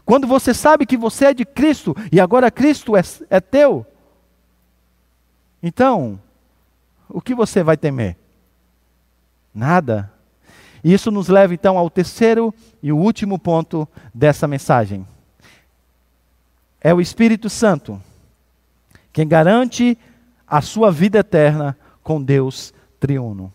Quando 0.06 0.26
você 0.26 0.54
sabe 0.54 0.86
que 0.86 0.96
você 0.96 1.26
é 1.26 1.34
de 1.34 1.44
Cristo 1.44 1.94
e 2.14 2.18
agora 2.18 2.50
Cristo 2.50 2.96
é, 2.96 3.02
é 3.30 3.42
teu, 3.42 3.86
então, 5.62 6.18
o 7.10 7.20
que 7.20 7.36
você 7.36 7.62
vai 7.62 7.76
temer? 7.76 8.16
Nada. 9.54 10.14
E 10.84 10.94
isso 10.94 11.12
nos 11.12 11.28
leva 11.28 11.54
então 11.54 11.78
ao 11.78 11.90
terceiro 11.90 12.54
e 12.82 12.92
último 12.92 13.38
ponto 13.38 13.88
dessa 14.14 14.48
mensagem. 14.48 15.06
É 16.80 16.94
o 16.94 17.02
Espírito 17.02 17.50
Santo 17.50 18.02
quem 19.12 19.28
garante 19.28 19.98
a 20.46 20.62
sua 20.62 20.92
vida 20.92 21.20
eterna 21.20 21.76
com 22.04 22.22
Deus 22.22 22.74
triuno. 23.00 23.52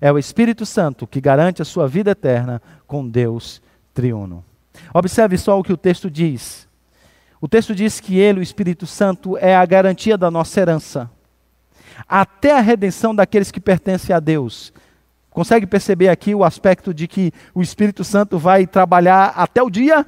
É 0.00 0.10
o 0.10 0.18
Espírito 0.18 0.66
Santo 0.66 1.06
que 1.06 1.20
garante 1.20 1.62
a 1.62 1.64
sua 1.64 1.86
vida 1.86 2.10
eterna 2.10 2.60
com 2.86 3.08
Deus 3.08 3.62
triuno. 3.94 4.44
Observe 4.92 5.38
só 5.38 5.58
o 5.58 5.62
que 5.62 5.72
o 5.72 5.76
texto 5.76 6.10
diz. 6.10 6.66
O 7.40 7.46
texto 7.46 7.74
diz 7.74 8.00
que 8.00 8.18
ele, 8.18 8.40
o 8.40 8.42
Espírito 8.42 8.86
Santo, 8.86 9.38
é 9.38 9.54
a 9.54 9.64
garantia 9.64 10.18
da 10.18 10.30
nossa 10.30 10.60
herança. 10.60 11.10
até 12.08 12.56
a 12.56 12.60
redenção 12.60 13.14
daqueles 13.14 13.50
que 13.50 13.60
pertencem 13.60 14.14
a 14.14 14.20
Deus. 14.20 14.72
Consegue 15.36 15.66
perceber 15.66 16.08
aqui 16.08 16.34
o 16.34 16.42
aspecto 16.42 16.94
de 16.94 17.06
que 17.06 17.30
o 17.54 17.60
Espírito 17.60 18.02
Santo 18.02 18.38
vai 18.38 18.66
trabalhar 18.66 19.34
até 19.36 19.62
o 19.62 19.68
dia? 19.68 20.06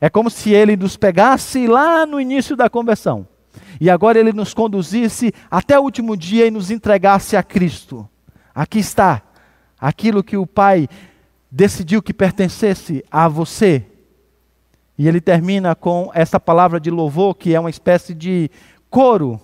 É 0.00 0.08
como 0.08 0.30
se 0.30 0.50
ele 0.50 0.78
nos 0.78 0.96
pegasse 0.96 1.66
lá 1.66 2.06
no 2.06 2.18
início 2.18 2.56
da 2.56 2.70
conversão 2.70 3.28
e 3.78 3.90
agora 3.90 4.18
ele 4.18 4.32
nos 4.32 4.54
conduzisse 4.54 5.30
até 5.50 5.78
o 5.78 5.82
último 5.82 6.16
dia 6.16 6.46
e 6.46 6.50
nos 6.50 6.70
entregasse 6.70 7.36
a 7.36 7.42
Cristo. 7.42 8.08
Aqui 8.54 8.78
está 8.78 9.20
aquilo 9.78 10.24
que 10.24 10.38
o 10.38 10.46
Pai 10.46 10.88
decidiu 11.50 12.00
que 12.00 12.14
pertencesse 12.14 13.04
a 13.10 13.28
você. 13.28 13.84
E 14.96 15.06
ele 15.06 15.20
termina 15.20 15.74
com 15.74 16.10
essa 16.14 16.40
palavra 16.40 16.80
de 16.80 16.90
louvor, 16.90 17.34
que 17.34 17.54
é 17.54 17.60
uma 17.60 17.68
espécie 17.68 18.14
de 18.14 18.50
coro 18.88 19.38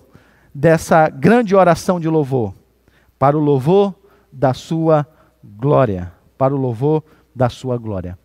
dessa 0.51 1.07
grande 1.07 1.55
oração 1.55 1.99
de 1.99 2.09
louvor. 2.09 2.51
Para 3.19 3.37
o 3.37 3.39
louvor 3.39 3.93
da 4.37 4.53
sua 4.53 5.07
glória. 5.43 6.13
Para 6.37 6.53
o 6.53 6.57
louvor 6.57 7.03
da 7.35 7.49
sua 7.49 7.77
glória. 7.77 8.17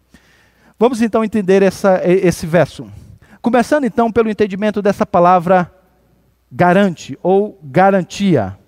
Vamos 0.78 1.00
então 1.00 1.24
entender 1.24 1.62
essa, 1.62 2.02
esse 2.04 2.46
verso. 2.46 2.86
Começando 3.40 3.84
então 3.84 4.12
pelo 4.12 4.28
entendimento 4.28 4.82
dessa 4.82 5.06
palavra 5.06 5.72
garante 6.50 7.18
ou 7.22 7.58
garantia. 7.62 8.58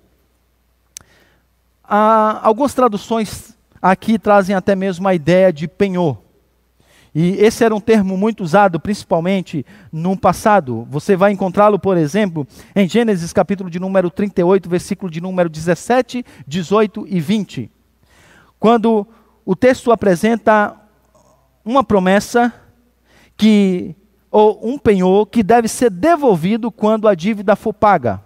Ah, 1.83 2.41
algumas 2.43 2.73
traduções 2.73 3.55
aqui 3.83 4.19
trazem 4.19 4.57
até 4.57 4.75
mesmo 4.75 5.07
a 5.07 5.15
ideia 5.15 5.53
de 5.53 5.69
penhor. 5.69 6.24
E 7.15 7.37
esse 7.37 7.63
era 7.63 7.75
um 7.75 7.81
termo 7.81 8.17
muito 8.17 8.43
usado, 8.43 8.81
principalmente 8.81 9.65
no 9.93 10.17
passado. 10.17 10.87
Você 10.91 11.15
vai 11.15 11.31
encontrá-lo, 11.31 11.79
por 11.79 11.97
exemplo, 11.97 12.47
em 12.75 12.89
Gênesis 12.89 13.33
capítulo 13.33 13.71
de 13.71 13.79
número 13.79 14.11
38, 14.11 14.69
versículo 14.69 15.11
de 15.11 15.21
número 15.21 15.49
17, 15.49 16.25
18 16.47 17.07
e 17.09 17.21
20. 17.21 17.71
Quando 18.59 19.07
o 19.47 19.55
texto 19.55 19.93
apresenta 19.93 20.75
uma 21.65 21.85
promessa 21.85 22.53
que 23.37 23.95
ou 24.31 24.59
um 24.69 24.77
penhor 24.77 25.27
que 25.27 25.45
deve 25.45 25.69
ser 25.69 25.91
devolvido 25.91 26.73
quando 26.73 27.07
a 27.07 27.15
dívida 27.15 27.55
for 27.55 27.73
paga. 27.73 28.21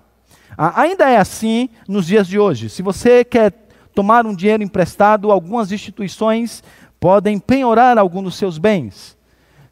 Ainda 0.56 1.06
é 1.10 1.18
assim 1.18 1.68
nos 1.86 2.06
dias 2.06 2.26
de 2.26 2.38
hoje. 2.38 2.70
Se 2.70 2.80
você 2.80 3.22
quer 3.22 3.52
tomar 3.94 4.24
um 4.24 4.34
dinheiro 4.34 4.62
emprestado, 4.62 5.30
algumas 5.30 5.70
instituições 5.70 6.64
podem 7.00 7.38
penhorar 7.38 7.98
algum 7.98 8.22
dos 8.22 8.36
seus 8.36 8.58
bens. 8.58 9.16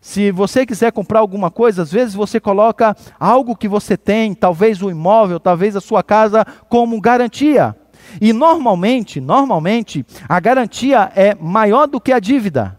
Se 0.00 0.30
você 0.30 0.64
quiser 0.64 0.92
comprar 0.92 1.18
alguma 1.18 1.50
coisa, 1.50 1.82
às 1.82 1.90
vezes 1.90 2.14
você 2.14 2.38
coloca 2.38 2.96
algo 3.18 3.56
que 3.56 3.66
você 3.66 3.96
tem, 3.96 4.34
talvez 4.34 4.80
o 4.80 4.90
imóvel, 4.90 5.40
talvez 5.40 5.74
a 5.74 5.80
sua 5.80 6.02
casa, 6.02 6.46
como 6.68 7.00
garantia. 7.00 7.74
E 8.20 8.32
normalmente, 8.32 9.20
normalmente, 9.20 10.06
a 10.28 10.38
garantia 10.38 11.10
é 11.16 11.34
maior 11.34 11.86
do 11.86 12.00
que 12.00 12.12
a 12.12 12.20
dívida. 12.20 12.78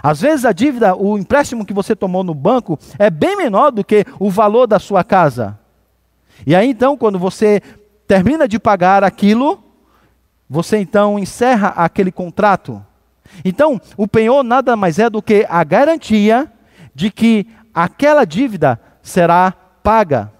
Às 0.00 0.20
vezes 0.20 0.44
a 0.44 0.52
dívida, 0.52 0.94
o 0.94 1.18
empréstimo 1.18 1.66
que 1.66 1.72
você 1.72 1.96
tomou 1.96 2.22
no 2.22 2.34
banco 2.34 2.78
é 2.98 3.10
bem 3.10 3.36
menor 3.36 3.72
do 3.72 3.84
que 3.84 4.04
o 4.18 4.30
valor 4.30 4.66
da 4.66 4.78
sua 4.78 5.02
casa. 5.02 5.58
E 6.46 6.54
aí 6.54 6.70
então, 6.70 6.96
quando 6.96 7.18
você 7.18 7.60
termina 8.06 8.46
de 8.46 8.58
pagar 8.58 9.02
aquilo, 9.02 9.62
você 10.48 10.78
então 10.78 11.18
encerra 11.18 11.68
aquele 11.76 12.12
contrato. 12.12 12.80
Então, 13.44 13.80
o 13.96 14.06
penhor 14.06 14.42
nada 14.42 14.76
mais 14.76 14.98
é 14.98 15.08
do 15.08 15.22
que 15.22 15.46
a 15.48 15.62
garantia 15.64 16.50
de 16.94 17.10
que 17.10 17.46
aquela 17.72 18.24
dívida 18.24 18.80
será 19.02 19.52
paga. 19.82 20.32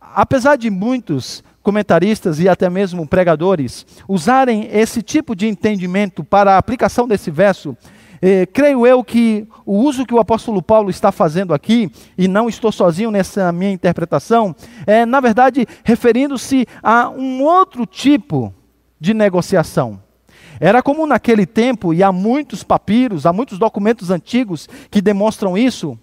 Apesar 0.00 0.56
de 0.56 0.70
muitos 0.70 1.44
comentaristas 1.62 2.38
e 2.40 2.48
até 2.48 2.70
mesmo 2.70 3.06
pregadores 3.06 3.84
usarem 4.08 4.68
esse 4.72 5.02
tipo 5.02 5.34
de 5.34 5.46
entendimento 5.46 6.22
para 6.22 6.54
a 6.54 6.58
aplicação 6.58 7.08
desse 7.08 7.30
verso, 7.30 7.76
eh, 8.22 8.46
creio 8.46 8.86
eu 8.86 9.04
que 9.04 9.46
o 9.64 9.74
uso 9.78 10.06
que 10.06 10.14
o 10.14 10.18
apóstolo 10.18 10.62
Paulo 10.62 10.90
está 10.90 11.10
fazendo 11.12 11.52
aqui, 11.52 11.90
e 12.16 12.28
não 12.28 12.48
estou 12.48 12.70
sozinho 12.72 13.10
nessa 13.10 13.52
minha 13.52 13.72
interpretação, 13.72 14.54
é, 14.86 15.04
na 15.04 15.20
verdade, 15.20 15.66
referindo-se 15.84 16.66
a 16.82 17.10
um 17.10 17.42
outro 17.42 17.84
tipo 17.84 18.54
de 18.98 19.12
negociação. 19.12 20.05
Era 20.58 20.82
comum 20.82 21.06
naquele 21.06 21.46
tempo, 21.46 21.92
e 21.92 22.02
há 22.02 22.10
muitos 22.10 22.62
papiros, 22.62 23.26
há 23.26 23.32
muitos 23.32 23.58
documentos 23.58 24.10
antigos 24.10 24.68
que 24.90 25.02
demonstram 25.02 25.56
isso, 25.56 25.98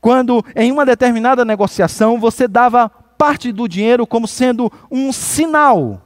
quando 0.00 0.44
em 0.56 0.72
uma 0.72 0.86
determinada 0.86 1.44
negociação 1.44 2.18
você 2.18 2.48
dava 2.48 2.88
parte 2.88 3.52
do 3.52 3.68
dinheiro 3.68 4.06
como 4.06 4.26
sendo 4.26 4.72
um 4.90 5.12
sinal 5.12 6.02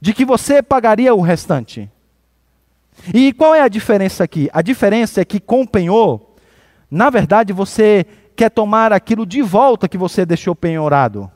de 0.00 0.12
que 0.12 0.24
você 0.24 0.62
pagaria 0.62 1.14
o 1.14 1.20
restante. 1.20 1.90
E 3.14 3.32
qual 3.32 3.54
é 3.54 3.62
a 3.62 3.68
diferença 3.68 4.24
aqui? 4.24 4.50
A 4.52 4.60
diferença 4.60 5.20
é 5.20 5.24
que 5.24 5.40
com 5.40 5.62
o 5.62 5.68
penhor, 5.68 6.20
na 6.90 7.08
verdade, 7.08 7.52
você 7.52 8.04
quer 8.36 8.50
tomar 8.50 8.92
aquilo 8.92 9.24
de 9.24 9.40
volta 9.42 9.88
que 9.88 9.96
você 9.96 10.26
deixou 10.26 10.54
penhorado. 10.54 11.30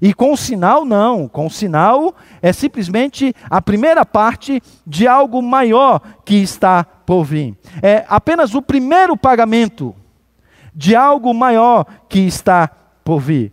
E 0.00 0.12
com 0.12 0.32
o 0.32 0.36
sinal, 0.36 0.84
não. 0.84 1.28
Com 1.28 1.46
o 1.46 1.50
sinal 1.50 2.14
é 2.42 2.52
simplesmente 2.52 3.34
a 3.48 3.62
primeira 3.62 4.04
parte 4.04 4.60
de 4.86 5.06
algo 5.06 5.40
maior 5.40 6.00
que 6.24 6.36
está 6.36 6.84
por 6.84 7.24
vir. 7.24 7.56
É 7.82 8.04
apenas 8.08 8.54
o 8.54 8.62
primeiro 8.62 9.16
pagamento 9.16 9.94
de 10.74 10.96
algo 10.96 11.32
maior 11.32 11.86
que 12.08 12.20
está 12.20 12.68
por 13.04 13.20
vir. 13.20 13.52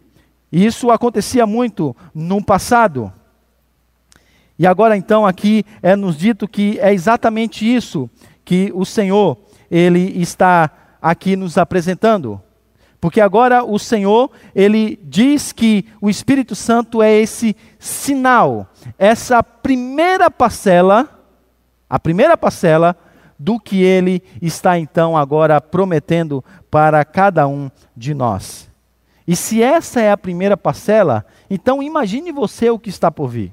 E 0.51 0.65
isso 0.65 0.89
acontecia 0.91 1.45
muito 1.45 1.95
no 2.13 2.43
passado. 2.43 3.11
E 4.57 4.67
agora 4.67 4.97
então 4.97 5.25
aqui 5.25 5.65
é 5.81 5.95
nos 5.95 6.17
dito 6.17 6.47
que 6.47 6.79
é 6.79 6.93
exatamente 6.93 7.65
isso 7.65 8.09
que 8.43 8.71
o 8.75 8.85
Senhor 8.85 9.37
ele 9.69 10.21
está 10.21 10.69
aqui 11.01 11.35
nos 11.35 11.57
apresentando. 11.57 12.41
Porque 13.01 13.19
agora 13.19 13.63
o 13.63 13.79
Senhor, 13.79 14.29
ele 14.53 14.99
diz 15.03 15.51
que 15.51 15.85
o 15.99 16.07
Espírito 16.07 16.55
Santo 16.55 17.01
é 17.01 17.11
esse 17.11 17.55
sinal, 17.79 18.67
essa 18.95 19.41
primeira 19.41 20.29
parcela, 20.29 21.09
a 21.89 21.99
primeira 21.99 22.37
parcela 22.37 22.95
do 23.39 23.59
que 23.59 23.81
ele 23.81 24.21
está 24.39 24.77
então 24.77 25.17
agora 25.17 25.59
prometendo 25.59 26.45
para 26.69 27.03
cada 27.03 27.47
um 27.47 27.71
de 27.97 28.13
nós. 28.13 28.69
E 29.27 29.35
se 29.35 29.63
essa 29.63 29.99
é 29.99 30.11
a 30.11 30.17
primeira 30.17 30.55
parcela, 30.55 31.25
então 31.49 31.81
imagine 31.81 32.31
você 32.31 32.69
o 32.69 32.77
que 32.77 32.89
está 32.91 33.09
por 33.09 33.29
vir. 33.29 33.51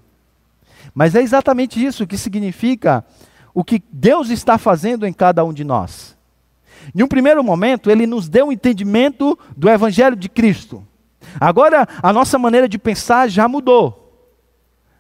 Mas 0.95 1.15
é 1.15 1.23
exatamente 1.23 1.83
isso 1.83 2.07
que 2.07 2.19
significa 2.19 3.03
o 3.55 3.65
que 3.65 3.83
Deus 3.91 4.29
está 4.29 4.59
fazendo 4.59 5.07
em 5.07 5.13
cada 5.13 5.43
um 5.43 5.55
de 5.55 5.65
nós. 5.65 6.18
Em 6.95 7.03
um 7.03 7.09
primeiro 7.09 7.43
momento, 7.43 7.91
ele 7.91 8.07
nos 8.07 8.29
deu 8.29 8.47
um 8.47 8.53
entendimento 8.53 9.39
do 9.57 9.69
Evangelho 9.69 10.17
de 10.17 10.29
Cristo. 10.29 10.87
Agora, 11.41 11.87
a 12.03 12.13
nossa 12.13 12.39
maneira 12.39 12.69
de 12.69 12.79
pensar 12.79 13.29
já 13.29 13.47
mudou. 13.49 14.05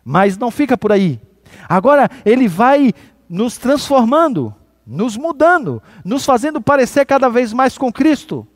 Mas 0.05 0.37
não 0.37 0.51
fica 0.51 0.76
por 0.76 0.93
aí. 0.93 1.20
Agora, 1.68 2.11
ele 2.24 2.49
vai 2.49 2.93
nos 3.29 3.57
transformando, 3.59 4.55
nos 4.87 5.16
mudando, 5.16 5.83
nos 6.05 6.24
fazendo 6.24 6.61
parecer 6.61 7.05
cada 7.05 7.29
vez 7.29 7.53
mais 7.53 7.76
com 7.76 7.93
Cristo. 7.93 8.47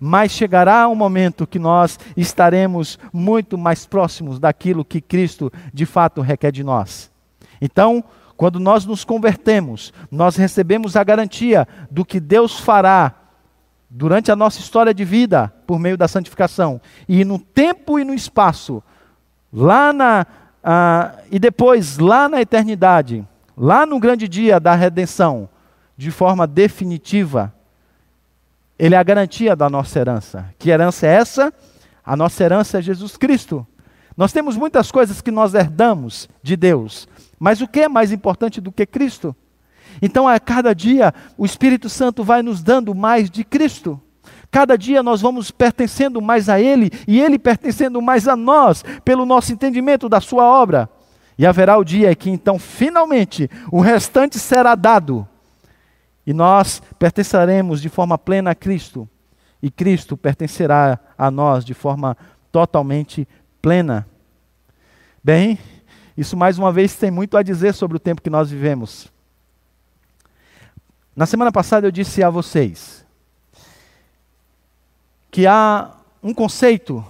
Mas 0.00 0.32
chegará 0.32 0.88
um 0.88 0.94
momento 0.94 1.46
que 1.46 1.58
nós 1.58 1.98
estaremos 2.16 2.98
muito 3.12 3.56
mais 3.56 3.86
próximos 3.86 4.38
daquilo 4.38 4.84
que 4.84 5.00
Cristo 5.00 5.52
de 5.72 5.86
fato 5.86 6.20
requer 6.20 6.50
de 6.50 6.64
nós. 6.64 7.10
Então, 7.60 8.04
quando 8.38 8.60
nós 8.60 8.86
nos 8.86 9.04
convertemos, 9.04 9.92
nós 10.12 10.36
recebemos 10.36 10.94
a 10.94 11.02
garantia 11.02 11.66
do 11.90 12.04
que 12.04 12.20
Deus 12.20 12.60
fará 12.60 13.12
durante 13.90 14.30
a 14.30 14.36
nossa 14.36 14.60
história 14.60 14.94
de 14.94 15.04
vida 15.04 15.52
por 15.66 15.80
meio 15.80 15.96
da 15.96 16.06
santificação. 16.06 16.80
E 17.08 17.24
no 17.24 17.40
tempo 17.40 17.98
e 17.98 18.04
no 18.04 18.14
espaço, 18.14 18.80
lá 19.52 19.92
na. 19.92 20.24
Ah, 20.62 21.16
e 21.32 21.40
depois, 21.40 21.98
lá 21.98 22.28
na 22.28 22.40
eternidade, 22.40 23.26
lá 23.56 23.84
no 23.84 23.98
grande 23.98 24.28
dia 24.28 24.60
da 24.60 24.76
redenção, 24.76 25.48
de 25.96 26.12
forma 26.12 26.46
definitiva, 26.46 27.52
ele 28.78 28.94
é 28.94 28.98
a 28.98 29.02
garantia 29.02 29.56
da 29.56 29.68
nossa 29.68 29.98
herança. 29.98 30.46
Que 30.60 30.70
herança 30.70 31.08
é 31.08 31.14
essa? 31.14 31.52
A 32.04 32.14
nossa 32.14 32.44
herança 32.44 32.78
é 32.78 32.82
Jesus 32.82 33.16
Cristo. 33.16 33.66
Nós 34.16 34.32
temos 34.32 34.56
muitas 34.56 34.92
coisas 34.92 35.20
que 35.20 35.32
nós 35.32 35.54
herdamos 35.54 36.28
de 36.40 36.56
Deus, 36.56 37.08
mas 37.38 37.60
o 37.60 37.68
que 37.68 37.80
é 37.80 37.88
mais 37.88 38.12
importante 38.12 38.60
do 38.60 38.72
que 38.72 38.86
Cristo? 38.86 39.34
Então, 40.00 40.28
a 40.28 40.38
cada 40.38 40.74
dia, 40.74 41.12
o 41.36 41.44
Espírito 41.44 41.88
Santo 41.88 42.22
vai 42.22 42.42
nos 42.42 42.62
dando 42.62 42.94
mais 42.94 43.30
de 43.30 43.44
Cristo. 43.44 44.00
Cada 44.50 44.76
dia 44.76 45.02
nós 45.02 45.20
vamos 45.20 45.50
pertencendo 45.50 46.20
mais 46.22 46.48
a 46.48 46.60
Ele 46.60 46.90
e 47.06 47.20
Ele 47.20 47.38
pertencendo 47.38 48.00
mais 48.00 48.28
a 48.28 48.36
nós, 48.36 48.84
pelo 49.04 49.26
nosso 49.26 49.52
entendimento 49.52 50.08
da 50.08 50.20
Sua 50.20 50.44
obra. 50.44 50.88
E 51.36 51.46
haverá 51.46 51.76
o 51.76 51.84
dia 51.84 52.14
que 52.14 52.30
então, 52.30 52.58
finalmente, 52.58 53.50
o 53.70 53.80
restante 53.80 54.38
será 54.38 54.74
dado 54.74 55.26
e 56.28 56.34
nós 56.34 56.82
pertenceremos 56.98 57.80
de 57.80 57.88
forma 57.88 58.18
plena 58.18 58.50
a 58.50 58.54
Cristo, 58.54 59.08
e 59.62 59.70
Cristo 59.70 60.14
pertencerá 60.14 60.98
a 61.16 61.30
nós 61.30 61.64
de 61.64 61.72
forma 61.72 62.14
totalmente 62.52 63.26
plena. 63.62 64.06
Bem, 65.24 65.58
isso 66.18 66.36
mais 66.36 66.58
uma 66.58 66.72
vez 66.72 66.96
tem 66.96 67.12
muito 67.12 67.36
a 67.36 67.44
dizer 67.44 67.72
sobre 67.72 67.96
o 67.96 68.00
tempo 68.00 68.20
que 68.20 68.28
nós 68.28 68.50
vivemos. 68.50 69.06
Na 71.14 71.26
semana 71.26 71.52
passada 71.52 71.86
eu 71.86 71.92
disse 71.92 72.24
a 72.24 72.28
vocês 72.28 73.06
que 75.30 75.46
há 75.46 75.92
um 76.20 76.34
conceito 76.34 77.06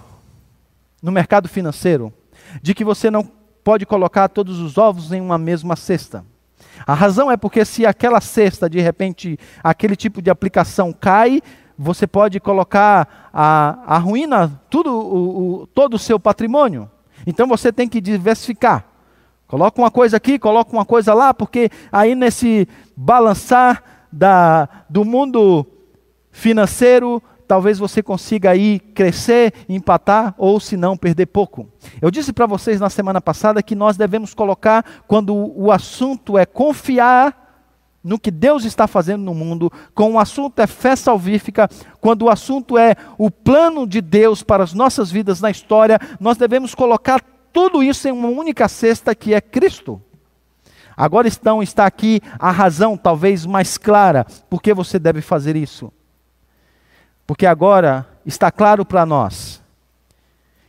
no 1.01 1.11
mercado 1.11 1.49
financeiro 1.49 2.13
de 2.61 2.75
que 2.75 2.85
você 2.85 3.09
não 3.09 3.23
pode 3.63 3.83
colocar 3.83 4.29
todos 4.29 4.59
os 4.59 4.77
ovos 4.77 5.11
em 5.11 5.19
uma 5.19 5.39
mesma 5.39 5.75
cesta. 5.75 6.23
A 6.85 6.93
razão 6.93 7.31
é 7.31 7.35
porque 7.35 7.65
se 7.65 7.87
aquela 7.87 8.21
cesta, 8.21 8.69
de 8.69 8.79
repente, 8.79 9.39
aquele 9.63 9.95
tipo 9.95 10.21
de 10.21 10.29
aplicação 10.29 10.93
cai, 10.93 11.41
você 11.75 12.05
pode 12.05 12.39
colocar 12.39 13.31
a, 13.33 13.95
a 13.95 13.97
ruína, 13.97 14.61
tudo, 14.69 14.91
o, 14.91 15.61
o, 15.61 15.67
todo 15.67 15.95
o 15.95 15.99
seu 15.99 16.19
patrimônio. 16.19 16.87
Então 17.25 17.47
você 17.47 17.73
tem 17.73 17.89
que 17.89 17.99
diversificar. 17.99 18.88
Coloca 19.49 19.81
uma 19.81 19.89
coisa 19.89 20.17
aqui, 20.17 20.37
coloca 20.37 20.71
uma 20.71 20.85
coisa 20.85 21.11
lá, 21.11 21.33
porque 21.33 21.71
aí 21.91 22.13
nesse 22.13 22.67
balançar 22.95 23.83
da, 24.13 24.69
do 24.87 25.03
mundo 25.03 25.65
financeiro, 26.31 27.19
talvez 27.47 27.79
você 27.79 28.03
consiga 28.03 28.51
aí 28.51 28.79
crescer, 28.79 29.51
empatar 29.67 30.35
ou 30.37 30.59
se 30.59 30.77
não 30.77 30.95
perder 30.95 31.25
pouco. 31.25 31.67
Eu 31.99 32.11
disse 32.11 32.31
para 32.31 32.45
vocês 32.45 32.79
na 32.79 32.91
semana 32.91 33.19
passada 33.19 33.63
que 33.63 33.73
nós 33.73 33.97
devemos 33.97 34.35
colocar 34.35 34.85
quando 35.07 35.35
o 35.35 35.71
assunto 35.71 36.37
é 36.37 36.45
confiar 36.45 37.65
no 38.03 38.19
que 38.19 38.29
Deus 38.29 38.65
está 38.65 38.85
fazendo 38.85 39.23
no 39.23 39.33
mundo, 39.33 39.71
quando 39.95 40.13
o 40.13 40.19
assunto 40.19 40.61
é 40.61 40.67
fé 40.67 40.95
salvífica, 40.95 41.67
quando 41.99 42.21
o 42.21 42.29
assunto 42.29 42.77
é 42.77 42.95
o 43.17 43.31
plano 43.31 43.87
de 43.87 43.99
Deus 43.99 44.43
para 44.43 44.63
as 44.63 44.75
nossas 44.75 45.09
vidas 45.09 45.41
na 45.41 45.49
história, 45.49 45.99
nós 46.19 46.37
devemos 46.37 46.75
colocar 46.75 47.19
tudo 47.51 47.83
isso 47.83 48.07
em 48.07 48.11
uma 48.11 48.29
única 48.29 48.67
cesta 48.67 49.13
que 49.15 49.33
é 49.33 49.41
Cristo. 49.41 50.01
Agora 50.95 51.27
então 51.27 51.63
está 51.63 51.85
aqui 51.85 52.21
a 52.37 52.51
razão 52.51 52.97
talvez 52.97 53.45
mais 53.45 53.77
clara 53.77 54.25
por 54.49 54.61
que 54.61 54.73
você 54.73 54.99
deve 54.99 55.21
fazer 55.21 55.55
isso. 55.55 55.93
Porque 57.25 57.45
agora 57.45 58.07
está 58.25 58.51
claro 58.51 58.85
para 58.85 59.05
nós 59.05 59.61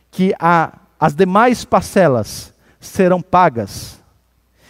que 0.09 0.33
a, 0.39 0.79
as 0.99 1.13
demais 1.13 1.65
parcelas 1.65 2.53
serão 2.79 3.21
pagas 3.21 4.01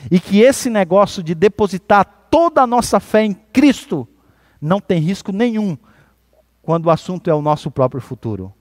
e 0.10 0.20
que 0.20 0.42
esse 0.42 0.70
negócio 0.70 1.22
de 1.22 1.36
depositar 1.36 2.06
toda 2.32 2.62
a 2.62 2.68
nossa 2.68 3.00
fé 3.00 3.24
em 3.24 3.34
Cristo 3.34 4.08
não 4.60 4.80
tem 4.80 5.00
risco 5.00 5.32
nenhum 5.32 5.78
quando 6.62 6.86
o 6.86 6.90
assunto 6.92 7.30
é 7.30 7.34
o 7.34 7.42
nosso 7.42 7.70
próprio 7.70 8.02
futuro. 8.02 8.54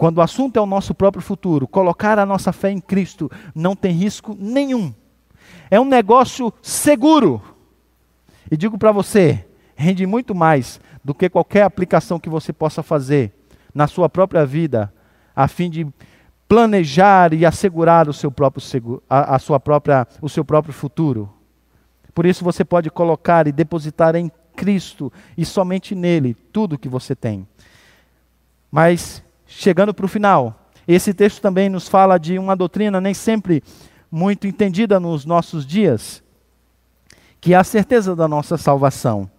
Quando 0.00 0.16
o 0.16 0.22
assunto 0.22 0.56
é 0.56 0.60
o 0.62 0.64
nosso 0.64 0.94
próprio 0.94 1.22
futuro, 1.22 1.68
colocar 1.68 2.18
a 2.18 2.24
nossa 2.24 2.54
fé 2.54 2.70
em 2.70 2.80
Cristo 2.80 3.30
não 3.54 3.76
tem 3.76 3.92
risco 3.92 4.34
nenhum. 4.34 4.94
É 5.70 5.78
um 5.78 5.84
negócio 5.84 6.50
seguro. 6.62 7.42
E 8.50 8.56
digo 8.56 8.78
para 8.78 8.92
você, 8.92 9.46
rende 9.76 10.06
muito 10.06 10.34
mais 10.34 10.80
do 11.04 11.12
que 11.12 11.28
qualquer 11.28 11.64
aplicação 11.64 12.18
que 12.18 12.30
você 12.30 12.50
possa 12.50 12.82
fazer 12.82 13.30
na 13.74 13.86
sua 13.86 14.08
própria 14.08 14.46
vida, 14.46 14.90
a 15.36 15.46
fim 15.46 15.68
de 15.68 15.86
planejar 16.48 17.34
e 17.34 17.44
assegurar 17.44 18.08
o 18.08 18.14
seu 18.14 18.30
próprio 18.30 19.02
a, 19.06 19.34
a 19.34 19.38
sua 19.38 19.60
própria, 19.60 20.08
o 20.22 20.30
seu 20.30 20.46
próprio 20.46 20.72
futuro. 20.72 21.30
Por 22.14 22.24
isso 22.24 22.42
você 22.42 22.64
pode 22.64 22.88
colocar 22.88 23.46
e 23.46 23.52
depositar 23.52 24.16
em 24.16 24.32
Cristo 24.56 25.12
e 25.36 25.44
somente 25.44 25.94
nele 25.94 26.32
tudo 26.50 26.78
que 26.78 26.88
você 26.88 27.14
tem. 27.14 27.46
Mas 28.72 29.22
chegando 29.50 29.92
para 29.92 30.06
o 30.06 30.08
final, 30.08 30.70
esse 30.86 31.12
texto 31.12 31.40
também 31.40 31.68
nos 31.68 31.88
fala 31.88 32.18
de 32.18 32.38
uma 32.38 32.54
doutrina 32.54 33.00
nem 33.00 33.12
sempre 33.12 33.62
muito 34.10 34.46
entendida 34.46 35.00
nos 35.00 35.24
nossos 35.24 35.66
dias, 35.66 36.22
que 37.40 37.52
é 37.52 37.56
a 37.56 37.64
certeza 37.64 38.14
da 38.14 38.28
nossa 38.28 38.56
salvação. 38.56 39.30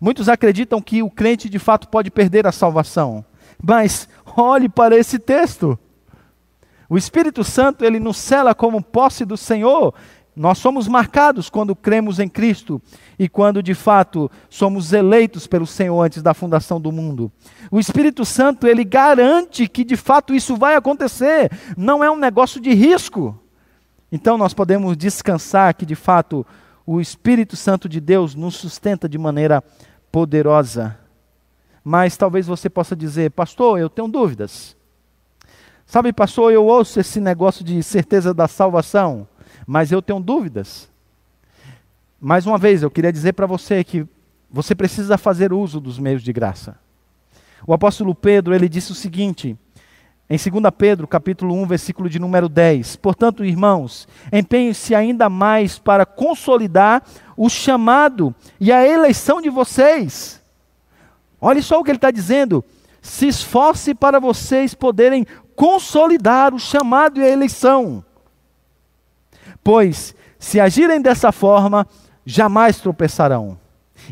Muitos 0.00 0.28
acreditam 0.28 0.82
que 0.82 1.02
o 1.02 1.10
crente 1.10 1.48
de 1.48 1.58
fato 1.58 1.88
pode 1.88 2.10
perder 2.10 2.46
a 2.46 2.52
salvação. 2.52 3.24
Mas 3.62 4.08
olhe 4.36 4.68
para 4.68 4.96
esse 4.96 5.18
texto. 5.18 5.78
O 6.88 6.98
Espírito 6.98 7.42
Santo, 7.42 7.84
ele 7.84 7.98
nos 7.98 8.16
cela 8.16 8.54
como 8.54 8.82
posse 8.82 9.24
do 9.24 9.36
Senhor. 9.36 9.94
Nós 10.36 10.58
somos 10.58 10.86
marcados 10.86 11.48
quando 11.48 11.74
cremos 11.74 12.20
em 12.20 12.28
Cristo 12.28 12.80
e 13.18 13.26
quando 13.26 13.62
de 13.62 13.72
fato 13.72 14.30
somos 14.50 14.92
eleitos 14.92 15.46
pelo 15.46 15.66
Senhor 15.66 15.98
antes 16.02 16.22
da 16.22 16.34
fundação 16.34 16.78
do 16.78 16.92
mundo. 16.92 17.32
O 17.70 17.80
Espírito 17.80 18.22
Santo, 18.22 18.66
ele 18.66 18.84
garante 18.84 19.66
que 19.66 19.82
de 19.82 19.96
fato 19.96 20.34
isso 20.34 20.54
vai 20.54 20.76
acontecer. 20.76 21.50
Não 21.74 22.04
é 22.04 22.10
um 22.10 22.16
negócio 22.16 22.60
de 22.60 22.74
risco. 22.74 23.38
Então 24.12 24.36
nós 24.36 24.52
podemos 24.52 24.94
descansar 24.94 25.74
que 25.74 25.86
de 25.86 25.94
fato 25.94 26.46
o 26.84 27.00
Espírito 27.00 27.56
Santo 27.56 27.88
de 27.88 27.98
Deus 27.98 28.34
nos 28.34 28.56
sustenta 28.56 29.08
de 29.08 29.16
maneira 29.16 29.64
poderosa. 30.12 30.98
Mas 31.82 32.14
talvez 32.14 32.46
você 32.46 32.68
possa 32.68 32.94
dizer, 32.94 33.30
pastor, 33.30 33.78
eu 33.78 33.88
tenho 33.88 34.06
dúvidas. 34.06 34.76
Sabe, 35.86 36.12
pastor, 36.12 36.52
eu 36.52 36.66
ouço 36.66 37.00
esse 37.00 37.20
negócio 37.20 37.64
de 37.64 37.82
certeza 37.82 38.34
da 38.34 38.46
salvação, 38.46 39.26
mas 39.66 39.90
eu 39.90 40.00
tenho 40.00 40.20
dúvidas. 40.20 40.88
Mais 42.20 42.46
uma 42.46 42.56
vez, 42.56 42.82
eu 42.82 42.90
queria 42.90 43.12
dizer 43.12 43.32
para 43.32 43.46
você 43.46 43.82
que 43.82 44.06
você 44.50 44.74
precisa 44.74 45.18
fazer 45.18 45.52
uso 45.52 45.80
dos 45.80 45.98
meios 45.98 46.22
de 46.22 46.32
graça. 46.32 46.78
O 47.66 47.72
apóstolo 47.74 48.14
Pedro, 48.14 48.54
ele 48.54 48.68
disse 48.68 48.92
o 48.92 48.94
seguinte: 48.94 49.56
em 50.28 50.36
2 50.36 50.72
Pedro, 50.76 51.06
capítulo 51.06 51.54
1, 51.54 51.66
versículo 51.66 52.08
de 52.08 52.18
número 52.18 52.48
10. 52.48 52.96
Portanto, 52.96 53.44
irmãos, 53.44 54.08
empenhem-se 54.32 54.94
ainda 54.94 55.28
mais 55.28 55.78
para 55.78 56.06
consolidar 56.06 57.02
o 57.36 57.48
chamado 57.48 58.34
e 58.58 58.72
a 58.72 58.86
eleição 58.86 59.42
de 59.42 59.50
vocês. 59.50 60.42
Olha 61.40 61.62
só 61.62 61.78
o 61.78 61.84
que 61.84 61.90
ele 61.90 61.98
está 61.98 62.10
dizendo. 62.10 62.64
Se 63.00 63.28
esforce 63.28 63.94
para 63.94 64.18
vocês 64.18 64.74
poderem 64.74 65.26
consolidar 65.54 66.54
o 66.54 66.58
chamado 66.58 67.20
e 67.20 67.24
a 67.24 67.28
eleição. 67.28 68.04
Pois, 69.66 70.14
se 70.38 70.60
agirem 70.60 71.00
dessa 71.00 71.32
forma, 71.32 71.88
jamais 72.24 72.78
tropeçarão. 72.78 73.58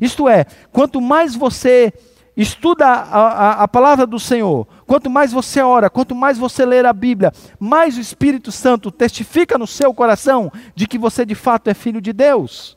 Isto 0.00 0.28
é, 0.28 0.46
quanto 0.72 1.00
mais 1.00 1.36
você 1.36 1.92
estuda 2.36 2.84
a, 2.84 3.18
a, 3.20 3.62
a, 3.62 3.68
palavra 3.68 4.04
do 4.04 4.18
Senhor, 4.18 4.66
quanto 4.84 5.08
mais 5.08 5.30
você 5.30 5.60
ora, 5.60 5.88
quanto 5.88 6.12
mais 6.12 6.36
você 6.38 6.66
ler 6.66 6.84
a 6.84 6.92
Bíblia, 6.92 7.32
mais 7.60 7.96
o 7.96 8.00
Espírito 8.00 8.50
Santo 8.50 8.90
testifica 8.90 9.56
no 9.56 9.64
seu 9.64 9.94
coração 9.94 10.50
de 10.74 10.88
que 10.88 10.98
você 10.98 11.24
de 11.24 11.36
fato 11.36 11.70
é 11.70 11.74
filho 11.74 12.00
de 12.00 12.12
Deus. 12.12 12.76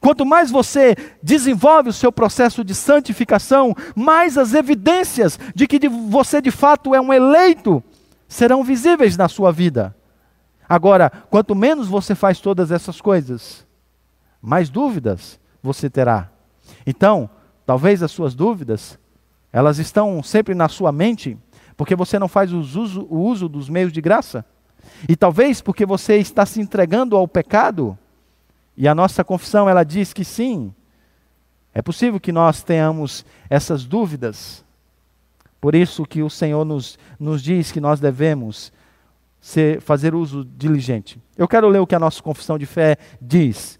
Quanto 0.00 0.24
mais 0.24 0.52
você 0.52 0.94
desenvolve 1.20 1.88
o 1.88 1.92
seu 1.92 2.12
processo 2.12 2.62
de 2.62 2.76
santificação, 2.76 3.74
mais 3.92 4.38
as 4.38 4.54
evidências 4.54 5.36
de 5.52 5.66
que 5.66 5.88
você 5.88 6.40
de 6.40 6.52
fato 6.52 6.94
é 6.94 7.00
um 7.00 7.12
eleito 7.12 7.82
serão 8.28 8.62
visíveis 8.62 9.16
na 9.16 9.28
sua 9.28 9.50
vida. 9.50 9.96
Agora, 10.68 11.10
quanto 11.30 11.54
menos 11.54 11.88
você 11.88 12.14
faz 12.14 12.40
todas 12.40 12.70
essas 12.70 13.00
coisas, 13.00 13.66
mais 14.40 14.68
dúvidas 14.68 15.38
você 15.62 15.90
terá. 15.90 16.30
Então, 16.86 17.30
Talvez 17.66 18.02
as 18.02 18.12
suas 18.12 18.34
dúvidas, 18.34 18.98
elas 19.52 19.78
estão 19.78 20.22
sempre 20.22 20.54
na 20.54 20.68
sua 20.68 20.92
mente, 20.92 21.38
porque 21.76 21.96
você 21.96 22.18
não 22.18 22.28
faz 22.28 22.52
uso, 22.52 23.06
o 23.08 23.20
uso 23.20 23.48
dos 23.48 23.68
meios 23.68 23.92
de 23.92 24.00
graça. 24.00 24.44
E 25.08 25.16
talvez 25.16 25.62
porque 25.62 25.86
você 25.86 26.16
está 26.18 26.44
se 26.44 26.60
entregando 26.60 27.16
ao 27.16 27.26
pecado, 27.26 27.98
e 28.76 28.86
a 28.86 28.94
nossa 28.94 29.24
confissão 29.24 29.68
ela 29.68 29.82
diz 29.82 30.12
que 30.12 30.24
sim, 30.24 30.74
é 31.72 31.80
possível 31.80 32.20
que 32.20 32.32
nós 32.32 32.62
tenhamos 32.62 33.24
essas 33.48 33.84
dúvidas. 33.84 34.62
Por 35.60 35.74
isso 35.74 36.04
que 36.04 36.22
o 36.22 36.28
Senhor 36.28 36.64
nos, 36.64 36.98
nos 37.18 37.42
diz 37.42 37.72
que 37.72 37.80
nós 37.80 37.98
devemos 37.98 38.72
ser, 39.44 39.78
fazer 39.82 40.14
uso 40.14 40.42
diligente. 40.42 41.20
Eu 41.36 41.46
quero 41.46 41.68
ler 41.68 41.78
o 41.78 41.86
que 41.86 41.94
a 41.94 41.98
nossa 41.98 42.22
confissão 42.22 42.56
de 42.56 42.64
fé 42.64 42.96
diz. 43.20 43.78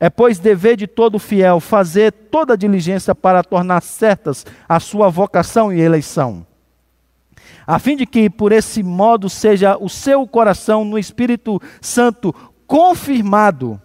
É, 0.00 0.08
pois, 0.08 0.38
dever 0.38 0.78
de 0.78 0.86
todo 0.86 1.18
fiel 1.18 1.60
fazer 1.60 2.10
toda 2.10 2.54
a 2.54 2.56
diligência 2.56 3.14
para 3.14 3.44
tornar 3.44 3.82
certas 3.82 4.46
a 4.66 4.80
sua 4.80 5.10
vocação 5.10 5.70
e 5.70 5.78
eleição, 5.78 6.46
a 7.66 7.78
fim 7.78 7.96
de 7.96 8.06
que, 8.06 8.30
por 8.30 8.50
esse 8.50 8.82
modo, 8.82 9.28
seja 9.28 9.76
o 9.78 9.90
seu 9.90 10.26
coração 10.26 10.86
no 10.86 10.98
Espírito 10.98 11.60
Santo 11.82 12.34
confirmado 12.66 13.78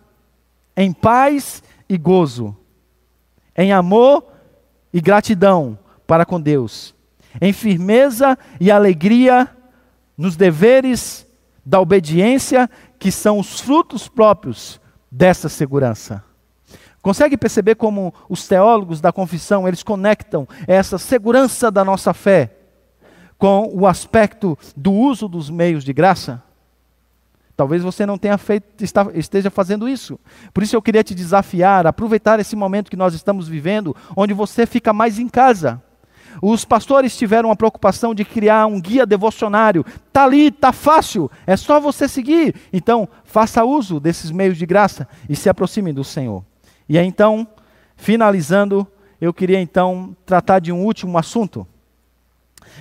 em 0.77 0.93
paz 0.93 1.61
e 1.89 1.97
gozo, 1.97 2.55
em 3.57 3.73
amor 3.73 4.23
e 4.93 5.01
gratidão 5.01 5.77
para 6.07 6.25
com 6.25 6.39
Deus, 6.39 6.95
em 7.41 7.51
firmeza 7.51 8.37
e 8.57 8.71
alegria 8.71 9.49
nos 10.21 10.35
deveres 10.35 11.25
da 11.65 11.81
obediência, 11.81 12.69
que 12.99 13.11
são 13.11 13.39
os 13.39 13.59
frutos 13.59 14.07
próprios 14.07 14.79
dessa 15.09 15.49
segurança. 15.49 16.23
Consegue 17.01 17.35
perceber 17.35 17.73
como 17.73 18.13
os 18.29 18.47
teólogos 18.47 19.01
da 19.01 19.11
confissão, 19.11 19.67
eles 19.67 19.81
conectam 19.81 20.47
essa 20.67 20.99
segurança 20.99 21.71
da 21.71 21.83
nossa 21.83 22.13
fé 22.13 22.55
com 23.35 23.71
o 23.73 23.87
aspecto 23.87 24.55
do 24.77 24.93
uso 24.93 25.27
dos 25.27 25.49
meios 25.49 25.83
de 25.83 25.91
graça? 25.91 26.43
Talvez 27.57 27.81
você 27.81 28.05
não 28.05 28.19
tenha 28.19 28.37
feito, 28.37 28.83
esteja 29.15 29.49
fazendo 29.49 29.89
isso. 29.89 30.19
Por 30.53 30.61
isso 30.61 30.75
eu 30.75 30.81
queria 30.83 31.03
te 31.03 31.15
desafiar, 31.15 31.87
aproveitar 31.87 32.39
esse 32.39 32.55
momento 32.55 32.91
que 32.91 32.95
nós 32.95 33.15
estamos 33.15 33.47
vivendo, 33.47 33.95
onde 34.15 34.35
você 34.35 34.67
fica 34.67 34.93
mais 34.93 35.17
em 35.17 35.27
casa. 35.27 35.81
Os 36.41 36.65
pastores 36.65 37.15
tiveram 37.15 37.51
a 37.51 37.55
preocupação 37.55 38.15
de 38.15 38.25
criar 38.25 38.65
um 38.65 38.81
guia 38.81 39.05
devocionário. 39.05 39.85
Está 40.07 40.23
ali, 40.23 40.47
está 40.47 40.73
fácil, 40.73 41.29
é 41.45 41.55
só 41.55 41.79
você 41.79 42.07
seguir. 42.07 42.55
Então, 42.73 43.07
faça 43.23 43.63
uso 43.63 43.99
desses 43.99 44.31
meios 44.31 44.57
de 44.57 44.65
graça 44.65 45.07
e 45.29 45.35
se 45.35 45.47
aproxime 45.47 45.93
do 45.93 46.03
Senhor. 46.03 46.43
E 46.89 46.97
aí, 46.97 47.05
então, 47.05 47.47
finalizando, 47.95 48.87
eu 49.19 49.31
queria 49.31 49.61
então 49.61 50.15
tratar 50.25 50.57
de 50.57 50.71
um 50.71 50.83
último 50.83 51.15
assunto. 51.17 51.67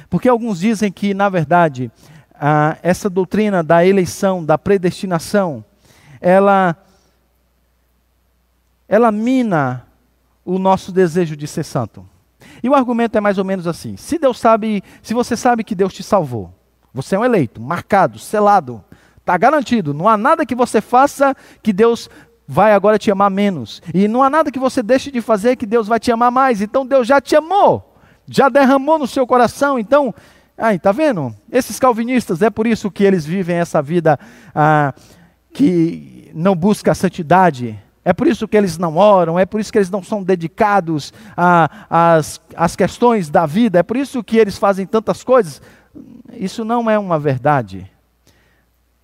Porque 0.09 0.29
alguns 0.29 0.61
dizem 0.61 0.91
que, 0.91 1.13
na 1.13 1.29
verdade, 1.29 1.91
essa 2.83 3.11
doutrina 3.11 3.63
da 3.63 3.85
eleição, 3.85 4.43
da 4.43 4.57
predestinação, 4.57 5.63
ela, 6.19 6.75
ela 8.89 9.13
mina 9.13 9.87
o 10.45 10.59
nosso 10.59 10.91
desejo 10.91 11.37
de 11.37 11.47
ser 11.47 11.65
santo. 11.65 12.07
E 12.63 12.69
o 12.69 12.75
argumento 12.75 13.17
é 13.17 13.21
mais 13.21 13.39
ou 13.39 13.45
menos 13.45 13.67
assim: 13.67 13.97
se 13.97 14.19
Deus 14.19 14.39
sabe, 14.39 14.83
se 15.03 15.15
você 15.15 15.37
sabe 15.37 15.65
que 15.65 15.75
Deus 15.75 15.93
te 15.93 16.03
salvou, 16.03 16.53
você 16.93 17.17
é 17.17 17.19
um 17.19 17.25
eleito, 17.25 17.61
marcado, 17.61 18.19
selado, 18.19 18.83
está 19.19 19.37
garantido, 19.37 19.95
não 19.95 20.09
há 20.09 20.17
nada 20.17 20.45
que 20.47 20.55
você 20.55 20.81
faça 20.81 21.35
que 21.63 21.73
Deus 21.73 22.11
vai 22.47 22.73
agora 22.73 22.99
te 22.99 23.11
amar 23.11 23.31
menos. 23.31 23.81
E 23.95 24.09
não 24.09 24.23
há 24.23 24.31
nada 24.31 24.51
que 24.51 24.59
você 24.59 24.83
deixe 24.83 25.11
de 25.11 25.21
fazer 25.21 25.57
que 25.57 25.67
Deus 25.67 25.87
vai 25.87 26.01
te 26.01 26.11
amar 26.11 26.31
mais. 26.31 26.61
Então 26.61 26.85
Deus 26.85 27.07
já 27.07 27.21
te 27.21 27.37
amou, 27.37 27.95
já 28.29 28.49
derramou 28.49 28.99
no 28.99 29.07
seu 29.07 29.27
coração. 29.27 29.79
Então 29.79 30.15
Aí, 30.61 30.79
tá 30.79 30.93
vendo? 30.93 31.35
Esses 31.51 31.79
calvinistas, 31.79 32.43
é 32.43 32.51
por 32.51 32.67
isso 32.67 32.91
que 32.91 33.03
eles 33.03 33.25
vivem 33.25 33.57
essa 33.57 33.81
vida 33.81 34.21
ah, 34.55 34.93
que 35.55 36.31
não 36.35 36.55
busca 36.55 36.93
a 36.93 36.95
santidade. 36.95 37.83
É 38.05 38.13
por 38.13 38.27
isso 38.27 38.49
que 38.49 38.57
eles 38.57 38.79
não 38.79 38.97
oram, 38.97 39.39
é 39.39 39.45
por 39.45 39.61
isso 39.61 39.71
que 39.71 39.79
eles 39.79 39.91
não 39.91 40.03
são 40.03 40.23
dedicados 40.23 41.13
às, 41.37 42.77
questões 42.77 43.29
da 43.29 43.45
vida, 43.45 43.79
é 43.79 43.83
por 43.83 43.97
isso 43.97 44.25
que 44.25 44.39
eles 44.39 44.57
fazem 44.57 44.87
tantas 44.87 45.23
coisas. 45.23 45.61
Isso 46.33 46.65
não 46.65 46.91
é 46.91 46.99
uma 46.99 47.19
verdade. 47.19 47.91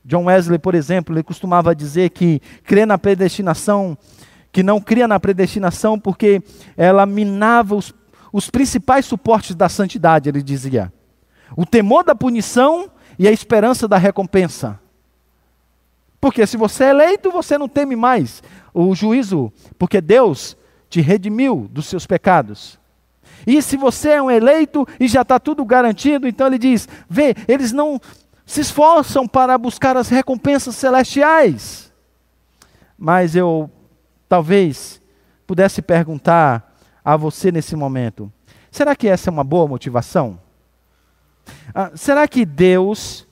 John 0.05 0.25
Wesley, 0.25 0.59
por 0.59 0.75
exemplo, 0.75 1.15
ele 1.15 1.23
costumava 1.23 1.75
dizer 1.75 2.11
que 2.11 2.41
crê 2.65 2.87
na 2.87 2.97
predestinação, 2.97 3.99
que 4.51 4.63
não 4.63 4.81
cria 4.81 5.07
na 5.07 5.21
predestinação 5.21 5.99
porque 5.99 6.43
ela 6.77 7.05
minava 7.05 7.75
os, 7.75 7.93
os 8.33 8.49
principais 8.49 9.05
suportes 9.05 9.55
da 9.55 9.69
santidade, 9.69 10.29
ele 10.29 10.43
dizia 10.43 10.93
o 11.55 11.67
temor 11.67 12.03
da 12.03 12.15
punição 12.15 12.91
e 13.19 13.29
a 13.29 13.33
esperança 13.33 13.87
da 13.87 13.99
recompensa. 13.99 14.81
Porque 16.27 16.45
se 16.45 16.57
você 16.57 16.83
é 16.83 16.91
eleito, 16.91 17.31
você 17.31 17.57
não 17.57 17.69
teme 17.69 17.95
mais 17.95 18.43
o 18.75 18.93
juízo, 18.97 19.53
porque 19.79 20.01
Deus 20.01 20.57
te 20.91 21.01
redimiu 21.01 21.69
dos 21.71 21.87
seus 21.87 22.05
pecados. 22.05 22.81
E 23.47 23.63
se 23.63 23.77
você 23.77 24.09
é 24.11 24.21
um 24.21 24.29
eleito 24.29 24.85
e 24.99 25.07
já 25.07 25.23
está 25.23 25.39
tudo 25.39 25.65
garantido, 25.65 26.27
então 26.27 26.49
ele 26.49 26.59
diz: 26.59 26.89
vê, 27.09 27.33
eles 27.47 27.71
não 27.71 28.01
se 28.45 28.61
esforçam 28.61 29.29
para 29.29 29.57
buscar 29.57 29.97
as 29.97 30.09
recompensas 30.09 30.75
celestiais. 30.75 31.93
Mas 32.99 33.37
eu 33.37 33.71
talvez 34.29 35.01
pudesse 35.47 35.81
perguntar 35.81 36.77
a 37.05 37.17
você 37.17 37.53
nesse 37.53 37.77
momento: 37.77 38.33
será 38.69 38.97
que 38.97 39.07
essa 39.07 39.31
é 39.31 39.33
uma 39.33 39.45
boa 39.45 39.69
motivação? 39.69 40.41
Ah, 41.73 41.93
será 41.95 42.27
que 42.27 42.45
Deus, 42.45 43.26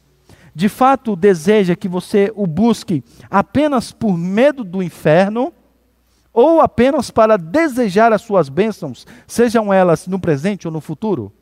de 0.55 0.69
fato, 0.69 1.17
deseja 1.17 1.75
que 1.75 1.89
você 1.89 2.33
o 2.37 2.47
busque 2.47 3.03
apenas 3.29 3.91
por 3.91 4.17
medo 4.17 4.63
do 4.63 4.83
inferno? 4.83 5.53
Ou 6.33 6.61
apenas 6.61 7.11
para 7.11 7.37
desejar 7.37 8.13
as 8.13 8.23
suas 8.23 8.49
bênçãos, 8.49 9.07
sejam 9.27 9.73
elas 9.73 10.07
no 10.07 10.19
presente 10.19 10.67
ou 10.67 10.73
no 10.73 10.81
futuro? 10.81 11.33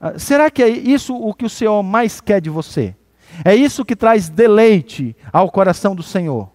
Ah, 0.00 0.18
será 0.18 0.50
que 0.50 0.62
é 0.62 0.68
isso 0.68 1.14
o 1.14 1.32
que 1.34 1.44
o 1.44 1.50
Senhor 1.50 1.82
mais 1.82 2.20
quer 2.20 2.40
de 2.40 2.50
você? 2.50 2.96
É 3.44 3.54
isso 3.54 3.84
que 3.84 3.96
traz 3.96 4.28
deleite 4.28 5.16
ao 5.32 5.50
coração 5.50 5.94
do 5.94 6.02
Senhor? 6.02 6.50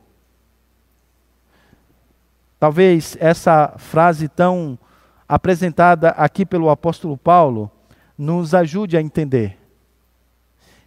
Talvez 2.57 3.17
essa 3.19 3.73
frase 3.77 4.27
tão 4.27 4.77
apresentada 5.27 6.09
aqui 6.09 6.45
pelo 6.45 6.69
apóstolo 6.69 7.17
Paulo 7.17 7.71
nos 8.17 8.53
ajude 8.53 8.97
a 8.97 9.01
entender 9.01 9.58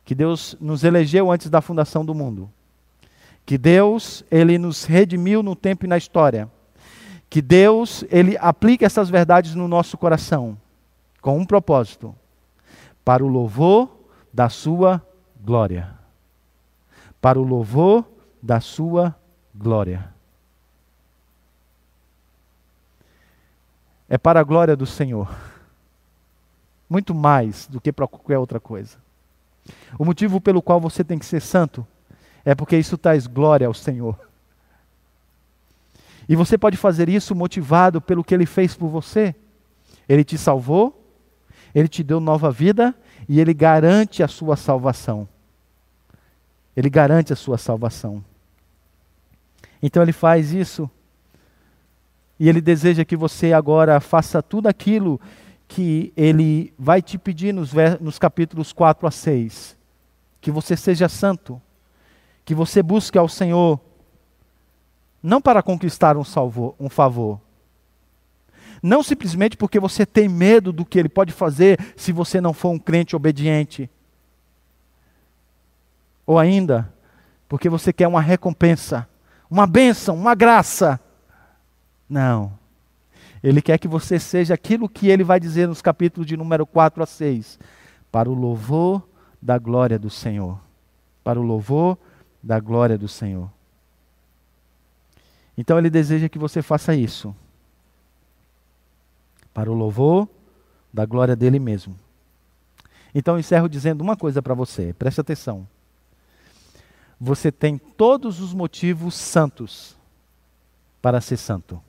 que 0.05 0.15
Deus 0.15 0.57
nos 0.61 0.85
elegeu 0.85 1.31
antes 1.31 1.49
da 1.49 1.61
fundação 1.61 2.05
do 2.05 2.15
mundo. 2.15 2.51
Que 3.45 3.59
Deus, 3.59 4.25
ele 4.31 4.59
nos 4.59 4.85
redimiu 4.85 5.43
no 5.43 5.57
tempo 5.57 5.85
e 5.85 5.89
na 5.89 5.97
história. 5.97 6.49
Que 7.29 7.41
Deus, 7.41 8.05
ele 8.11 8.37
aplica 8.39 8.87
essas 8.87 9.09
verdades 9.09 9.55
no 9.55 9.67
nosso 9.67 9.97
coração 9.97 10.57
com 11.21 11.39
um 11.39 11.45
propósito: 11.45 12.15
para 13.05 13.25
o 13.25 13.29
louvor 13.29 13.89
da 14.33 14.49
sua 14.49 15.05
glória. 15.41 15.91
Para 17.21 17.39
o 17.39 17.43
louvor 17.43 18.05
da 18.43 18.61
sua 18.61 19.15
glória. 19.55 20.13
É 24.09 24.19
para 24.19 24.41
a 24.41 24.45
glória 24.45 24.77
do 24.77 24.87
Senhor 24.87 25.29
muito 26.93 27.15
mais 27.15 27.67
do 27.67 27.81
que 27.81 27.91
para 27.91 28.07
qualquer 28.07 28.37
outra 28.37 28.61
coisa. 28.61 28.99
O 29.99 30.05
motivo 30.05 30.41
pelo 30.41 30.63
qual 30.63 30.81
você 30.81 31.05
tem 31.05 31.19
que 31.19 31.27
ser 31.27 31.41
santo 31.41 31.87
é 32.45 32.55
porque 32.55 32.77
isso 32.77 32.99
traz 32.99 33.27
glória 33.27 33.67
ao 33.67 33.75
Senhor. 33.75 34.19
E 36.29 36.37
você 36.37 36.57
pode 36.57 36.77
fazer 36.77 37.09
isso 37.09 37.35
motivado 37.35 38.01
pelo 38.01 38.25
que 38.25 38.35
ele 38.35 38.47
fez 38.47 38.75
por 38.75 38.89
você. 38.89 39.35
Ele 40.09 40.25
te 40.25 40.39
salvou, 40.39 40.99
ele 41.75 41.89
te 41.89 42.03
deu 42.03 42.21
nova 42.21 42.51
vida 42.51 42.95
e 43.29 43.41
ele 43.41 43.55
garante 43.55 44.23
a 44.23 44.29
sua 44.29 44.57
salvação. 44.57 45.29
Ele 46.77 46.89
garante 46.89 47.33
a 47.33 47.37
sua 47.37 47.59
salvação. 47.59 48.25
Então 49.83 50.03
ele 50.03 50.13
faz 50.13 50.53
isso. 50.53 50.91
E 52.39 52.49
ele 52.49 52.61
deseja 52.61 53.05
que 53.05 53.17
você 53.17 53.53
agora 53.53 54.01
faça 54.01 54.43
tudo 54.43 54.67
aquilo 54.67 55.21
que 55.75 56.13
ele 56.15 56.73
vai 56.79 57.01
te 57.01 57.17
pedir 57.17 57.55
nos, 57.55 57.73
nos 57.99 58.19
capítulos 58.19 58.73
4 58.75 59.07
a 59.07 59.11
6. 59.11 59.77
Que 60.39 60.51
você 60.51 60.77
seja 60.77 61.09
santo, 61.09 61.61
que 62.45 62.55
você 62.55 62.83
busque 62.83 63.17
ao 63.17 63.29
Senhor, 63.29 63.81
não 65.23 65.41
para 65.41 65.63
conquistar 65.63 66.17
um, 66.17 66.25
salvo, 66.25 66.75
um 66.79 66.91
favor, 66.91 67.41
não 68.83 69.03
simplesmente 69.03 69.57
porque 69.57 69.81
você 69.81 70.05
tem 70.05 70.29
medo 70.29 70.73
do 70.73 70.85
que 70.85 70.99
ele 70.99 71.09
pode 71.09 71.33
fazer 71.33 71.79
se 71.97 72.13
você 72.13 72.41
não 72.41 72.53
for 72.53 72.71
um 72.71 72.79
crente 72.79 73.17
obediente, 73.17 73.89
ou 76.27 76.39
ainda 76.39 76.93
porque 77.49 77.69
você 77.69 77.93
quer 77.93 78.09
uma 78.09 78.21
recompensa, 78.21 79.09
uma 79.51 79.67
bênção, 79.67 80.17
uma 80.17 80.35
graça. 80.35 81.01
Não. 82.09 82.62
Ele 83.43 83.61
quer 83.61 83.79
que 83.79 83.89
você 83.89 84.19
seja 84.19 84.55
aquilo 84.55 84.89
que 84.89 85.09
ele 85.09 85.25
vai 85.25 85.41
dizer 85.41 85.67
nos 85.67 85.83
capítulos 85.83 86.27
de 86.27 86.37
número 86.37 86.65
4 86.65 87.03
a 87.03 87.07
6, 87.07 87.59
para 88.11 88.31
o 88.31 88.35
louvor 88.35 89.03
da 89.41 89.59
glória 89.59 89.99
do 89.99 90.09
Senhor. 90.09 90.61
Para 91.25 91.41
o 91.41 91.43
louvor 91.43 91.99
da 92.43 92.61
glória 92.61 92.97
do 92.97 93.09
Senhor. 93.09 93.51
Então 95.57 95.79
ele 95.79 95.91
deseja 95.91 96.29
que 96.29 96.39
você 96.39 96.63
faça 96.63 96.95
isso. 96.95 97.35
Para 99.53 99.71
o 99.71 99.75
louvor 99.75 100.29
da 100.93 101.05
glória 101.05 101.35
dele 101.35 101.59
mesmo. 101.59 101.99
Então 103.15 103.39
encerro 103.39 103.69
dizendo 103.69 104.01
uma 104.01 104.17
coisa 104.17 104.41
para 104.41 104.55
você, 104.55 104.93
preste 104.95 105.21
atenção. 105.21 105.67
Você 107.21 107.53
tem 107.53 107.79
todos 107.79 108.41
os 108.41 108.55
motivos 108.55 109.15
santos 109.15 109.97
para 111.01 111.21
ser 111.21 111.37
santo. 111.37 111.81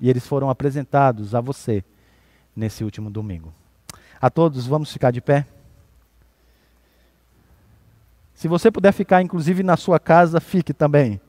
E 0.00 0.10
eles 0.10 0.26
foram 0.26 0.50
apresentados 0.50 1.34
a 1.34 1.40
você 1.40 1.84
nesse 2.54 2.84
último 2.84 3.10
domingo. 3.10 3.52
A 4.20 4.30
todos, 4.30 4.66
vamos 4.66 4.92
ficar 4.92 5.10
de 5.10 5.20
pé? 5.20 5.46
Se 8.34 8.48
você 8.48 8.70
puder 8.70 8.92
ficar, 8.92 9.22
inclusive 9.22 9.62
na 9.62 9.76
sua 9.76 9.98
casa, 9.98 10.40
fique 10.40 10.74
também. 10.74 11.20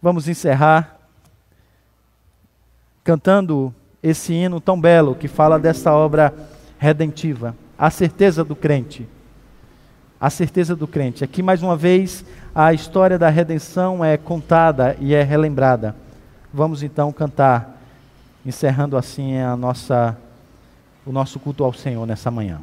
Vamos 0.00 0.26
encerrar 0.26 0.98
cantando 3.02 3.74
esse 4.02 4.32
hino 4.32 4.60
tão 4.60 4.80
belo 4.80 5.14
que 5.14 5.28
fala 5.28 5.58
dessa 5.58 5.92
obra 5.92 6.32
redentiva, 6.78 7.54
a 7.78 7.90
certeza 7.90 8.42
do 8.42 8.56
crente. 8.56 9.06
A 10.20 10.30
certeza 10.30 10.74
do 10.74 10.86
crente. 10.86 11.22
Aqui, 11.22 11.42
mais 11.42 11.62
uma 11.62 11.76
vez, 11.76 12.24
a 12.54 12.72
história 12.72 13.18
da 13.18 13.28
redenção 13.28 14.04
é 14.04 14.16
contada 14.16 14.96
e 14.98 15.14
é 15.14 15.22
relembrada. 15.22 15.94
Vamos 16.52 16.82
então 16.82 17.12
cantar 17.12 17.73
encerrando 18.44 18.96
assim 18.96 19.38
a 19.38 19.56
nossa, 19.56 20.16
o 21.06 21.12
nosso 21.12 21.38
culto 21.38 21.64
ao 21.64 21.72
Senhor 21.72 22.06
nessa 22.06 22.30
manhã. 22.30 22.60